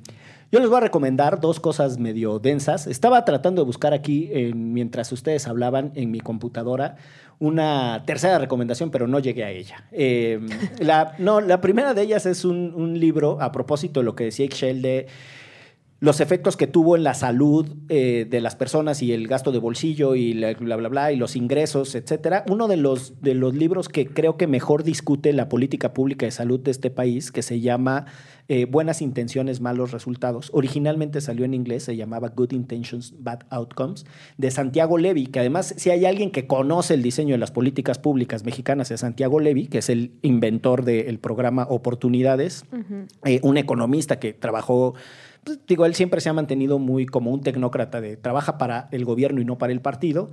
yo 0.52 0.60
les 0.62 0.70
voy 0.70 0.78
a 0.78 0.82
recomendar 0.82 1.42
dos 1.42 1.60
cosas 1.60 1.98
medio 1.98 2.40
densas. 2.40 2.88
Estaba 2.88 3.26
tratando 3.26 3.62
de 3.62 3.66
buscar 3.66 3.94
aquí, 3.94 4.30
en- 4.32 4.72
mientras 4.74 5.12
ustedes 5.12 5.46
hablaban 5.48 5.92
en 5.96 6.10
mi 6.12 6.22
computadora, 6.22 6.96
una 7.40 8.04
tercera 8.06 8.40
recomendación, 8.40 8.90
pero 8.90 9.08
no 9.08 9.20
llegué 9.20 9.44
a 9.44 9.52
ella. 9.52 9.86
Eh, 9.92 10.40
la, 10.80 11.14
no, 11.20 11.42
la 11.42 11.60
primera 11.62 11.94
de 11.94 12.02
ellas 12.04 12.26
es 12.26 12.46
un, 12.46 12.74
un 12.76 13.00
libro 13.00 13.42
a 13.42 13.52
propósito 13.52 14.00
de 14.00 14.06
lo 14.06 14.16
que 14.16 14.24
decía 14.24 14.46
Excel 14.46 14.82
de 14.82 15.08
los 16.00 16.20
efectos 16.22 16.58
que 16.58 16.68
tuvo 16.68 16.96
en 16.96 17.04
la 17.04 17.16
salud 17.16 17.66
eh, 17.90 18.28
de 18.30 18.40
las 18.40 18.56
personas 18.56 19.02
y 19.02 19.14
el 19.14 19.28
gasto 19.28 19.52
de 19.52 19.58
bolsillo 19.58 20.14
y 20.14 20.34
la- 20.34 20.54
bla, 20.54 20.76
bla, 20.76 20.90
bla, 20.90 21.12
y 21.12 21.16
los 21.16 21.36
ingresos, 21.36 21.96
etcétera. 21.96 22.46
Uno 22.50 22.68
de 22.68 22.78
los, 22.78 23.20
de 23.22 23.34
los 23.34 23.56
libros 23.56 23.90
que 23.90 24.06
creo 24.06 24.38
que 24.38 24.46
mejor 24.46 24.84
discute 24.84 25.34
la 25.34 25.50
política 25.50 25.94
pública 25.94 26.28
de 26.28 26.32
salud 26.32 26.60
de 26.60 26.70
este 26.70 26.92
país, 26.92 27.32
que 27.32 27.42
se 27.42 27.62
llama 27.62 28.06
eh, 28.48 28.66
Buenas 28.66 29.02
Intenciones, 29.02 29.60
Malos 29.60 29.92
Resultados. 29.92 30.50
Originalmente 30.54 31.20
salió 31.20 31.46
en 31.46 31.56
inglés, 31.56 31.84
se 31.84 31.96
llamaba 31.98 32.30
Good 32.30 32.52
Intentions, 32.52 33.16
Bad 33.20 33.40
Outcomes, 33.50 34.06
de 34.38 34.52
Santiago 34.52 35.00
Levy, 35.00 35.26
que 35.26 35.40
además, 35.40 35.74
si 35.78 35.90
hay 35.90 36.06
alguien 36.06 36.30
que 36.30 36.46
conoce 36.46 36.94
el 36.94 37.02
diseño 37.02 37.34
de 37.34 37.40
las 37.40 37.52
políticas 37.52 37.98
públicas 37.98 38.46
mexicanas, 38.46 38.92
es 38.92 39.00
Santiago 39.02 39.40
Levy, 39.40 39.66
que 39.66 39.80
es 39.80 39.90
el 39.90 40.12
inventor 40.22 40.86
del 40.86 41.18
programa 41.18 41.66
Oportunidades, 41.70 42.66
eh, 43.26 43.40
un 43.42 43.58
economista 43.58 44.20
que 44.20 44.34
trabajó 44.34 44.94
pues, 45.48 45.60
digo, 45.66 45.86
él 45.86 45.96
siempre 45.96 46.20
se 46.20 46.28
ha 46.28 46.34
mantenido 46.34 46.78
muy 46.78 47.06
como 47.06 47.32
un 47.32 47.40
tecnócrata 47.40 48.02
de 48.02 48.18
trabaja 48.18 48.58
para 48.58 48.90
el 48.92 49.06
gobierno 49.06 49.40
y 49.40 49.46
no 49.46 49.58
para 49.58 49.72
el 49.72 49.80
partido, 49.80 50.30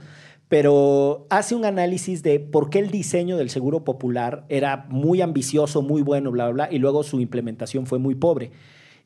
pero 0.48 1.28
hace 1.30 1.54
un 1.54 1.64
análisis 1.64 2.24
de 2.24 2.40
por 2.40 2.68
qué 2.68 2.80
el 2.80 2.90
diseño 2.90 3.36
del 3.36 3.48
seguro 3.48 3.84
popular 3.84 4.44
era 4.48 4.86
muy 4.88 5.22
ambicioso, 5.22 5.82
muy 5.82 6.02
bueno, 6.02 6.32
bla, 6.32 6.46
bla, 6.46 6.66
bla, 6.66 6.74
y 6.74 6.80
luego 6.80 7.04
su 7.04 7.20
implementación 7.20 7.86
fue 7.86 8.00
muy 8.00 8.16
pobre. 8.16 8.50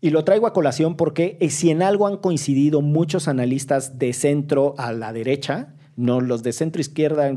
Y 0.00 0.08
lo 0.08 0.24
traigo 0.24 0.46
a 0.46 0.54
colación 0.54 0.96
porque 0.96 1.36
eh, 1.40 1.50
si 1.50 1.70
en 1.70 1.82
algo 1.82 2.06
han 2.06 2.16
coincidido 2.16 2.80
muchos 2.80 3.28
analistas 3.28 3.98
de 3.98 4.14
centro 4.14 4.74
a 4.78 4.92
la 4.92 5.12
derecha, 5.12 5.74
no 5.98 6.20
los 6.22 6.42
de 6.42 6.52
centro 6.52 6.80
izquierda, 6.80 7.30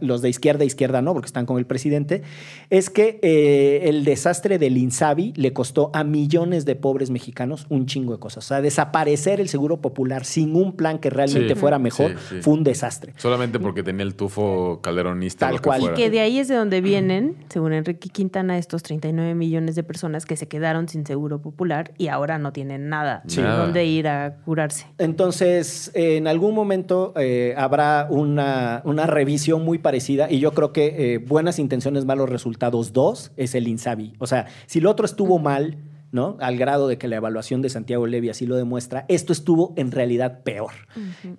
los 0.00 0.20
de 0.20 0.28
izquierda 0.28 0.64
izquierda 0.64 1.00
no, 1.00 1.14
porque 1.14 1.26
están 1.26 1.46
con 1.46 1.56
el 1.58 1.64
presidente, 1.64 2.22
es 2.68 2.90
que 2.90 3.18
eh, 3.22 3.88
el 3.88 4.04
desastre 4.04 4.58
del 4.58 4.76
Insabi 4.76 5.32
le 5.36 5.52
costó 5.52 5.90
a 5.94 6.04
millones 6.04 6.64
de 6.64 6.74
pobres 6.76 7.10
mexicanos 7.10 7.66
un 7.70 7.86
chingo 7.86 8.12
de 8.12 8.18
cosas. 8.18 8.44
O 8.44 8.48
sea, 8.48 8.60
desaparecer 8.60 9.40
el 9.40 9.48
seguro 9.48 9.80
popular 9.80 10.24
sin 10.24 10.54
un 10.56 10.72
plan 10.76 10.98
que 10.98 11.08
realmente 11.08 11.54
Sí. 11.54 11.60
fuera 11.60 11.78
mejor 11.78 12.10
Sí, 12.12 12.16
sí. 12.36 12.42
fue 12.42 12.54
un 12.54 12.64
desastre. 12.64 13.12
Solamente 13.16 13.58
porque 13.60 13.82
tenía 13.82 14.02
el 14.04 14.14
tufo 14.14 14.80
calderonista. 14.82 15.46
Tal 15.46 15.54
lo 15.56 15.60
que 15.62 15.66
cual. 15.68 15.80
fuera. 15.80 15.96
Que 15.96 16.10
de 16.10 16.20
ahí 16.20 16.38
es 16.40 16.48
de 16.48 16.56
donde 16.56 16.80
vienen, 16.80 17.36
según 17.48 17.72
Enrique 17.72 18.08
Quintana, 18.08 18.58
estos 18.58 18.82
39 18.82 19.34
millones 19.34 19.74
de 19.76 19.82
personas 19.84 20.26
que 20.26 20.36
se 20.36 20.48
quedaron 20.48 20.88
sin 20.88 21.06
seguro 21.06 21.40
popular 21.40 21.92
y 21.96 22.08
ahora 22.08 22.38
no 22.38 22.52
tienen 22.52 22.88
nada 22.88 23.22
Nada. 23.36 23.56
dónde 23.64 23.84
ir 23.86 24.08
a 24.08 24.36
curarse. 24.44 24.86
Entonces, 24.98 25.90
en 25.94 26.26
algún 26.26 26.54
momento 26.54 27.12
eh, 27.16 27.54
habrá 27.56 27.99
una, 28.08 28.82
una 28.84 29.06
revisión 29.06 29.64
muy 29.64 29.78
parecida 29.78 30.30
y 30.30 30.38
yo 30.40 30.52
creo 30.52 30.72
que 30.72 31.14
eh, 31.14 31.18
Buenas 31.18 31.58
Intenciones, 31.58 32.04
Malos 32.04 32.30
Resultados 32.30 32.92
2 32.92 33.32
es 33.36 33.54
el 33.54 33.68
INSABI. 33.68 34.14
O 34.18 34.26
sea, 34.26 34.46
si 34.66 34.80
lo 34.80 34.90
otro 34.90 35.04
estuvo 35.04 35.38
mal, 35.38 35.76
¿no? 36.12 36.36
Al 36.40 36.56
grado 36.56 36.88
de 36.88 36.98
que 36.98 37.06
la 37.08 37.16
evaluación 37.16 37.62
de 37.62 37.68
Santiago 37.68 38.06
Levy 38.06 38.30
así 38.30 38.46
lo 38.46 38.56
demuestra, 38.56 39.04
esto 39.08 39.32
estuvo 39.32 39.72
en 39.76 39.90
realidad 39.92 40.42
peor. 40.42 40.72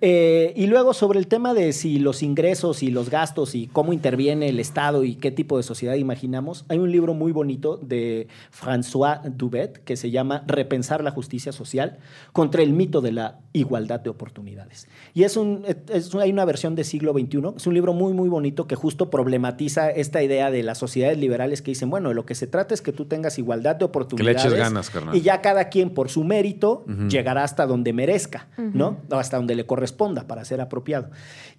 Eh, 0.00 0.52
y 0.56 0.66
luego 0.66 0.94
sobre 0.94 1.18
el 1.18 1.26
tema 1.26 1.54
de 1.54 1.72
si 1.72 1.98
los 1.98 2.22
ingresos 2.22 2.82
y 2.82 2.90
los 2.90 3.10
gastos 3.10 3.54
y 3.54 3.66
cómo 3.66 3.92
interviene 3.92 4.48
el 4.48 4.58
Estado 4.60 5.04
y 5.04 5.16
qué 5.16 5.30
tipo 5.30 5.56
de 5.56 5.62
sociedad 5.62 5.94
imaginamos, 5.94 6.64
hay 6.68 6.78
un 6.78 6.90
libro 6.90 7.14
muy 7.14 7.32
bonito 7.32 7.76
de 7.76 8.28
François 8.52 9.20
Dubet 9.24 9.82
que 9.84 9.96
se 9.96 10.10
llama 10.10 10.44
Repensar 10.46 11.02
la 11.04 11.10
justicia 11.10 11.52
social 11.52 11.98
contra 12.32 12.62
el 12.62 12.72
mito 12.72 13.00
de 13.00 13.12
la 13.12 13.40
igualdad 13.52 14.00
de 14.00 14.10
oportunidades. 14.10 14.88
Y 15.14 15.24
es 15.24 15.36
un, 15.36 15.64
es- 15.90 16.14
hay 16.14 16.30
una 16.32 16.44
versión 16.44 16.74
de 16.74 16.84
siglo 16.84 17.12
XXI, 17.12 17.42
es 17.56 17.66
un 17.66 17.74
libro 17.74 17.92
muy, 17.92 18.12
muy 18.14 18.28
bonito 18.28 18.66
que 18.66 18.74
justo 18.76 19.10
problematiza 19.10 19.90
esta 19.90 20.22
idea 20.22 20.50
de 20.50 20.62
las 20.62 20.78
sociedades 20.78 21.18
liberales 21.18 21.62
que 21.62 21.72
dicen, 21.72 21.90
bueno, 21.90 22.08
de 22.08 22.14
lo 22.14 22.24
que 22.24 22.34
se 22.34 22.46
trata 22.46 22.74
es 22.74 22.80
que 22.82 22.92
tú 22.92 23.04
tengas 23.06 23.38
igualdad 23.38 23.76
de 23.76 23.84
oportunidades. 23.84 24.42
Eches 24.62 24.72
ganas, 24.72 24.90
carnal. 24.90 25.16
y 25.16 25.20
ya 25.20 25.40
cada 25.40 25.68
quien 25.68 25.90
por 25.90 26.08
su 26.08 26.24
mérito 26.24 26.84
llegará 27.08 27.44
hasta 27.44 27.66
donde 27.66 27.92
merezca, 27.92 28.48
¿no? 28.56 28.98
O 29.10 29.16
hasta 29.16 29.36
donde 29.36 29.54
le 29.54 29.66
corresponda 29.66 30.26
para 30.26 30.44
ser 30.44 30.60
apropiado. 30.60 31.10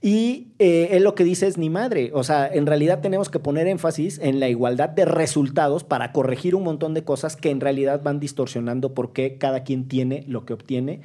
Y 0.02 0.48
eh, 0.60 0.90
él 0.92 1.04
lo 1.04 1.16
que 1.16 1.24
dice 1.24 1.48
es 1.48 1.58
ni 1.58 1.70
madre, 1.70 2.12
o 2.14 2.24
sea, 2.24 2.48
en 2.48 2.66
realidad 2.66 3.02
tenemos 3.02 3.30
que 3.30 3.40
poner 3.40 3.68
énfasis 3.68 4.20
en 4.20 4.40
la 4.40 4.50
igualdad 4.50 4.90
de 4.90 5.06
resultados 5.06 5.84
para 5.84 6.12
corregir 6.12 6.56
un 6.56 6.64
montón 6.64 6.94
de 6.94 7.04
cosas 7.04 7.36
que 7.36 7.50
en 7.50 7.62
realidad 7.62 8.02
van 8.04 8.20
distorsionando 8.20 8.94
por 8.94 9.14
qué 9.14 9.38
cada 9.38 9.64
quien 9.64 9.88
tiene 9.88 10.24
lo 10.28 10.46
que 10.46 10.54
obtiene. 10.54 11.02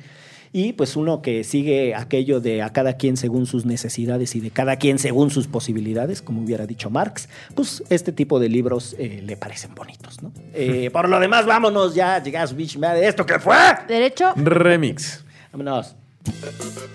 Y 0.53 0.73
pues 0.73 0.97
uno 0.97 1.23
que 1.23 1.45
sigue 1.45 1.95
aquello 1.95 2.41
de 2.41 2.63
a 2.63 2.71
cada 2.71 2.95
quien 2.95 3.17
según 3.17 3.47
sus 3.47 3.67
necesidades 3.67 4.35
y 4.35 4.41
de 4.41 4.51
cada 4.51 4.77
quien 4.77 4.99
según 4.99 5.31
sus 5.31 5.47
posibilidades, 5.47 6.23
como 6.23 6.43
hubiera 6.43 6.67
dicho 6.67 6.91
Marx, 6.91 7.29
pues 7.55 7.83
este 7.91 8.13
tipo 8.13 8.41
de 8.41 8.49
libros 8.49 8.97
eh, 8.99 9.23
le 9.25 9.37
parecen 9.37 9.75
bonitos, 9.75 10.23
¿no? 10.23 10.33
Eh, 10.55 10.91
por 10.93 11.09
lo 11.09 11.21
demás, 11.21 11.47
vámonos 11.47 11.95
ya, 11.95 12.23
llegas, 12.23 12.55
bitch, 12.55 12.79
madre, 12.79 13.07
¿esto 13.07 13.27
qué 13.27 13.39
fue? 13.39 13.57
Derecho. 13.87 14.33
Remix. 14.37 15.25
Vámonos. 15.53 15.97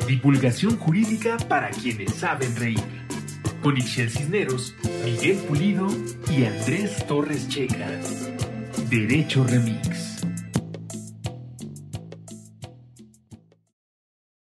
Divulgación 0.08 0.78
jurídica 0.78 1.38
para 1.48 1.70
quienes 1.70 2.14
saben 2.14 2.56
reír. 2.56 2.84
Con 3.62 3.78
Ixel 3.78 4.10
Cisneros, 4.10 4.76
Miguel 5.06 5.38
Pulido 5.48 5.88
y 6.30 6.46
Andrés 6.46 7.06
Torres 7.08 7.48
Checa. 7.48 7.88
Derecho 8.90 9.44
Remix. 9.46 10.13